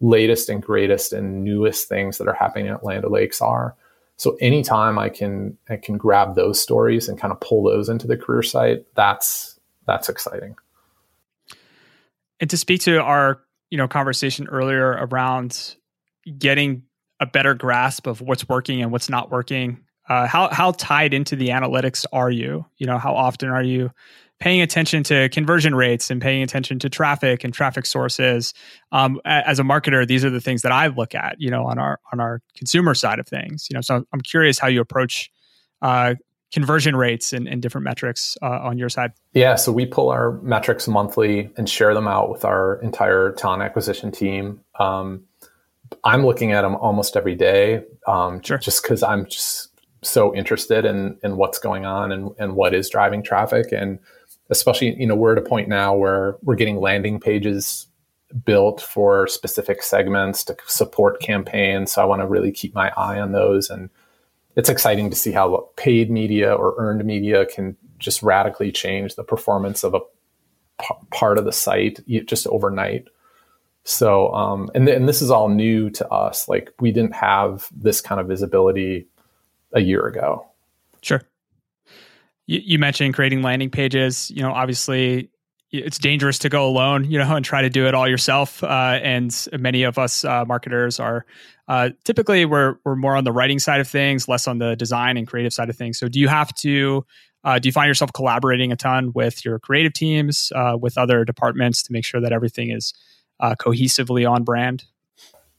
latest 0.00 0.48
and 0.48 0.60
greatest 0.60 1.12
and 1.12 1.44
newest 1.44 1.88
things 1.88 2.18
that 2.18 2.26
are 2.26 2.34
happening 2.34 2.68
at 2.68 2.84
Land 2.84 3.04
O'Lakes 3.04 3.40
are. 3.40 3.76
So 4.22 4.36
anytime 4.40 5.00
I 5.00 5.08
can 5.08 5.58
I 5.68 5.74
can 5.74 5.96
grab 5.96 6.36
those 6.36 6.62
stories 6.62 7.08
and 7.08 7.18
kind 7.18 7.32
of 7.32 7.40
pull 7.40 7.64
those 7.64 7.88
into 7.88 8.06
the 8.06 8.16
career 8.16 8.44
site, 8.44 8.86
that's 8.94 9.58
that's 9.84 10.08
exciting. 10.08 10.54
And 12.38 12.48
to 12.48 12.56
speak 12.56 12.82
to 12.82 13.02
our 13.02 13.42
you 13.70 13.78
know 13.78 13.88
conversation 13.88 14.46
earlier 14.46 14.90
around 14.90 15.74
getting 16.38 16.84
a 17.18 17.26
better 17.26 17.54
grasp 17.54 18.06
of 18.06 18.20
what's 18.20 18.48
working 18.48 18.80
and 18.80 18.92
what's 18.92 19.08
not 19.08 19.32
working, 19.32 19.80
uh, 20.08 20.28
how 20.28 20.50
how 20.52 20.70
tied 20.70 21.14
into 21.14 21.34
the 21.34 21.48
analytics 21.48 22.06
are 22.12 22.30
you? 22.30 22.64
You 22.78 22.86
know, 22.86 22.98
how 22.98 23.16
often 23.16 23.48
are 23.48 23.64
you 23.64 23.90
paying 24.42 24.60
attention 24.60 25.04
to 25.04 25.28
conversion 25.28 25.72
rates 25.72 26.10
and 26.10 26.20
paying 26.20 26.42
attention 26.42 26.76
to 26.80 26.90
traffic 26.90 27.44
and 27.44 27.54
traffic 27.54 27.86
sources. 27.86 28.52
Um, 28.90 29.20
as 29.24 29.60
a 29.60 29.62
marketer, 29.62 30.04
these 30.04 30.24
are 30.24 30.30
the 30.30 30.40
things 30.40 30.62
that 30.62 30.72
I 30.72 30.88
look 30.88 31.14
at, 31.14 31.36
you 31.38 31.48
know, 31.48 31.64
on 31.64 31.78
our 31.78 32.00
on 32.12 32.18
our 32.18 32.42
consumer 32.56 32.94
side 32.94 33.20
of 33.20 33.28
things. 33.28 33.68
You 33.70 33.74
know, 33.74 33.80
so 33.82 34.04
I'm 34.12 34.20
curious 34.20 34.58
how 34.58 34.66
you 34.66 34.80
approach 34.80 35.30
uh, 35.80 36.16
conversion 36.52 36.96
rates 36.96 37.32
and, 37.32 37.46
and 37.46 37.62
different 37.62 37.84
metrics 37.84 38.36
uh, 38.42 38.46
on 38.46 38.78
your 38.78 38.88
side. 38.88 39.12
Yeah, 39.32 39.54
so 39.54 39.70
we 39.70 39.86
pull 39.86 40.10
our 40.10 40.32
metrics 40.42 40.88
monthly 40.88 41.48
and 41.56 41.68
share 41.68 41.94
them 41.94 42.08
out 42.08 42.28
with 42.28 42.44
our 42.44 42.80
entire 42.82 43.30
talent 43.32 43.62
acquisition 43.62 44.10
team. 44.10 44.60
Um, 44.80 45.22
I'm 46.02 46.26
looking 46.26 46.50
at 46.50 46.62
them 46.62 46.74
almost 46.74 47.16
every 47.16 47.36
day, 47.36 47.84
um, 48.08 48.42
sure. 48.42 48.58
just 48.58 48.82
because 48.82 49.04
I'm 49.04 49.26
just 49.26 49.68
so 50.02 50.34
interested 50.34 50.84
in 50.84 51.16
in 51.22 51.36
what's 51.36 51.60
going 51.60 51.86
on 51.86 52.10
and, 52.10 52.32
and 52.40 52.56
what 52.56 52.74
is 52.74 52.90
driving 52.90 53.22
traffic 53.22 53.70
and 53.70 54.00
especially 54.52 54.94
you 55.00 55.06
know 55.06 55.16
we're 55.16 55.32
at 55.32 55.38
a 55.38 55.48
point 55.48 55.68
now 55.68 55.94
where 55.94 56.36
we're 56.42 56.54
getting 56.54 56.78
landing 56.78 57.18
pages 57.18 57.88
built 58.44 58.80
for 58.80 59.26
specific 59.26 59.82
segments 59.82 60.44
to 60.44 60.56
support 60.66 61.20
campaigns. 61.20 61.92
So 61.92 62.02
i 62.02 62.04
want 62.04 62.22
to 62.22 62.28
really 62.28 62.52
keep 62.52 62.74
my 62.74 62.90
eye 62.96 63.18
on 63.20 63.32
those. 63.32 63.68
And 63.68 63.90
it's 64.56 64.68
exciting 64.68 65.10
to 65.10 65.16
see 65.16 65.32
how 65.32 65.68
paid 65.76 66.10
media 66.10 66.54
or 66.54 66.74
earned 66.78 67.04
media 67.04 67.46
can 67.46 67.76
just 67.98 68.22
radically 68.22 68.72
change 68.72 69.14
the 69.14 69.24
performance 69.24 69.84
of 69.84 69.94
a 69.94 70.00
p- 70.80 70.94
part 71.10 71.38
of 71.38 71.44
the 71.44 71.52
site 71.52 72.00
just 72.26 72.46
overnight. 72.46 73.08
So 73.84 74.32
um, 74.32 74.70
and, 74.74 74.86
th- 74.86 74.96
and 74.96 75.08
this 75.08 75.22
is 75.22 75.30
all 75.30 75.48
new 75.48 75.90
to 75.90 76.08
us. 76.08 76.48
Like 76.48 76.70
we 76.80 76.92
didn't 76.92 77.14
have 77.14 77.68
this 77.74 78.00
kind 78.00 78.20
of 78.20 78.28
visibility 78.28 79.06
a 79.72 79.80
year 79.80 80.06
ago. 80.06 80.46
Sure 81.02 81.22
you, 82.46 82.60
you 82.62 82.78
mentioned 82.78 83.14
creating 83.14 83.42
landing 83.42 83.70
pages. 83.70 84.30
You 84.30 84.42
know, 84.42 84.52
obviously 84.52 85.30
it's 85.70 85.98
dangerous 85.98 86.38
to 86.40 86.48
go 86.48 86.66
alone, 86.66 87.10
you 87.10 87.18
know, 87.18 87.34
and 87.34 87.44
try 87.44 87.62
to 87.62 87.70
do 87.70 87.86
it 87.86 87.94
all 87.94 88.06
yourself. 88.06 88.62
Uh, 88.62 89.00
and 89.02 89.46
many 89.58 89.84
of 89.84 89.98
us 89.98 90.24
uh, 90.24 90.44
marketers 90.44 91.00
are 91.00 91.24
uh, 91.68 91.90
typically 92.04 92.44
we're 92.44 92.76
we're 92.84 92.96
more 92.96 93.16
on 93.16 93.24
the 93.24 93.32
writing 93.32 93.58
side 93.58 93.80
of 93.80 93.88
things, 93.88 94.28
less 94.28 94.46
on 94.46 94.58
the 94.58 94.76
design 94.76 95.16
and 95.16 95.26
creative 95.26 95.52
side 95.52 95.70
of 95.70 95.76
things. 95.76 95.98
So, 95.98 96.08
do 96.08 96.20
you 96.20 96.28
have 96.28 96.52
to? 96.56 97.06
Uh, 97.44 97.58
do 97.58 97.68
you 97.68 97.72
find 97.72 97.88
yourself 97.88 98.12
collaborating 98.12 98.70
a 98.70 98.76
ton 98.76 99.10
with 99.14 99.44
your 99.44 99.58
creative 99.58 99.92
teams, 99.92 100.52
uh, 100.54 100.76
with 100.80 100.96
other 100.96 101.24
departments 101.24 101.82
to 101.82 101.92
make 101.92 102.04
sure 102.04 102.20
that 102.20 102.32
everything 102.32 102.70
is 102.70 102.94
uh, 103.40 103.56
cohesively 103.58 104.30
on 104.30 104.44
brand? 104.44 104.84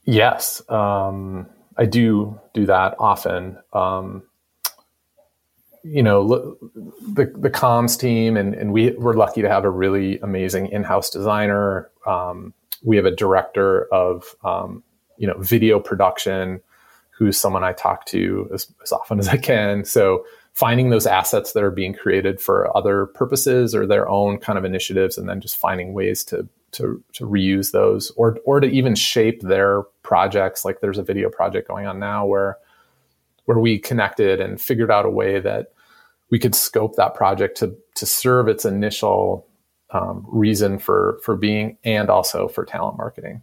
Yes, 0.04 0.62
um, 0.70 1.46
I 1.76 1.84
do 1.86 2.40
do 2.54 2.66
that 2.66 2.94
often. 2.98 3.58
Um, 3.72 4.22
you 5.84 6.02
know, 6.02 6.56
the 6.74 7.30
the 7.36 7.50
comms 7.50 7.98
team, 7.98 8.36
and, 8.36 8.54
and 8.54 8.72
we 8.72 8.92
we're 8.92 9.12
lucky 9.12 9.42
to 9.42 9.48
have 9.48 9.64
a 9.64 9.70
really 9.70 10.18
amazing 10.20 10.68
in-house 10.68 11.10
designer. 11.10 11.90
Um, 12.06 12.54
we 12.82 12.96
have 12.96 13.04
a 13.04 13.14
director 13.14 13.86
of 13.92 14.34
um, 14.42 14.82
you 15.18 15.26
know 15.26 15.38
video 15.38 15.78
production, 15.78 16.60
who's 17.10 17.36
someone 17.36 17.62
I 17.62 17.74
talk 17.74 18.06
to 18.06 18.48
as, 18.52 18.72
as 18.82 18.92
often 18.92 19.18
as 19.18 19.28
I 19.28 19.36
can. 19.36 19.84
So 19.84 20.24
finding 20.54 20.88
those 20.88 21.06
assets 21.06 21.52
that 21.52 21.62
are 21.62 21.70
being 21.70 21.92
created 21.92 22.40
for 22.40 22.74
other 22.76 23.06
purposes 23.06 23.74
or 23.74 23.86
their 23.86 24.08
own 24.08 24.38
kind 24.38 24.58
of 24.58 24.64
initiatives, 24.64 25.18
and 25.18 25.28
then 25.28 25.40
just 25.40 25.58
finding 25.58 25.92
ways 25.92 26.24
to 26.24 26.48
to 26.72 27.04
to 27.12 27.26
reuse 27.26 27.72
those 27.72 28.10
or 28.16 28.38
or 28.46 28.58
to 28.58 28.66
even 28.68 28.94
shape 28.94 29.42
their 29.42 29.82
projects. 30.02 30.64
Like 30.64 30.80
there's 30.80 30.98
a 30.98 31.02
video 31.02 31.28
project 31.28 31.68
going 31.68 31.86
on 31.86 31.98
now 31.98 32.24
where 32.24 32.56
where 33.44 33.58
we 33.58 33.78
connected 33.78 34.40
and 34.40 34.58
figured 34.58 34.90
out 34.90 35.04
a 35.04 35.10
way 35.10 35.38
that 35.40 35.73
we 36.34 36.40
could 36.40 36.56
scope 36.56 36.96
that 36.96 37.14
project 37.14 37.58
to 37.58 37.76
to 37.94 38.04
serve 38.04 38.48
its 38.48 38.64
initial 38.64 39.46
um, 39.90 40.26
reason 40.26 40.80
for 40.80 41.20
for 41.22 41.36
being 41.36 41.78
and 41.84 42.10
also 42.10 42.48
for 42.48 42.64
talent 42.64 42.98
marketing. 42.98 43.40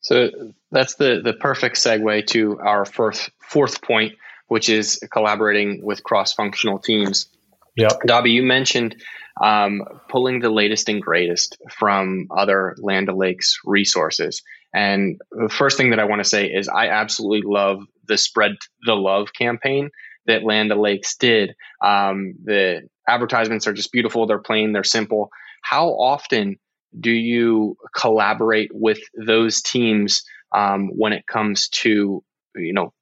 So 0.00 0.30
that's 0.70 0.94
the 0.94 1.20
the 1.24 1.32
perfect 1.32 1.74
segue 1.74 2.28
to 2.28 2.60
our 2.60 2.84
fourth 2.84 3.30
fourth 3.40 3.82
point, 3.82 4.14
which 4.46 4.68
is 4.68 5.00
collaborating 5.12 5.84
with 5.84 6.04
cross 6.04 6.32
functional 6.34 6.78
teams. 6.78 7.26
Yep. 7.74 8.02
Dobby, 8.06 8.30
you 8.30 8.44
mentioned 8.44 9.02
um, 9.42 9.82
pulling 10.08 10.38
the 10.38 10.50
latest 10.50 10.88
and 10.88 11.02
greatest 11.02 11.56
from 11.68 12.28
other 12.30 12.76
Land 12.78 13.10
O'Lakes 13.10 13.58
resources. 13.64 14.44
And 14.72 15.20
the 15.32 15.48
first 15.48 15.76
thing 15.76 15.90
that 15.90 15.98
I 15.98 16.04
want 16.04 16.20
to 16.20 16.28
say 16.28 16.46
is 16.46 16.68
I 16.68 16.90
absolutely 16.90 17.42
love 17.44 17.82
the 18.06 18.16
Spread 18.16 18.52
the 18.86 18.94
Love 18.94 19.32
campaign 19.32 19.90
that 20.30 20.44
Land 20.44 20.72
O'Lakes 20.72 21.16
did. 21.16 21.54
Um, 21.84 22.34
the 22.44 22.88
advertisements 23.06 23.66
are 23.66 23.72
just 23.72 23.92
beautiful. 23.92 24.26
They're 24.26 24.38
plain, 24.38 24.72
they're 24.72 24.84
simple. 24.84 25.30
How 25.62 25.88
often 25.88 26.58
do 26.98 27.10
you 27.10 27.76
collaborate 27.94 28.70
with 28.72 29.00
those 29.14 29.62
teams 29.62 30.22
um, 30.52 30.88
when 30.96 31.12
it 31.12 31.26
comes 31.26 31.68
to, 31.68 32.22
you 32.56 32.72
know, 32.72 32.92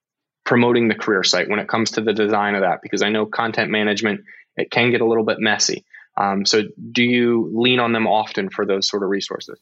promoting 0.44 0.88
the 0.88 0.94
career 0.94 1.22
site, 1.22 1.48
when 1.48 1.58
it 1.58 1.68
comes 1.68 1.90
to 1.92 2.00
the 2.00 2.12
design 2.12 2.54
of 2.54 2.62
that? 2.62 2.80
Because 2.82 3.02
I 3.02 3.10
know 3.10 3.26
content 3.26 3.70
management, 3.70 4.22
it 4.56 4.70
can 4.70 4.90
get 4.90 5.00
a 5.00 5.06
little 5.06 5.24
bit 5.24 5.38
messy. 5.40 5.84
Um, 6.16 6.44
so 6.44 6.62
do 6.92 7.02
you 7.02 7.50
lean 7.54 7.78
on 7.78 7.92
them 7.92 8.06
often 8.06 8.50
for 8.50 8.66
those 8.66 8.88
sort 8.88 9.02
of 9.02 9.08
resources? 9.08 9.58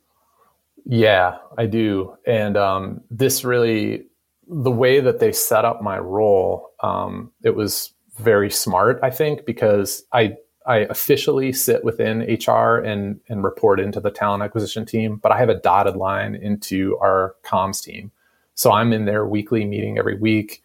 Yeah, 0.85 1.39
I 1.59 1.67
do. 1.67 2.17
And 2.27 2.57
um, 2.57 3.01
this 3.11 3.45
really 3.45 4.07
the 4.49 4.71
way 4.71 5.01
that 5.01 5.19
they 5.19 5.33
set 5.33 5.65
up 5.65 5.83
my 5.83 5.99
role, 5.99 6.71
um, 6.83 7.33
it 7.43 7.57
was 7.57 7.93
very 8.19 8.51
smart, 8.51 9.01
I 9.03 9.11
think, 9.11 9.45
because 9.45 10.05
I 10.13 10.37
I 10.67 10.79
officially 10.79 11.53
sit 11.53 11.85
within 11.85 12.23
HR 12.23 12.77
and 12.79 13.21
and 13.29 13.45
report 13.45 13.79
into 13.79 14.01
the 14.01 14.11
talent 14.11 14.43
acquisition 14.43 14.85
team, 14.85 15.17
but 15.17 15.33
I 15.33 15.39
have 15.39 15.49
a 15.49 15.61
dotted 15.61 15.97
line 15.97 16.35
into 16.35 16.99
our 16.99 17.37
comms 17.45 17.83
team. 17.83 18.11
So 18.55 18.73
I'm 18.73 18.93
in 18.93 19.05
their 19.05 19.27
weekly 19.27 19.65
meeting 19.65 19.99
every 19.99 20.19
week. 20.19 20.63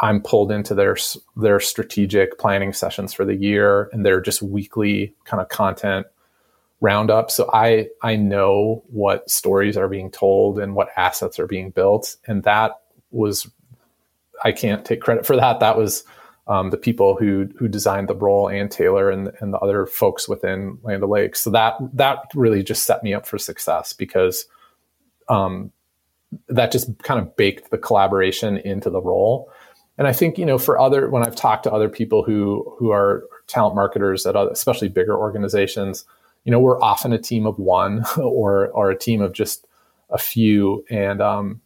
I'm 0.00 0.22
pulled 0.22 0.50
into 0.50 0.74
their 0.74 0.96
their 1.36 1.60
strategic 1.60 2.38
planning 2.38 2.72
sessions 2.72 3.12
for 3.12 3.24
the 3.24 3.36
year 3.36 3.90
and 3.92 4.04
their 4.04 4.20
just 4.20 4.42
weekly 4.42 5.14
kind 5.24 5.40
of 5.40 5.48
content 5.48 6.06
roundup. 6.80 7.30
So 7.30 7.50
I 7.52 7.88
I 8.02 8.16
know 8.16 8.84
what 8.88 9.28
stories 9.30 9.76
are 9.76 9.88
being 9.88 10.10
told 10.10 10.58
and 10.58 10.74
what 10.74 10.88
assets 10.96 11.38
are 11.38 11.46
being 11.46 11.70
built, 11.70 12.16
and 12.26 12.42
that 12.44 12.72
was 13.14 13.50
I 14.44 14.52
can't 14.52 14.84
take 14.84 15.00
credit 15.00 15.26
for 15.26 15.36
that. 15.36 15.60
That 15.60 15.76
was 15.76 16.04
um, 16.46 16.70
the 16.70 16.76
people 16.76 17.16
who 17.16 17.48
who 17.58 17.68
designed 17.68 18.08
the 18.08 18.14
role 18.14 18.48
and 18.48 18.70
Taylor 18.70 19.10
and 19.10 19.32
and 19.40 19.52
the 19.52 19.58
other 19.58 19.86
folks 19.86 20.28
within 20.28 20.78
Land 20.82 21.02
O'Lakes. 21.02 21.40
So 21.40 21.50
that 21.50 21.76
that 21.94 22.18
really 22.34 22.62
just 22.62 22.84
set 22.84 23.02
me 23.02 23.14
up 23.14 23.26
for 23.26 23.38
success 23.38 23.92
because 23.92 24.46
um, 25.28 25.72
that 26.48 26.72
just 26.72 26.98
kind 27.02 27.20
of 27.20 27.34
baked 27.36 27.70
the 27.70 27.78
collaboration 27.78 28.58
into 28.58 28.90
the 28.90 29.00
role. 29.00 29.50
And 29.96 30.06
I 30.06 30.12
think 30.12 30.36
you 30.36 30.44
know 30.44 30.58
for 30.58 30.78
other 30.78 31.08
when 31.08 31.22
I've 31.22 31.36
talked 31.36 31.64
to 31.64 31.72
other 31.72 31.88
people 31.88 32.22
who 32.22 32.74
who 32.78 32.90
are 32.90 33.24
talent 33.46 33.74
marketers 33.74 34.26
at 34.26 34.36
other, 34.36 34.50
especially 34.50 34.88
bigger 34.88 35.16
organizations, 35.16 36.04
you 36.44 36.52
know 36.52 36.60
we're 36.60 36.80
often 36.80 37.12
a 37.12 37.18
team 37.18 37.46
of 37.46 37.58
one 37.58 38.04
or 38.18 38.68
or 38.68 38.90
a 38.90 38.98
team 38.98 39.22
of 39.22 39.32
just 39.32 39.66
a 40.10 40.18
few, 40.18 40.84
and 40.90 41.22
um, 41.22 41.62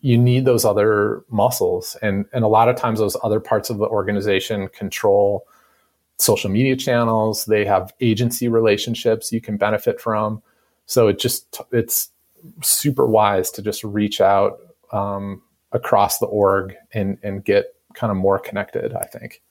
you 0.00 0.18
need 0.18 0.44
those 0.44 0.64
other 0.64 1.24
muscles. 1.28 1.96
And 2.02 2.26
and 2.32 2.44
a 2.44 2.48
lot 2.48 2.68
of 2.68 2.76
times 2.76 2.98
those 2.98 3.16
other 3.22 3.40
parts 3.40 3.70
of 3.70 3.78
the 3.78 3.86
organization 3.86 4.68
control 4.68 5.46
social 6.18 6.50
media 6.50 6.76
channels. 6.76 7.44
They 7.46 7.64
have 7.64 7.92
agency 8.00 8.48
relationships 8.48 9.32
you 9.32 9.40
can 9.40 9.56
benefit 9.56 10.00
from. 10.00 10.42
So 10.86 11.08
it 11.08 11.18
just 11.18 11.60
it's 11.72 12.10
super 12.62 13.06
wise 13.06 13.50
to 13.52 13.62
just 13.62 13.84
reach 13.84 14.20
out 14.20 14.58
um, 14.92 15.42
across 15.72 16.18
the 16.18 16.26
org 16.26 16.74
and 16.92 17.18
and 17.22 17.44
get 17.44 17.74
kind 17.94 18.10
of 18.10 18.16
more 18.16 18.38
connected 18.38 18.94
i 18.94 19.04
think. 19.04 19.42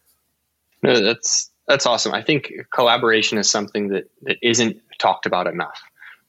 No 0.81 0.99
that's 0.99 1.51
that's 1.67 1.85
awesome. 1.85 2.13
I 2.13 2.23
think 2.23 2.51
collaboration 2.73 3.37
is 3.37 3.49
something 3.49 3.89
that 3.89 4.09
that 4.23 4.37
isn't 4.41 4.81
talked 4.99 5.25
about 5.25 5.47
enough 5.47 5.81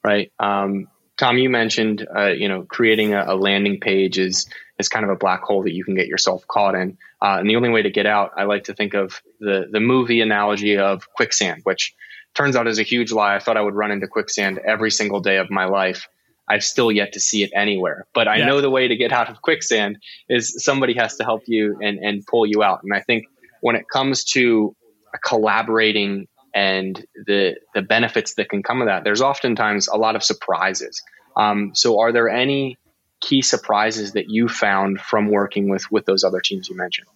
right? 0.03 0.31
Um, 0.39 0.87
Tom, 1.23 1.37
you 1.37 1.49
mentioned, 1.49 2.05
uh, 2.13 2.27
you 2.27 2.49
know, 2.49 2.63
creating 2.63 3.13
a, 3.13 3.23
a, 3.29 3.35
landing 3.35 3.79
page 3.79 4.19
is 4.19 4.45
is 4.77 4.89
kind 4.89 5.05
of 5.05 5.09
a 5.09 5.15
black 5.15 5.41
hole 5.41 5.63
that 5.63 5.71
you 5.71 5.85
can 5.85 5.95
get 5.95 6.07
yourself 6.07 6.45
caught 6.49 6.75
in, 6.75 6.97
uh, 7.21 7.37
and 7.39 7.49
the 7.49 7.55
only 7.55 7.69
way 7.69 7.81
to 7.81 7.89
get 7.89 8.05
out, 8.05 8.31
I 8.35 8.43
like 8.43 8.65
to 8.65 8.73
think 8.73 8.93
of 8.93 9.21
the 9.39 9.69
the 9.71 9.79
movie 9.79 10.19
analogy 10.19 10.77
of 10.77 11.07
quicksand, 11.13 11.61
which 11.63 11.95
turns 12.33 12.57
out 12.57 12.67
is 12.67 12.77
a 12.77 12.83
huge 12.83 13.13
lie. 13.13 13.35
I 13.35 13.39
thought 13.39 13.55
I 13.55 13.61
would 13.61 13.73
run 13.73 13.91
into 13.91 14.05
quicksand 14.05 14.59
every 14.67 14.91
single 14.91 15.21
day 15.21 15.37
of 15.37 15.49
my 15.49 15.63
life. 15.63 16.09
I've 16.45 16.65
still 16.65 16.91
yet 16.91 17.13
to 17.13 17.21
see 17.21 17.41
it 17.41 17.51
anywhere, 17.55 18.05
but 18.13 18.27
I 18.27 18.39
yeah. 18.39 18.47
know 18.47 18.59
the 18.59 18.69
way 18.69 18.89
to 18.89 18.95
get 18.97 19.13
out 19.13 19.29
of 19.29 19.41
quicksand 19.41 19.99
is 20.27 20.61
somebody 20.61 20.93
has 20.95 21.15
to 21.15 21.23
help 21.23 21.43
you 21.45 21.79
and 21.81 21.99
and 21.99 22.25
pull 22.25 22.45
you 22.45 22.63
out. 22.63 22.83
And 22.83 22.93
I 22.93 22.99
think 22.99 23.27
when 23.61 23.77
it 23.77 23.87
comes 23.87 24.25
to 24.33 24.75
collaborating 25.23 26.27
and 26.53 27.05
the 27.25 27.55
the 27.73 27.81
benefits 27.81 28.35
that 28.35 28.49
can 28.49 28.61
come 28.61 28.81
of 28.81 28.87
that. 28.87 29.03
There's 29.03 29.21
oftentimes 29.21 29.87
a 29.87 29.95
lot 29.95 30.15
of 30.15 30.23
surprises. 30.23 31.01
Um, 31.35 31.71
so, 31.73 31.99
are 31.99 32.11
there 32.11 32.29
any 32.29 32.77
key 33.19 33.41
surprises 33.41 34.13
that 34.13 34.29
you 34.29 34.47
found 34.47 34.99
from 34.99 35.29
working 35.29 35.69
with 35.69 35.89
with 35.91 36.05
those 36.05 36.23
other 36.23 36.41
teams 36.41 36.69
you 36.69 36.75
mentioned? 36.75 37.07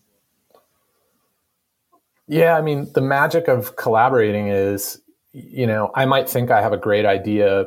Yeah, 2.28 2.58
I 2.58 2.62
mean, 2.62 2.92
the 2.94 3.02
magic 3.02 3.48
of 3.48 3.76
collaborating 3.76 4.50
is, 4.50 5.02
you 5.32 5.66
know, 5.66 5.92
I 5.96 6.06
might 6.06 6.30
think 6.30 6.52
I 6.52 6.62
have 6.62 6.74
a 6.74 6.78
great 6.78 7.06
idea, 7.06 7.66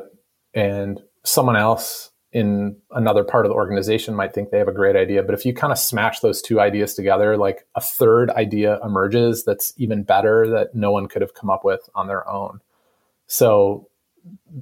and 0.53 1.01
someone 1.23 1.55
else 1.55 2.11
in 2.31 2.77
another 2.91 3.23
part 3.23 3.45
of 3.45 3.49
the 3.49 3.55
organization 3.55 4.15
might 4.15 4.33
think 4.33 4.49
they 4.49 4.57
have 4.57 4.67
a 4.67 4.73
great 4.73 4.95
idea. 4.95 5.21
But 5.21 5.35
if 5.35 5.45
you 5.45 5.53
kind 5.53 5.73
of 5.73 5.79
smash 5.79 6.21
those 6.21 6.41
two 6.41 6.61
ideas 6.61 6.93
together, 6.93 7.35
like 7.35 7.67
a 7.75 7.81
third 7.81 8.29
idea 8.29 8.79
emerges 8.83 9.43
that's 9.43 9.73
even 9.77 10.03
better 10.03 10.49
that 10.49 10.73
no 10.73 10.91
one 10.91 11.07
could 11.07 11.21
have 11.21 11.33
come 11.33 11.49
up 11.49 11.65
with 11.65 11.89
on 11.93 12.07
their 12.07 12.27
own. 12.29 12.61
So 13.27 13.89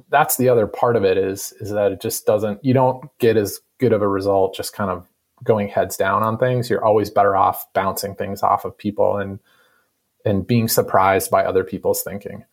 that's 0.09 0.37
the 0.37 0.49
other 0.49 0.67
part 0.67 0.95
of 0.95 1.03
it 1.03 1.17
is 1.17 1.53
is 1.59 1.71
that 1.71 1.91
it 1.91 2.01
just 2.01 2.25
doesn't 2.25 2.63
you 2.63 2.73
don't 2.73 3.05
get 3.19 3.37
as 3.37 3.59
good 3.79 3.93
of 3.93 4.01
a 4.01 4.07
result 4.07 4.55
just 4.55 4.73
kind 4.73 4.89
of 4.89 5.07
going 5.43 5.67
heads 5.69 5.95
down 5.95 6.21
on 6.21 6.37
things. 6.37 6.69
You're 6.69 6.83
always 6.83 7.09
better 7.09 7.35
off 7.35 7.71
bouncing 7.73 8.15
things 8.15 8.43
off 8.43 8.65
of 8.65 8.77
people 8.77 9.17
and 9.17 9.39
and 10.25 10.45
being 10.45 10.67
surprised 10.67 11.31
by 11.31 11.45
other 11.45 11.63
people's 11.63 12.03
thinking 12.03 12.43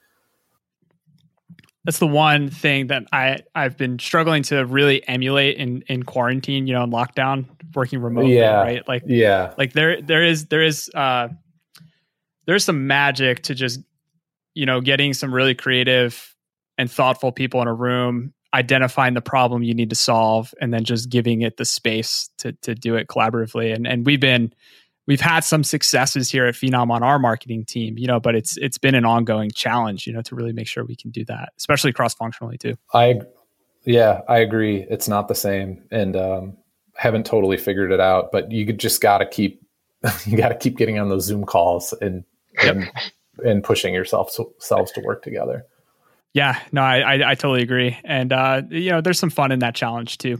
that's 1.86 2.00
the 2.00 2.06
one 2.06 2.50
thing 2.50 2.88
that 2.88 3.04
I 3.12 3.38
I've 3.54 3.76
been 3.76 4.00
struggling 4.00 4.42
to 4.44 4.66
really 4.66 5.06
emulate 5.06 5.56
in 5.56 5.82
in 5.82 6.02
quarantine, 6.02 6.66
you 6.66 6.74
know, 6.74 6.82
in 6.82 6.90
lockdown, 6.90 7.46
working 7.76 8.00
remotely, 8.00 8.36
yeah. 8.36 8.56
right? 8.56 8.86
Like 8.88 9.04
yeah. 9.06 9.54
Like 9.56 9.72
there 9.72 10.02
there 10.02 10.24
is 10.24 10.46
there 10.46 10.64
is 10.64 10.90
uh 10.96 11.28
there's 12.46 12.64
some 12.64 12.88
magic 12.88 13.44
to 13.44 13.54
just 13.54 13.78
you 14.54 14.66
know, 14.66 14.80
getting 14.80 15.14
some 15.14 15.32
really 15.32 15.54
creative 15.54 16.34
and 16.78 16.90
thoughtful 16.90 17.32
people 17.32 17.62
in 17.62 17.68
a 17.68 17.74
room, 17.74 18.32
identifying 18.54 19.14
the 19.14 19.20
problem 19.20 19.62
you 19.62 19.74
need 19.74 19.90
to 19.90 19.96
solve 19.96 20.54
and 20.60 20.72
then 20.72 20.84
just 20.84 21.10
giving 21.10 21.42
it 21.42 21.56
the 21.56 21.64
space 21.64 22.30
to 22.38 22.52
to 22.62 22.74
do 22.74 22.96
it 22.96 23.08
collaboratively. 23.08 23.74
And 23.74 23.86
and 23.86 24.06
we've 24.06 24.20
been 24.20 24.52
we've 25.06 25.20
had 25.20 25.40
some 25.40 25.64
successes 25.64 26.30
here 26.30 26.46
at 26.46 26.54
Phenom 26.54 26.90
on 26.90 27.02
our 27.02 27.18
marketing 27.18 27.64
team, 27.64 27.98
you 27.98 28.06
know, 28.06 28.20
but 28.20 28.34
it's 28.34 28.56
it's 28.58 28.78
been 28.78 28.94
an 28.94 29.04
ongoing 29.04 29.50
challenge, 29.50 30.06
you 30.06 30.12
know, 30.12 30.22
to 30.22 30.34
really 30.34 30.52
make 30.52 30.66
sure 30.66 30.84
we 30.84 30.96
can 30.96 31.10
do 31.10 31.24
that, 31.26 31.52
especially 31.56 31.92
cross 31.92 32.14
functionally 32.14 32.58
too. 32.58 32.74
I 32.92 33.20
yeah, 33.84 34.22
I 34.28 34.38
agree. 34.38 34.84
It's 34.90 35.08
not 35.08 35.28
the 35.28 35.34
same, 35.34 35.84
and 35.92 36.16
um, 36.16 36.56
haven't 36.96 37.24
totally 37.24 37.56
figured 37.56 37.92
it 37.92 38.00
out. 38.00 38.32
But 38.32 38.50
you 38.50 38.72
just 38.72 39.00
got 39.00 39.18
to 39.18 39.26
keep 39.26 39.62
you 40.26 40.36
got 40.36 40.48
to 40.48 40.56
keep 40.56 40.76
getting 40.76 40.98
on 40.98 41.08
those 41.08 41.24
Zoom 41.24 41.44
calls 41.44 41.94
and 42.00 42.24
and, 42.62 42.90
and 43.44 43.62
pushing 43.62 43.94
yourself 43.94 44.36
selves 44.58 44.92
to 44.92 45.00
work 45.00 45.22
together. 45.22 45.66
Yeah, 46.36 46.60
no, 46.70 46.82
I, 46.82 46.98
I, 46.98 47.30
I 47.30 47.34
totally 47.34 47.62
agree, 47.62 47.96
and 48.04 48.30
uh, 48.30 48.60
you 48.68 48.90
know, 48.90 49.00
there's 49.00 49.18
some 49.18 49.30
fun 49.30 49.52
in 49.52 49.60
that 49.60 49.74
challenge 49.74 50.18
too. 50.18 50.38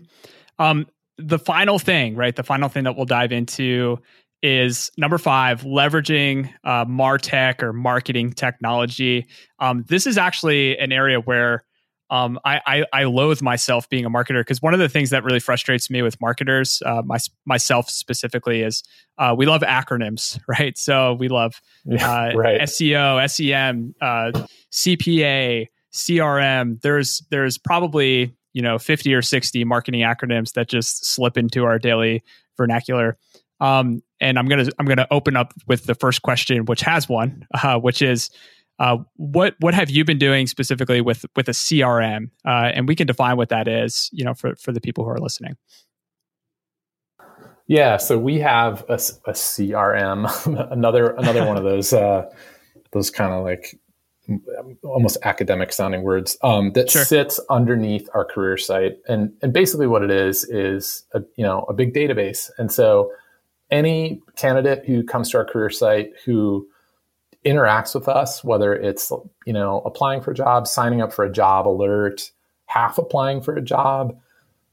Um, 0.59 0.87
the 1.17 1.39
final 1.39 1.79
thing, 1.79 2.17
right? 2.17 2.37
The 2.37 2.43
final 2.43 2.69
thing 2.69 2.85
that 2.85 2.97
we'll 2.97 3.07
dive 3.07 3.33
into 3.33 3.99
is 4.43 4.91
number 4.99 5.17
five, 5.17 5.63
leveraging 5.63 6.53
uh, 6.65 6.85
Martech 6.85 7.63
or 7.63 7.73
marketing 7.73 8.35
technology. 8.35 9.27
Um, 9.59 9.87
this 9.89 10.07
is 10.07 10.19
actually 10.19 10.77
an 10.77 10.93
area 10.93 11.19
where 11.19 11.65
um, 12.11 12.39
I, 12.45 12.61
I, 12.67 12.85
I 12.93 13.05
loathe 13.05 13.41
myself 13.41 13.89
being 13.89 14.05
a 14.05 14.11
marketer 14.11 14.41
because 14.41 14.61
one 14.61 14.75
of 14.75 14.81
the 14.81 14.91
things 14.91 15.09
that 15.11 15.25
really 15.25 15.41
frustrates 15.41 15.89
me 15.89 16.03
with 16.03 16.21
marketers, 16.21 16.83
uh, 16.85 17.01
my, 17.07 17.17
myself 17.47 17.89
specifically, 17.89 18.61
is 18.61 18.83
uh, 19.17 19.35
we 19.37 19.47
love 19.47 19.63
acronyms, 19.63 20.39
right? 20.47 20.77
So 20.77 21.15
we 21.15 21.29
love 21.29 21.63
uh, 21.91 22.33
right. 22.35 22.61
SEO, 22.61 23.31
SEM, 23.31 23.95
uh, 24.03 24.45
CPA, 24.71 25.69
CRM. 25.97 26.81
There's 26.83 27.23
there's 27.31 27.59
probably 27.59 28.35
you 28.53 28.63
know 28.63 28.79
50 28.79 29.13
or 29.15 29.23
60 29.23 29.65
marketing 29.65 30.03
acronyms 30.03 30.53
that 30.53 30.69
just 30.69 31.05
slip 31.05 31.37
into 31.37 31.65
our 31.65 31.79
daily 31.79 32.23
vernacular. 32.57 33.19
Um, 33.61 34.03
and 34.21 34.39
I'm 34.39 34.47
gonna 34.47 34.67
I'm 34.79 34.87
gonna 34.87 35.07
open 35.11 35.37
up 35.37 35.53
with 35.67 35.85
the 35.87 35.95
first 35.95 36.23
question, 36.23 36.67
which 36.67 36.83
has 36.83 37.09
one, 37.09 37.47
uh, 37.63 37.79
which 37.79 38.03
is 38.03 38.31
uh, 38.79 38.99
what 39.17 39.55
what 39.61 39.75
have 39.75 39.91
you 39.91 40.05
been 40.05 40.19
doing 40.19 40.47
specifically 40.47 41.01
with 41.01 41.25
with 41.35 41.49
a 41.49 41.53
CRM? 41.53 42.31
Uh, 42.47 42.71
and 42.75 42.87
we 42.87 42.95
can 42.95 43.07
define 43.07 43.37
what 43.37 43.49
that 43.49 43.69
is, 43.69 44.11
you 44.13 44.25
know, 44.25 44.35
for 44.35 44.55
for 44.57 44.73
the 44.73 44.81
people 44.81 45.05
who 45.05 45.11
are 45.11 45.19
listening. 45.19 45.57
Yeah, 47.69 47.97
so 47.97 48.17
we 48.17 48.39
have 48.39 48.85
a, 48.89 48.95
a 48.95 49.33
CRM, 49.33 50.71
another 50.73 51.11
another 51.15 51.47
one 51.47 51.57
of 51.57 51.65
those 51.65 51.93
uh, 51.93 52.31
those 52.93 53.11
kind 53.11 53.33
of 53.33 53.43
like 53.43 53.79
almost 54.83 55.19
academic 55.23 55.73
sounding 55.73 56.03
words 56.03 56.37
um, 56.43 56.73
that 56.73 56.91
sure. 56.91 57.05
sits 57.05 57.41
underneath 57.49 58.09
our 58.15 58.25
career 58.25 58.57
site, 58.57 58.99
and 59.09 59.33
and 59.43 59.53
basically 59.53 59.87
what 59.87 60.03
it 60.03 60.11
is 60.11 60.45
is 60.45 61.05
a 61.13 61.23
you 61.37 61.45
know 61.45 61.65
a 61.69 61.73
big 61.73 61.95
database, 61.95 62.51
and 62.59 62.73
so 62.73 63.11
any 63.71 64.21
candidate 64.37 64.85
who 64.87 65.03
comes 65.03 65.31
to 65.31 65.39
our 65.39 65.45
career 65.45 65.71
site 65.71 66.13
who 66.25 66.69
interacts 67.45 67.95
with 67.95 68.09
us, 68.09 68.43
whether 68.43 68.75
it's 68.75 69.13
you 69.47 69.53
know 69.53 69.81
applying 69.85 70.21
for 70.21 70.33
a 70.33 70.35
job, 70.35 70.67
signing 70.67 71.01
up 71.01 71.13
for 71.13 71.25
a 71.25 71.33
job 71.33 71.67
alert, 71.69 72.31
half 72.67 72.99
applying 72.99 73.41
for 73.41 73.55
a 73.55 73.63
job. 73.63 74.19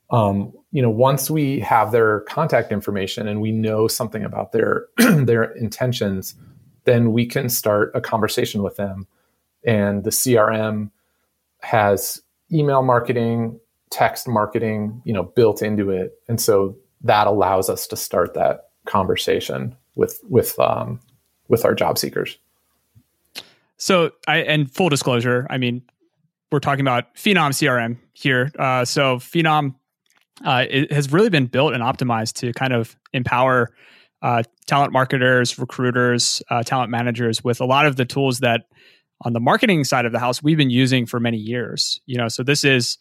Um, 0.10 0.54
you 0.72 0.82
know, 0.82 0.90
once 0.90 1.30
we 1.30 1.60
have 1.62 1.92
their 1.92 2.22
contact 2.22 2.72
information 2.72 3.28
and 3.28 3.42
we 3.42 3.52
know 3.52 3.88
something 3.88 4.24
about 4.24 4.52
their 4.52 4.88
their 4.98 5.44
intentions, 5.44 6.36
then 6.86 7.14
we 7.14 7.26
can 7.26 7.50
start 7.50 7.92
a 7.94 8.02
conversation 8.02 8.64
with 8.64 8.76
them. 8.76 9.08
And 9.66 10.04
the 10.04 10.10
CRM 10.10 10.92
has 11.62 12.22
email 12.52 12.84
marketing, 12.84 13.60
text 13.90 14.28
marketing, 14.28 15.02
you 15.06 15.14
know, 15.14 15.24
built 15.24 15.62
into 15.62 15.90
it, 15.90 16.14
and 16.28 16.40
so 16.40 16.76
that 17.02 17.28
allows 17.28 17.70
us 17.70 17.88
to 17.88 17.96
start 17.96 18.34
that 18.34 18.70
conversation 18.86 19.76
with 19.96 20.20
with 20.30 20.60
um, 20.60 21.00
with 21.48 21.66
our 21.66 21.76
job 21.76 21.98
seekers. 21.98 22.38
So, 23.78 24.12
I 24.28 24.38
and 24.38 24.72
full 24.72 24.90
disclosure, 24.90 25.48
I 25.50 25.58
mean, 25.58 25.82
we're 26.52 26.60
talking 26.60 26.82
about 26.82 27.14
Phenom 27.16 27.52
CRM 27.52 27.98
here. 28.14 28.52
Uh, 28.58 28.86
so, 28.86 29.18
Phenom 29.18 29.76
uh, 30.44 30.66
it 30.70 30.92
has 30.92 31.12
really 31.12 31.30
been 31.30 31.46
built 31.46 31.74
and 31.74 31.84
optimized 31.84 32.34
to 32.36 32.54
kind 32.54 32.74
of 32.74 32.96
empower 33.14 33.72
uh, 34.22 34.44
talent 34.66 34.94
marketers, 34.94 35.60
recruiters, 35.60 36.42
uh, 36.50 36.64
talent 36.64 36.90
managers 36.90 37.44
with 37.44 37.60
a 37.62 37.66
lot 37.66 37.86
of 37.86 37.98
the 37.98 38.06
tools 38.06 38.40
that 38.40 38.68
on 39.24 39.34
the 39.34 39.40
marketing 39.40 39.84
side 39.84 40.06
of 40.06 40.12
the 40.12 40.20
house 40.20 40.44
we've 40.44 40.58
been 40.58 40.70
using 40.70 41.06
for 41.06 41.20
many 41.20 41.38
years. 41.38 42.00
You 42.06 42.18
know, 42.18 42.28
so 42.28 42.44
this 42.44 42.64
is 42.64 42.98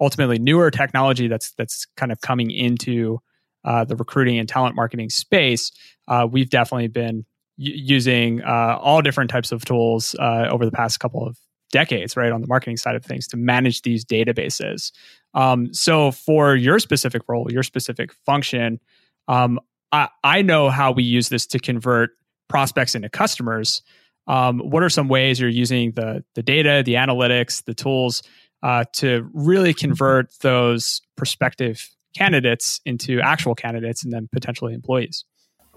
ultimately 0.00 0.38
newer 0.38 0.70
technology 0.70 1.28
that's 1.28 1.52
that's 1.52 1.86
kind 1.96 2.12
of 2.12 2.20
coming 2.20 2.50
into 2.50 3.20
uh, 3.64 3.84
the 3.84 3.96
recruiting 3.96 4.38
and 4.38 4.48
talent 4.48 4.74
marketing 4.74 5.10
space, 5.10 5.70
uh, 6.08 6.26
we've 6.30 6.50
definitely 6.50 6.88
been 6.88 7.24
y- 7.58 7.72
using 7.74 8.42
uh, 8.42 8.78
all 8.80 9.02
different 9.02 9.30
types 9.30 9.52
of 9.52 9.64
tools 9.64 10.14
uh, 10.18 10.46
over 10.50 10.64
the 10.64 10.72
past 10.72 11.00
couple 11.00 11.26
of 11.26 11.38
decades, 11.70 12.16
right, 12.16 12.32
on 12.32 12.40
the 12.40 12.46
marketing 12.46 12.76
side 12.76 12.96
of 12.96 13.04
things 13.04 13.26
to 13.28 13.36
manage 13.36 13.82
these 13.82 14.04
databases. 14.04 14.92
Um, 15.34 15.72
so, 15.72 16.10
for 16.10 16.56
your 16.56 16.78
specific 16.78 17.22
role, 17.28 17.46
your 17.50 17.62
specific 17.62 18.12
function, 18.26 18.80
um, 19.28 19.60
I, 19.92 20.08
I, 20.24 20.42
know 20.42 20.70
how 20.70 20.92
we 20.92 21.04
use 21.04 21.28
this 21.28 21.46
to 21.48 21.58
convert 21.60 22.10
prospects 22.48 22.94
into 22.94 23.08
customers. 23.08 23.82
Um, 24.26 24.60
what 24.60 24.82
are 24.82 24.90
some 24.90 25.08
ways 25.08 25.40
you're 25.40 25.48
using 25.48 25.92
the 25.92 26.24
the 26.34 26.42
data, 26.42 26.82
the 26.84 26.94
analytics, 26.94 27.64
the 27.64 27.74
tools 27.74 28.22
uh, 28.62 28.84
to 28.94 29.28
really 29.32 29.74
convert 29.74 30.32
those 30.40 31.00
prospective 31.16 31.88
candidates 32.16 32.80
into 32.84 33.20
actual 33.20 33.54
candidates 33.54 34.04
and 34.04 34.12
then 34.12 34.28
potentially 34.32 34.74
employees? 34.74 35.24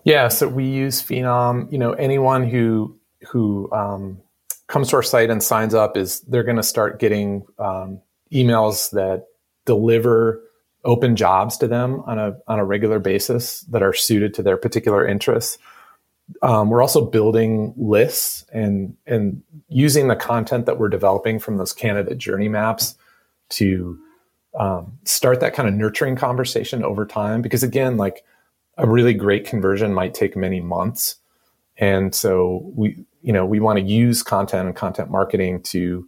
Yeah, 0.03 0.27
so 0.27 0.47
we 0.47 0.65
use 0.65 1.01
Phenom. 1.01 1.71
You 1.71 1.77
know, 1.77 1.93
anyone 1.93 2.47
who 2.47 2.99
who 3.29 3.71
um, 3.71 4.19
comes 4.67 4.89
to 4.89 4.97
our 4.97 5.03
site 5.03 5.29
and 5.29 5.41
signs 5.41 5.73
up 5.73 5.95
is 5.95 6.21
they're 6.21 6.43
going 6.43 6.57
to 6.57 6.63
start 6.63 6.99
getting 6.99 7.45
um, 7.57 8.01
emails 8.31 8.91
that 8.91 9.25
deliver 9.65 10.41
open 10.85 11.15
jobs 11.15 11.57
to 11.57 11.67
them 11.67 12.01
on 12.05 12.19
a 12.19 12.35
on 12.47 12.59
a 12.59 12.65
regular 12.65 12.99
basis 12.99 13.61
that 13.61 13.81
are 13.81 13.93
suited 13.93 14.33
to 14.33 14.43
their 14.43 14.57
particular 14.57 15.07
interests. 15.07 15.57
Um, 16.41 16.69
we're 16.69 16.81
also 16.81 17.05
building 17.05 17.73
lists 17.77 18.45
and 18.53 18.95
and 19.05 19.41
using 19.67 20.07
the 20.07 20.15
content 20.15 20.65
that 20.65 20.79
we're 20.79 20.89
developing 20.89 21.39
from 21.39 21.57
those 21.57 21.73
candidate 21.73 22.17
journey 22.17 22.47
maps 22.47 22.95
to 23.49 23.99
um, 24.57 24.97
start 25.03 25.39
that 25.41 25.53
kind 25.53 25.67
of 25.67 25.73
nurturing 25.73 26.15
conversation 26.15 26.83
over 26.83 27.05
time. 27.05 27.41
Because 27.41 27.63
again 27.63 27.97
like 27.97 28.23
a 28.77 28.87
really 28.87 29.13
great 29.13 29.45
conversion 29.45 29.93
might 29.93 30.13
take 30.13 30.35
many 30.35 30.59
months. 30.59 31.17
And 31.77 32.15
so 32.15 32.71
we 32.75 33.05
you 33.21 33.33
know 33.33 33.45
we 33.45 33.59
want 33.59 33.79
to 33.79 33.85
use 33.85 34.23
content 34.23 34.67
and 34.67 34.75
content 34.75 35.11
marketing 35.11 35.61
to 35.63 36.07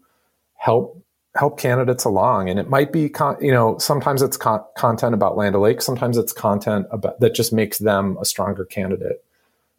help 0.56 1.02
help 1.36 1.60
candidates 1.60 2.06
along. 2.06 2.50
And 2.50 2.58
it 2.58 2.70
might 2.70 2.94
be 2.94 3.10
con- 3.10 3.38
you 3.42 3.52
know 3.52 3.78
sometimes 3.80 4.22
it's 4.22 4.38
con- 4.38 4.64
content 4.78 5.14
about 5.14 5.36
Land 5.36 5.56
O'Lakes 5.56 5.86
sometimes 5.86 6.18
it's 6.18 6.34
content 6.34 6.88
about 6.92 7.20
that 7.20 7.36
just 7.36 7.52
makes 7.52 7.80
them 7.80 8.18
a 8.22 8.26
stronger 8.26 8.64
candidate 8.64 9.24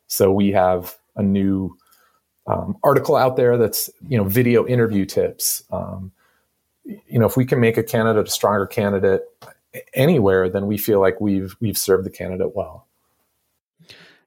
so 0.06 0.32
we 0.32 0.52
have 0.52 0.96
a 1.16 1.22
new 1.22 1.76
um, 2.46 2.76
article 2.84 3.16
out 3.16 3.36
there 3.36 3.58
that's 3.58 3.90
you 4.08 4.16
know 4.16 4.24
video 4.24 4.66
interview 4.66 5.04
tips 5.04 5.64
um, 5.70 6.12
you 6.86 7.18
know, 7.18 7.26
if 7.26 7.36
we 7.36 7.44
can 7.44 7.60
make 7.60 7.76
a 7.76 7.82
candidate 7.82 8.28
a 8.28 8.30
stronger 8.30 8.66
candidate 8.66 9.22
anywhere, 9.94 10.48
then 10.48 10.66
we 10.66 10.78
feel 10.78 11.00
like 11.00 11.20
we've 11.20 11.56
we've 11.60 11.78
served 11.78 12.04
the 12.04 12.10
candidate 12.10 12.54
well. 12.54 12.86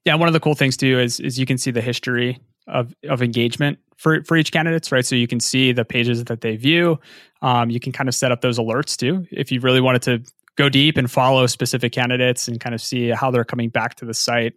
Yeah, 0.06 0.16
one 0.16 0.28
of 0.28 0.34
the 0.34 0.40
cool 0.40 0.56
things 0.56 0.78
too 0.78 1.00
is 1.00 1.20
is 1.20 1.40
you 1.40 1.46
can 1.46 1.58
see 1.58 1.72
the 1.72 1.82
history 1.82 2.40
of 2.68 2.94
of 3.08 3.22
engagement 3.22 3.80
for 3.98 4.24
for 4.24 4.38
each 4.38 4.52
candidates, 4.52 4.92
right? 4.92 5.06
So 5.06 5.16
you 5.16 5.28
can 5.28 5.40
see 5.40 5.72
the 5.72 5.86
pages 5.86 6.24
that 6.26 6.42
they 6.42 6.56
view. 6.56 7.00
Um, 7.42 7.70
you 7.70 7.80
can 7.80 7.92
kind 7.92 8.10
of 8.10 8.16
set 8.16 8.32
up 8.32 8.42
those 8.42 8.60
alerts 8.60 8.98
too 8.98 9.26
if 9.32 9.52
you 9.52 9.60
really 9.62 9.82
wanted 9.82 10.02
to 10.04 10.24
go 10.56 10.68
deep 10.68 10.98
and 10.98 11.10
follow 11.10 11.48
specific 11.48 11.94
candidates 11.94 12.48
and 12.50 12.60
kind 12.60 12.76
of 12.76 12.82
see 12.82 13.10
how 13.10 13.32
they're 13.32 13.46
coming 13.46 13.70
back 13.70 13.96
to 13.96 14.06
the 14.06 14.14
site. 14.14 14.54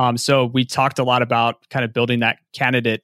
Um, 0.00 0.16
so 0.16 0.46
we 0.46 0.64
talked 0.64 0.98
a 0.98 1.04
lot 1.04 1.20
about 1.20 1.68
kind 1.68 1.84
of 1.84 1.92
building 1.92 2.20
that 2.20 2.38
candidate 2.54 3.02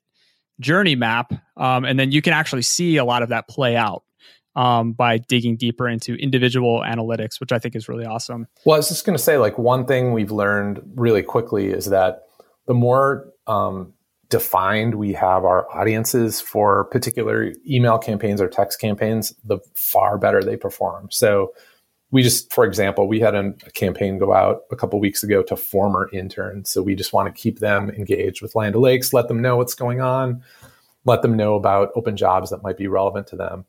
journey 0.60 0.94
map, 0.94 1.30
um, 1.58 1.84
and 1.84 1.98
then 1.98 2.10
you 2.10 2.22
can 2.22 2.32
actually 2.32 2.62
see 2.62 2.96
a 2.96 3.04
lot 3.04 3.22
of 3.22 3.28
that 3.28 3.48
play 3.48 3.76
out 3.76 4.02
um, 4.54 4.92
by 4.92 5.18
digging 5.18 5.58
deeper 5.58 5.86
into 5.86 6.14
individual 6.14 6.80
analytics, 6.80 7.38
which 7.38 7.52
I 7.52 7.58
think 7.58 7.76
is 7.76 7.86
really 7.86 8.06
awesome. 8.06 8.46
Well, 8.64 8.76
I 8.76 8.78
was 8.78 8.88
just 8.88 9.04
going 9.04 9.16
to 9.16 9.22
say, 9.22 9.36
like, 9.36 9.58
one 9.58 9.84
thing 9.84 10.14
we've 10.14 10.30
learned 10.30 10.80
really 10.94 11.22
quickly 11.22 11.66
is 11.66 11.84
that 11.86 12.22
the 12.66 12.72
more 12.72 13.30
um, 13.46 13.92
defined 14.30 14.94
we 14.94 15.12
have 15.12 15.44
our 15.44 15.70
audiences 15.70 16.40
for 16.40 16.84
particular 16.86 17.52
email 17.68 17.98
campaigns 17.98 18.40
or 18.40 18.48
text 18.48 18.80
campaigns, 18.80 19.34
the 19.44 19.58
far 19.74 20.16
better 20.16 20.42
they 20.42 20.56
perform. 20.56 21.08
So, 21.10 21.52
we 22.10 22.22
just, 22.22 22.52
for 22.52 22.64
example, 22.64 23.08
we 23.08 23.20
had 23.20 23.34
a, 23.34 23.52
campaign 23.74 24.18
go 24.18 24.32
out 24.32 24.62
a 24.70 24.76
couple 24.76 25.00
weeks 25.00 25.22
ago 25.22 25.42
to 25.42 25.56
former 25.56 26.08
interns. 26.12 26.70
So 26.70 26.82
we 26.82 26.94
just 26.94 27.12
want 27.12 27.34
to 27.34 27.40
keep 27.40 27.58
them 27.58 27.90
engaged 27.90 28.42
with 28.42 28.54
Land 28.54 28.76
O'Lakes, 28.76 29.12
let 29.12 29.28
them 29.28 29.42
know 29.42 29.56
what's 29.56 29.74
going 29.74 30.00
on, 30.00 30.42
let 31.04 31.22
them 31.22 31.36
know 31.36 31.54
about 31.54 31.90
open 31.96 32.16
jobs 32.16 32.50
that 32.50 32.62
might 32.62 32.76
be 32.76 32.86
relevant 32.86 33.26
to 33.28 33.36
them 33.36 33.64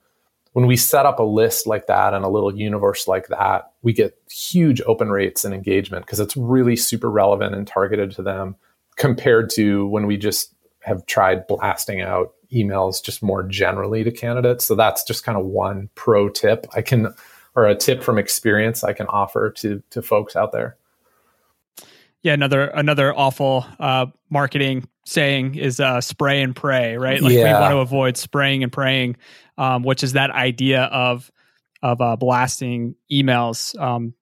when 0.57 0.65
we 0.65 0.75
set 0.75 1.05
up 1.05 1.19
a 1.19 1.23
list 1.23 1.67
like 1.67 1.85
that 1.85 2.15
and 2.15 2.25
a 2.25 2.29
little 2.29 2.57
universe 2.57 3.07
like 3.07 3.27
that, 3.27 3.73
we 3.83 3.93
get 3.93 4.19
huge 4.27 4.81
open 4.87 5.11
rates 5.11 5.45
and 5.45 5.53
engagement 5.53 6.03
because 6.03 6.19
it's 6.19 6.35
really 6.35 6.75
super 6.75 7.11
relevant 7.11 7.53
and 7.53 7.67
targeted 7.67 8.09
to 8.09 8.23
them 8.23 8.55
compared 8.95 9.51
to 9.51 9.85
when 9.85 10.07
we 10.07 10.17
just 10.17 10.55
have 10.79 11.05
tried 11.05 11.45
blasting 11.45 12.01
out 12.01 12.33
emails 12.51 13.03
just 13.03 13.21
more 13.21 13.43
generally 13.43 14.03
to 14.03 14.09
candidates. 14.09 14.65
So 14.65 14.73
that's 14.73 15.03
just 15.03 15.23
kind 15.23 15.37
of 15.37 15.45
one 15.45 15.91
pro 15.93 16.27
tip 16.27 16.65
I 16.75 16.81
can 16.81 17.13
or 17.57 17.65
a 17.65 17.75
tip 17.75 18.03
from 18.03 18.19
experience 18.19 18.83
I 18.83 18.93
can 18.93 19.07
offer 19.07 19.49
to 19.49 19.81
to 19.89 20.01
folks 20.01 20.35
out 20.37 20.53
there. 20.53 20.77
Yeah, 22.21 22.33
another 22.33 22.65
another 22.67 23.13
awful 23.17 23.65
uh, 23.79 24.05
marketing 24.29 24.87
saying 25.05 25.55
is 25.55 25.79
uh, 25.79 25.99
spray 25.99 26.41
and 26.41 26.55
pray, 26.55 26.97
right? 26.97 27.21
Like 27.21 27.33
yeah. 27.33 27.55
we 27.55 27.59
want 27.59 27.71
to 27.71 27.77
avoid 27.79 28.15
spraying 28.15 28.63
and 28.63 28.71
praying, 28.71 29.17
um, 29.57 29.83
which 29.83 30.03
is 30.03 30.13
that 30.13 30.29
idea 30.29 30.83
of 30.83 31.31
of 31.81 31.99
uh, 31.99 32.15
blasting 32.15 32.95
emails. 33.11 33.77
Um, 33.79 34.13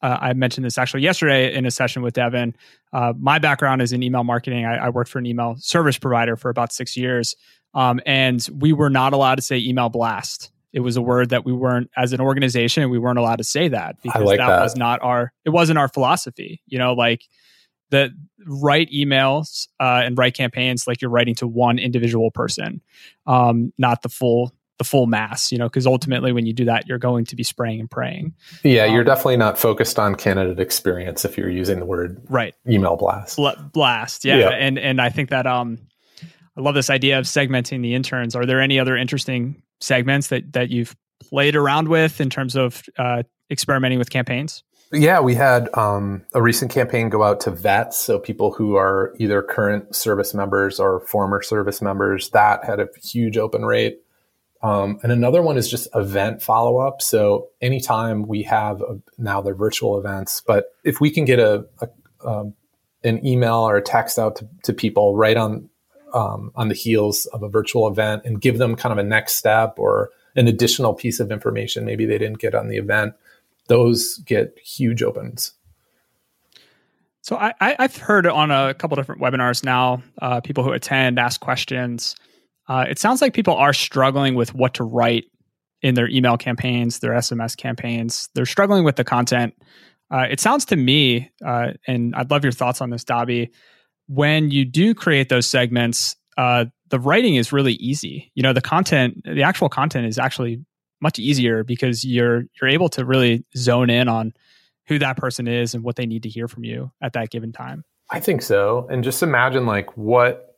uh, 0.00 0.16
I 0.20 0.32
mentioned 0.32 0.64
this 0.64 0.78
actually 0.78 1.02
yesterday 1.02 1.54
in 1.54 1.66
a 1.66 1.70
session 1.70 2.02
with 2.02 2.14
Devin. 2.14 2.54
Uh, 2.92 3.12
my 3.18 3.38
background 3.38 3.82
is 3.82 3.92
in 3.92 4.02
email 4.02 4.24
marketing. 4.24 4.64
I, 4.64 4.76
I, 4.76 4.88
worked 4.90 5.10
for 5.10 5.18
an 5.18 5.26
email 5.26 5.56
service 5.58 5.98
provider 5.98 6.36
for 6.36 6.50
about 6.50 6.72
six 6.72 6.96
years, 6.96 7.34
um, 7.74 8.00
and 8.06 8.46
we 8.54 8.72
were 8.72 8.90
not 8.90 9.12
allowed 9.12 9.34
to 9.34 9.42
say 9.42 9.58
email 9.58 9.88
blast. 9.88 10.52
It 10.72 10.80
was 10.80 10.96
a 10.96 11.02
word 11.02 11.30
that 11.30 11.44
we 11.44 11.52
weren't, 11.52 11.90
as 11.96 12.12
an 12.12 12.20
organization, 12.20 12.90
we 12.90 12.98
weren't 12.98 13.18
allowed 13.18 13.38
to 13.38 13.44
say 13.44 13.68
that 13.68 13.96
because 14.02 14.22
like 14.22 14.38
that, 14.38 14.48
that 14.48 14.62
was 14.62 14.76
not 14.76 15.00
our, 15.02 15.32
it 15.44 15.50
wasn't 15.50 15.78
our 15.78 15.88
philosophy. 15.88 16.60
You 16.66 16.78
know, 16.78 16.92
like 16.92 17.22
the 17.90 18.10
write 18.46 18.90
emails 18.90 19.68
uh, 19.80 20.02
and 20.04 20.16
write 20.18 20.34
campaigns 20.34 20.86
like 20.86 21.00
you're 21.00 21.10
writing 21.10 21.34
to 21.36 21.46
one 21.46 21.78
individual 21.78 22.30
person, 22.30 22.82
um, 23.26 23.72
not 23.78 24.02
the 24.02 24.08
full 24.08 24.52
the 24.78 24.84
full 24.84 25.06
mass. 25.06 25.50
You 25.50 25.58
know, 25.58 25.68
because 25.68 25.86
ultimately 25.86 26.32
when 26.32 26.46
you 26.46 26.52
do 26.52 26.66
that, 26.66 26.86
you're 26.86 26.98
going 26.98 27.24
to 27.26 27.36
be 27.36 27.42
spraying 27.42 27.80
and 27.80 27.90
praying. 27.90 28.34
Yeah, 28.62 28.84
um, 28.84 28.94
you're 28.94 29.04
definitely 29.04 29.38
not 29.38 29.58
focused 29.58 29.98
on 29.98 30.14
candidate 30.14 30.60
experience 30.60 31.24
if 31.24 31.36
you're 31.36 31.50
using 31.50 31.78
the 31.78 31.86
word 31.86 32.20
right 32.28 32.54
email 32.68 32.96
blast. 32.96 33.36
Bl- 33.36 33.48
blast, 33.72 34.24
yeah. 34.24 34.36
yeah, 34.36 34.50
and 34.50 34.78
and 34.78 35.00
I 35.00 35.08
think 35.08 35.30
that 35.30 35.46
um, 35.46 35.78
I 36.56 36.60
love 36.60 36.74
this 36.74 36.90
idea 36.90 37.18
of 37.18 37.24
segmenting 37.24 37.82
the 37.82 37.94
interns. 37.94 38.36
Are 38.36 38.46
there 38.46 38.60
any 38.60 38.78
other 38.78 38.96
interesting 38.96 39.62
segments 39.80 40.28
that 40.28 40.52
that 40.52 40.70
you've 40.70 40.96
played 41.20 41.56
around 41.56 41.88
with 41.88 42.20
in 42.20 42.30
terms 42.30 42.56
of 42.56 42.82
uh, 42.98 43.22
experimenting 43.50 43.98
with 43.98 44.10
campaigns? 44.10 44.62
Yeah, 44.90 45.20
we 45.20 45.34
had 45.34 45.68
um, 45.76 46.22
a 46.32 46.40
recent 46.40 46.70
campaign 46.70 47.10
go 47.10 47.22
out 47.22 47.40
to 47.40 47.50
vets, 47.50 47.98
so 47.98 48.18
people 48.18 48.52
who 48.52 48.76
are 48.76 49.14
either 49.18 49.42
current 49.42 49.94
service 49.94 50.32
members 50.32 50.80
or 50.80 51.00
former 51.00 51.42
service 51.42 51.82
members. 51.82 52.30
That 52.30 52.64
had 52.64 52.80
a 52.80 52.88
huge 53.02 53.36
open 53.36 53.64
rate. 53.64 54.00
Um, 54.62 54.98
and 55.02 55.12
another 55.12 55.40
one 55.40 55.56
is 55.56 55.70
just 55.70 55.88
event 55.94 56.42
follow 56.42 56.78
up. 56.78 57.00
So 57.00 57.48
anytime 57.60 58.26
we 58.26 58.42
have 58.44 58.80
a, 58.80 58.98
now 59.16 59.40
they're 59.40 59.54
virtual 59.54 59.98
events, 59.98 60.42
but 60.44 60.72
if 60.82 61.00
we 61.00 61.10
can 61.10 61.24
get 61.24 61.38
a, 61.38 61.64
a 61.80 61.88
um, 62.28 62.54
an 63.04 63.24
email 63.24 63.56
or 63.56 63.76
a 63.76 63.82
text 63.82 64.18
out 64.18 64.36
to, 64.36 64.48
to 64.64 64.72
people 64.72 65.16
right 65.16 65.36
on 65.36 65.68
um, 66.14 66.50
on 66.54 66.68
the 66.68 66.74
heels 66.74 67.26
of 67.26 67.42
a 67.42 67.48
virtual 67.48 67.88
event 67.88 68.22
and 68.24 68.40
give 68.40 68.58
them 68.58 68.76
kind 68.76 68.92
of 68.92 68.98
a 68.98 69.08
next 69.08 69.36
step 69.36 69.74
or 69.78 70.10
an 70.36 70.46
additional 70.46 70.94
piece 70.94 71.20
of 71.20 71.32
information 71.32 71.84
maybe 71.84 72.06
they 72.06 72.18
didn't 72.18 72.38
get 72.38 72.54
on 72.54 72.68
the 72.68 72.76
event 72.76 73.14
those 73.68 74.18
get 74.18 74.58
huge 74.58 75.02
opens. 75.02 75.52
So 77.22 77.36
I, 77.36 77.76
have 77.78 77.96
heard 77.96 78.26
on 78.26 78.50
a 78.50 78.72
couple 78.72 78.96
different 78.96 79.20
webinars 79.20 79.62
now, 79.62 80.02
uh, 80.22 80.40
people 80.40 80.64
who 80.64 80.72
attend 80.72 81.18
ask 81.18 81.38
questions. 81.40 82.16
Uh, 82.68 82.86
it 82.88 82.98
sounds 82.98 83.20
like 83.20 83.34
people 83.34 83.54
are 83.54 83.74
struggling 83.74 84.34
with 84.34 84.54
what 84.54 84.74
to 84.74 84.84
write 84.84 85.26
in 85.82 85.94
their 85.94 86.08
email 86.08 86.38
campaigns, 86.38 87.00
their 87.00 87.12
SMS 87.12 87.54
campaigns. 87.54 88.30
They're 88.34 88.46
struggling 88.46 88.82
with 88.82 88.96
the 88.96 89.04
content. 89.04 89.54
Uh, 90.10 90.26
it 90.30 90.40
sounds 90.40 90.64
to 90.66 90.76
me, 90.76 91.30
uh, 91.44 91.72
and 91.86 92.14
I'd 92.14 92.30
love 92.30 92.44
your 92.44 92.52
thoughts 92.52 92.80
on 92.80 92.88
this, 92.88 93.04
Dobby. 93.04 93.50
When 94.08 94.50
you 94.50 94.64
do 94.64 94.94
create 94.94 95.28
those 95.28 95.48
segments, 95.48 96.16
uh, 96.36 96.66
the 96.90 96.98
writing 96.98 97.36
is 97.36 97.52
really 97.52 97.74
easy. 97.74 98.32
You 98.34 98.42
know, 98.42 98.52
the 98.52 98.60
content, 98.60 99.22
the 99.24 99.42
actual 99.42 99.68
content 99.68 100.06
is 100.06 100.18
actually 100.18 100.64
much 101.00 101.18
easier 101.18 101.64
because 101.64 102.04
you're 102.04 102.44
you're 102.60 102.70
able 102.70 102.88
to 102.90 103.04
really 103.04 103.44
zone 103.56 103.90
in 103.90 104.08
on 104.08 104.32
who 104.86 104.98
that 104.98 105.16
person 105.16 105.46
is 105.46 105.74
and 105.74 105.84
what 105.84 105.96
they 105.96 106.06
need 106.06 106.22
to 106.22 106.28
hear 106.28 106.48
from 106.48 106.64
you 106.64 106.90
at 107.02 107.12
that 107.12 107.30
given 107.30 107.52
time. 107.52 107.84
I 108.10 108.20
think 108.20 108.42
so. 108.42 108.86
And 108.90 109.04
just 109.04 109.22
imagine 109.22 109.66
like 109.66 109.96
what 109.96 110.56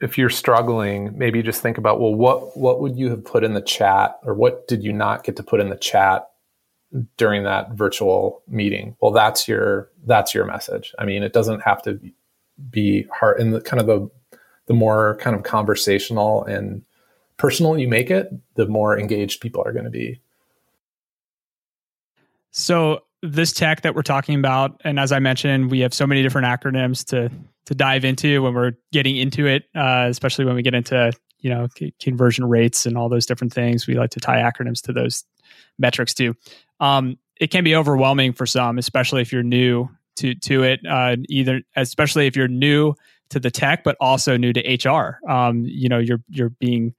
if 0.00 0.18
you're 0.18 0.30
struggling, 0.30 1.16
maybe 1.16 1.42
just 1.42 1.62
think 1.62 1.78
about 1.78 2.00
well 2.00 2.14
what 2.14 2.56
what 2.56 2.80
would 2.80 2.96
you 2.96 3.10
have 3.10 3.24
put 3.24 3.44
in 3.44 3.54
the 3.54 3.60
chat 3.60 4.18
or 4.24 4.34
what 4.34 4.66
did 4.66 4.82
you 4.82 4.92
not 4.92 5.24
get 5.24 5.36
to 5.36 5.42
put 5.42 5.60
in 5.60 5.68
the 5.68 5.76
chat 5.76 6.28
during 7.16 7.44
that 7.44 7.72
virtual 7.72 8.42
meeting? 8.48 8.96
Well, 9.00 9.12
that's 9.12 9.46
your 9.46 9.90
that's 10.06 10.34
your 10.34 10.44
message. 10.44 10.94
I 10.98 11.04
mean, 11.04 11.22
it 11.22 11.32
doesn't 11.32 11.60
have 11.60 11.82
to 11.82 12.00
be 12.70 13.06
hard 13.12 13.40
and 13.40 13.54
the 13.54 13.60
kind 13.60 13.80
of 13.80 13.86
the 13.86 14.10
the 14.66 14.74
more 14.74 15.16
kind 15.20 15.36
of 15.36 15.42
conversational 15.44 16.44
and 16.44 16.82
personal 17.36 17.78
you 17.78 17.88
make 17.88 18.10
it, 18.10 18.32
the 18.54 18.66
more 18.66 18.98
engaged 18.98 19.40
people 19.40 19.62
are 19.64 19.72
going 19.72 19.84
to 19.84 19.90
be. 19.90 20.20
So 22.50 23.00
this 23.22 23.52
tech 23.52 23.82
that 23.82 23.94
we're 23.94 24.02
talking 24.02 24.38
about, 24.38 24.80
and 24.84 24.98
as 24.98 25.12
I 25.12 25.18
mentioned, 25.18 25.70
we 25.70 25.80
have 25.80 25.94
so 25.94 26.06
many 26.06 26.22
different 26.22 26.46
acronyms 26.46 27.04
to 27.06 27.30
to 27.66 27.74
dive 27.74 28.04
into 28.04 28.42
when 28.42 28.54
we're 28.54 28.72
getting 28.92 29.16
into 29.16 29.46
it, 29.46 29.64
uh, 29.74 30.06
especially 30.08 30.44
when 30.44 30.54
we 30.54 30.62
get 30.62 30.74
into 30.74 31.12
you 31.40 31.50
know 31.50 31.68
c- 31.76 31.94
conversion 32.00 32.48
rates 32.48 32.86
and 32.86 32.96
all 32.96 33.08
those 33.08 33.26
different 33.26 33.52
things. 33.52 33.86
We 33.86 33.94
like 33.94 34.10
to 34.10 34.20
tie 34.20 34.40
acronyms 34.40 34.82
to 34.82 34.92
those 34.92 35.24
metrics 35.78 36.14
too. 36.14 36.34
Um, 36.80 37.18
it 37.38 37.50
can 37.50 37.64
be 37.64 37.76
overwhelming 37.76 38.32
for 38.32 38.46
some, 38.46 38.78
especially 38.78 39.20
if 39.20 39.32
you're 39.32 39.42
new 39.42 39.88
to 40.16 40.34
to 40.34 40.62
it. 40.62 40.80
Uh, 40.88 41.16
either 41.28 41.62
especially 41.76 42.26
if 42.26 42.36
you're 42.36 42.48
new 42.48 42.94
to 43.30 43.40
the 43.40 43.50
tech, 43.50 43.84
but 43.84 43.96
also 44.00 44.36
new 44.36 44.52
to 44.52 44.88
HR. 44.88 45.18
Um, 45.28 45.64
you 45.66 45.88
know, 45.88 45.98
you're 45.98 46.22
you're 46.28 46.50
being 46.50 46.94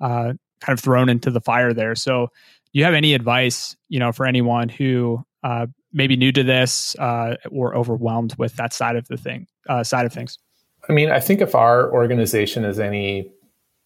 uh, 0.00 0.32
kind 0.60 0.78
of 0.78 0.80
thrown 0.80 1.08
into 1.08 1.30
the 1.30 1.40
fire 1.40 1.72
there. 1.72 1.94
So, 1.94 2.26
do 2.72 2.78
you 2.78 2.84
have 2.84 2.94
any 2.94 3.14
advice, 3.14 3.76
you 3.88 3.98
know, 3.98 4.12
for 4.12 4.26
anyone 4.26 4.68
who 4.68 5.24
uh, 5.42 5.66
maybe 5.92 6.16
new 6.16 6.32
to 6.32 6.42
this 6.42 6.96
uh, 6.96 7.36
or 7.50 7.76
overwhelmed 7.76 8.34
with 8.38 8.56
that 8.56 8.72
side 8.72 8.96
of 8.96 9.06
the 9.08 9.16
thing, 9.16 9.46
uh, 9.68 9.84
side 9.84 10.06
of 10.06 10.12
things? 10.12 10.38
I 10.88 10.92
mean, 10.92 11.10
I 11.10 11.20
think 11.20 11.40
if 11.40 11.54
our 11.54 11.92
organization 11.92 12.64
is 12.64 12.78
any 12.78 13.30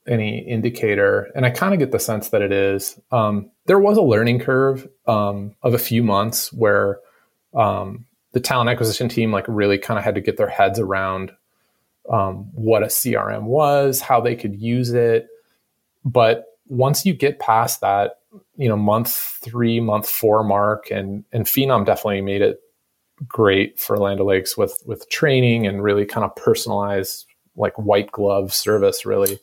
any 0.08 0.40
indicator, 0.40 1.30
and 1.36 1.46
I 1.46 1.50
kind 1.50 1.72
of 1.72 1.78
get 1.78 1.92
the 1.92 2.00
sense 2.00 2.30
that 2.30 2.42
it 2.42 2.50
is, 2.50 2.98
um, 3.12 3.50
there 3.66 3.78
was 3.78 3.96
a 3.96 4.02
learning 4.02 4.40
curve 4.40 4.88
um, 5.06 5.54
of 5.62 5.74
a 5.74 5.78
few 5.78 6.02
months 6.02 6.52
where 6.52 6.98
um, 7.54 8.06
the 8.32 8.40
talent 8.40 8.70
acquisition 8.70 9.08
team 9.08 9.32
like 9.32 9.44
really 9.48 9.78
kind 9.78 9.98
of 9.98 10.04
had 10.04 10.14
to 10.14 10.20
get 10.20 10.36
their 10.36 10.48
heads 10.48 10.78
around 10.78 11.32
um, 12.10 12.48
what 12.52 12.82
a 12.82 12.86
CRM 12.86 13.44
was, 13.44 14.00
how 14.00 14.20
they 14.20 14.34
could 14.34 14.60
use 14.60 14.90
it, 14.90 15.28
but 16.04 16.46
once 16.66 17.04
you 17.04 17.12
get 17.12 17.38
past 17.38 17.80
that, 17.80 18.20
you 18.56 18.68
know, 18.68 18.76
month 18.76 19.14
three, 19.42 19.80
month 19.80 20.08
four 20.08 20.42
mark, 20.42 20.90
and 20.90 21.24
and 21.32 21.44
Phenom 21.44 21.84
definitely 21.84 22.22
made 22.22 22.42
it 22.42 22.60
great 23.28 23.78
for 23.78 23.98
Land 23.98 24.20
O'Lakes 24.20 24.56
with 24.56 24.82
with 24.86 25.08
training 25.10 25.66
and 25.66 25.82
really 25.82 26.06
kind 26.06 26.24
of 26.24 26.34
personalized, 26.34 27.26
like 27.56 27.74
white 27.78 28.10
glove 28.10 28.54
service. 28.54 29.04
Really, 29.04 29.38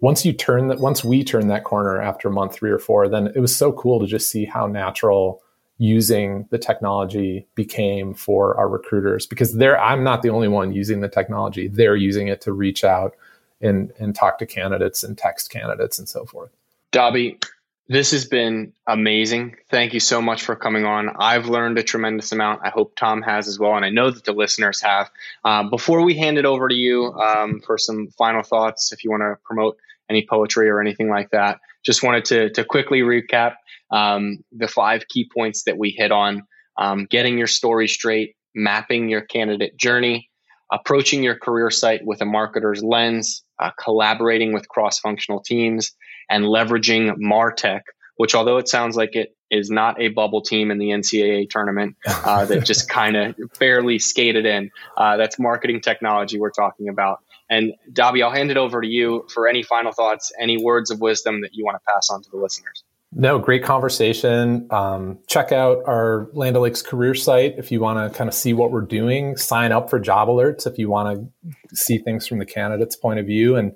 once 0.00 0.24
you 0.24 0.32
turn 0.32 0.68
that, 0.68 0.80
once 0.80 1.04
we 1.04 1.22
turn 1.22 1.48
that 1.48 1.64
corner 1.64 2.00
after 2.00 2.28
month 2.30 2.54
three 2.54 2.70
or 2.70 2.78
four, 2.78 3.08
then 3.08 3.28
it 3.34 3.38
was 3.38 3.54
so 3.54 3.72
cool 3.72 4.00
to 4.00 4.06
just 4.06 4.30
see 4.30 4.44
how 4.44 4.66
natural 4.66 5.40
using 5.82 6.46
the 6.50 6.58
technology 6.58 7.44
became 7.56 8.14
for 8.14 8.56
our 8.56 8.68
recruiters 8.68 9.26
because 9.26 9.54
they're 9.54 9.80
I'm 9.80 10.04
not 10.04 10.22
the 10.22 10.30
only 10.30 10.46
one 10.46 10.72
using 10.72 11.00
the 11.00 11.08
technology. 11.08 11.66
They're 11.66 11.96
using 11.96 12.28
it 12.28 12.40
to 12.42 12.52
reach 12.52 12.84
out 12.84 13.16
and 13.60 13.92
and 13.98 14.14
talk 14.14 14.38
to 14.38 14.46
candidates 14.46 15.02
and 15.02 15.18
text 15.18 15.50
candidates 15.50 15.98
and 15.98 16.08
so 16.08 16.24
forth. 16.24 16.52
Dobby, 16.92 17.40
this 17.88 18.12
has 18.12 18.24
been 18.26 18.74
amazing. 18.86 19.56
Thank 19.70 19.92
you 19.92 19.98
so 19.98 20.22
much 20.22 20.44
for 20.44 20.54
coming 20.54 20.84
on. 20.84 21.16
I've 21.18 21.48
learned 21.48 21.78
a 21.78 21.82
tremendous 21.82 22.30
amount. 22.30 22.60
I 22.64 22.68
hope 22.68 22.94
Tom 22.94 23.20
has 23.22 23.48
as 23.48 23.58
well, 23.58 23.74
and 23.74 23.84
I 23.84 23.90
know 23.90 24.08
that 24.08 24.22
the 24.22 24.32
listeners 24.32 24.80
have. 24.82 25.10
Um, 25.44 25.68
before 25.68 26.04
we 26.04 26.14
hand 26.14 26.38
it 26.38 26.44
over 26.44 26.68
to 26.68 26.74
you 26.76 27.12
um, 27.14 27.60
for 27.60 27.76
some 27.76 28.06
final 28.16 28.44
thoughts, 28.44 28.92
if 28.92 29.02
you 29.02 29.10
want 29.10 29.22
to 29.22 29.36
promote 29.42 29.78
any 30.08 30.24
poetry 30.30 30.68
or 30.68 30.80
anything 30.80 31.08
like 31.08 31.30
that, 31.30 31.58
just 31.84 32.02
wanted 32.02 32.24
to 32.26 32.50
to 32.50 32.64
quickly 32.64 33.00
recap 33.00 33.54
um, 33.90 34.38
the 34.52 34.68
five 34.68 35.06
key 35.08 35.28
points 35.32 35.64
that 35.64 35.78
we 35.78 35.90
hit 35.90 36.12
on: 36.12 36.42
um, 36.78 37.06
getting 37.10 37.38
your 37.38 37.46
story 37.46 37.88
straight, 37.88 38.36
mapping 38.54 39.08
your 39.08 39.22
candidate 39.22 39.76
journey, 39.76 40.30
approaching 40.72 41.22
your 41.22 41.36
career 41.36 41.70
site 41.70 42.04
with 42.04 42.20
a 42.22 42.24
marketer's 42.24 42.82
lens, 42.82 43.44
uh, 43.58 43.70
collaborating 43.78 44.52
with 44.52 44.68
cross 44.68 44.98
functional 44.98 45.40
teams, 45.40 45.92
and 46.30 46.44
leveraging 46.44 47.16
Martech, 47.18 47.82
which, 48.16 48.34
although 48.34 48.56
it 48.56 48.68
sounds 48.68 48.96
like 48.96 49.14
it 49.14 49.36
is 49.50 49.70
not 49.70 50.00
a 50.00 50.08
bubble 50.08 50.40
team 50.40 50.70
in 50.70 50.78
the 50.78 50.86
NCAA 50.86 51.48
tournament 51.50 51.96
uh, 52.06 52.44
that 52.46 52.64
just 52.64 52.88
kind 52.88 53.16
of 53.16 53.36
barely 53.58 53.98
skated 53.98 54.46
in, 54.46 54.70
uh, 54.96 55.16
that's 55.18 55.38
marketing 55.38 55.80
technology 55.80 56.38
we're 56.38 56.50
talking 56.50 56.88
about. 56.88 57.20
And 57.52 57.74
Dobby, 57.92 58.22
I'll 58.22 58.30
hand 58.30 58.50
it 58.50 58.56
over 58.56 58.80
to 58.80 58.88
you 58.88 59.26
for 59.28 59.46
any 59.46 59.62
final 59.62 59.92
thoughts, 59.92 60.32
any 60.40 60.56
words 60.56 60.90
of 60.90 61.00
wisdom 61.00 61.42
that 61.42 61.50
you 61.52 61.66
want 61.66 61.76
to 61.76 61.92
pass 61.92 62.08
on 62.08 62.22
to 62.22 62.30
the 62.30 62.38
listeners. 62.38 62.82
No, 63.14 63.38
great 63.38 63.62
conversation. 63.62 64.66
Um, 64.70 65.18
check 65.26 65.52
out 65.52 65.82
our 65.86 66.30
Land 66.32 66.56
career 66.86 67.14
site 67.14 67.56
if 67.58 67.70
you 67.70 67.78
want 67.78 68.10
to 68.10 68.16
kind 68.16 68.26
of 68.26 68.32
see 68.32 68.54
what 68.54 68.70
we're 68.70 68.80
doing. 68.80 69.36
Sign 69.36 69.70
up 69.70 69.90
for 69.90 70.00
job 70.00 70.28
alerts 70.28 70.66
if 70.66 70.78
you 70.78 70.88
want 70.88 71.30
to 71.44 71.76
see 71.76 71.98
things 71.98 72.26
from 72.26 72.38
the 72.38 72.46
candidate's 72.46 72.96
point 72.96 73.20
of 73.20 73.26
view. 73.26 73.54
And 73.54 73.74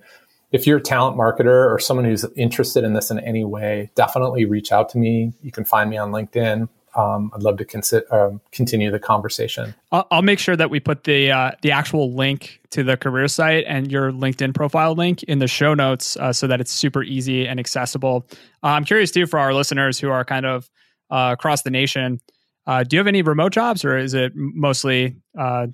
if 0.53 0.67
you're 0.67 0.79
a 0.79 0.83
talent 0.83 1.19
marketer 1.19 1.71
or 1.71 1.79
someone 1.79 2.07
who's 2.07 2.25
interested 2.35 2.83
in 2.83 2.95
this 2.95 3.11
in 3.11 3.19
any 3.21 3.45
way, 3.45 3.91
definitely 3.95 4.47
reach 4.47 4.73
out 4.73 4.89
to 4.91 4.99
me. 4.99 5.35
You 5.43 5.53
can 5.53 5.67
find 5.67 5.91
me 5.91 5.99
on 5.99 6.13
LinkedIn 6.13 6.71
um, 6.97 7.31
I'd 7.35 7.43
love 7.43 7.59
to 7.59 7.65
consider, 7.65 8.13
um, 8.15 8.41
continue 8.53 8.91
the 8.91 8.99
conversation. 8.99 9.75
I'll, 9.93 10.07
I'll, 10.11 10.23
make 10.23 10.39
sure 10.39 10.57
that 10.57 10.71
we 10.71 10.81
put 10.81 11.05
the 11.05 11.31
uh, 11.31 11.53
the 11.61 11.71
actual 11.71 12.13
link 12.13 12.61
to 12.71 12.83
the 12.83 12.97
career 12.97 13.29
site 13.29 13.65
and 13.69 13.93
your 13.93 14.13
LinkedIn 14.13 14.55
profile 14.55 14.95
link 14.95 15.23
in 15.25 15.39
the 15.39 15.47
show 15.47 15.75
notes 15.75 16.17
uh, 16.17 16.33
so 16.33 16.47
that 16.47 16.61
it's 16.61 16.73
super 16.73 17.03
easy 17.03 17.47
and 17.47 17.61
accessible. 17.61 18.27
Uh, 18.63 18.69
I'm 18.69 18.85
curious 18.85 19.11
too 19.11 19.27
for 19.27 19.39
our 19.39 19.53
listeners 19.53 19.99
who 19.99 20.11
are 20.11 20.25
kind 20.25 20.47
of 20.47 20.71
uh, 21.11 21.31
across 21.33 21.63
the 21.63 21.71
nation. 21.71 22.21
Uh, 22.67 22.83
do 22.83 22.97
you 22.97 22.99
have 22.99 23.07
any 23.07 23.23
remote 23.23 23.53
jobs, 23.53 23.85
or 23.85 23.97
is 23.97 24.15
it 24.15 24.33
mostly 24.35 25.17
uh, 25.39 25.67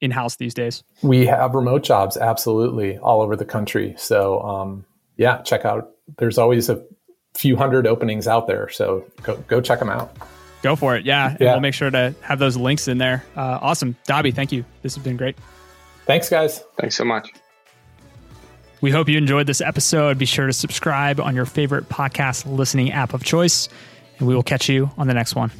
in 0.00 0.10
house 0.10 0.36
these 0.36 0.54
days? 0.54 0.82
We 1.02 1.26
have 1.26 1.54
remote 1.54 1.84
jobs, 1.84 2.16
absolutely, 2.16 2.98
all 2.98 3.20
over 3.20 3.36
the 3.36 3.44
country. 3.44 3.94
So 3.98 4.40
um, 4.40 4.84
yeah, 5.16 5.42
check 5.42 5.64
out. 5.64 5.90
There's 6.16 6.38
always 6.38 6.70
a 6.70 6.82
few 7.34 7.56
hundred 7.56 7.86
openings 7.86 8.26
out 8.26 8.46
there, 8.46 8.70
so 8.70 9.04
go 9.22 9.36
go 9.46 9.60
check 9.60 9.78
them 9.78 9.90
out. 9.90 10.16
Go 10.62 10.76
for 10.76 10.96
it. 10.96 11.04
Yeah. 11.04 11.36
yeah. 11.40 11.52
we'll 11.52 11.60
make 11.60 11.74
sure 11.74 11.90
to 11.90 12.14
have 12.22 12.38
those 12.38 12.56
links 12.56 12.88
in 12.88 12.98
there. 12.98 13.24
Uh, 13.36 13.58
awesome. 13.60 13.96
Dobby, 14.06 14.30
thank 14.30 14.52
you. 14.52 14.64
This 14.82 14.94
has 14.94 15.04
been 15.04 15.16
great. 15.16 15.36
Thanks, 16.06 16.28
guys. 16.28 16.64
Thanks 16.78 16.96
so 16.96 17.04
much. 17.04 17.30
We 18.80 18.90
hope 18.90 19.08
you 19.08 19.18
enjoyed 19.18 19.46
this 19.46 19.60
episode. 19.60 20.18
Be 20.18 20.26
sure 20.26 20.46
to 20.46 20.52
subscribe 20.52 21.20
on 21.20 21.34
your 21.34 21.46
favorite 21.46 21.88
podcast 21.88 22.46
listening 22.46 22.92
app 22.92 23.12
of 23.12 23.24
choice, 23.24 23.68
and 24.18 24.28
we 24.28 24.34
will 24.34 24.44
catch 24.44 24.68
you 24.68 24.90
on 24.96 25.08
the 25.08 25.14
next 25.14 25.34
one. 25.34 25.50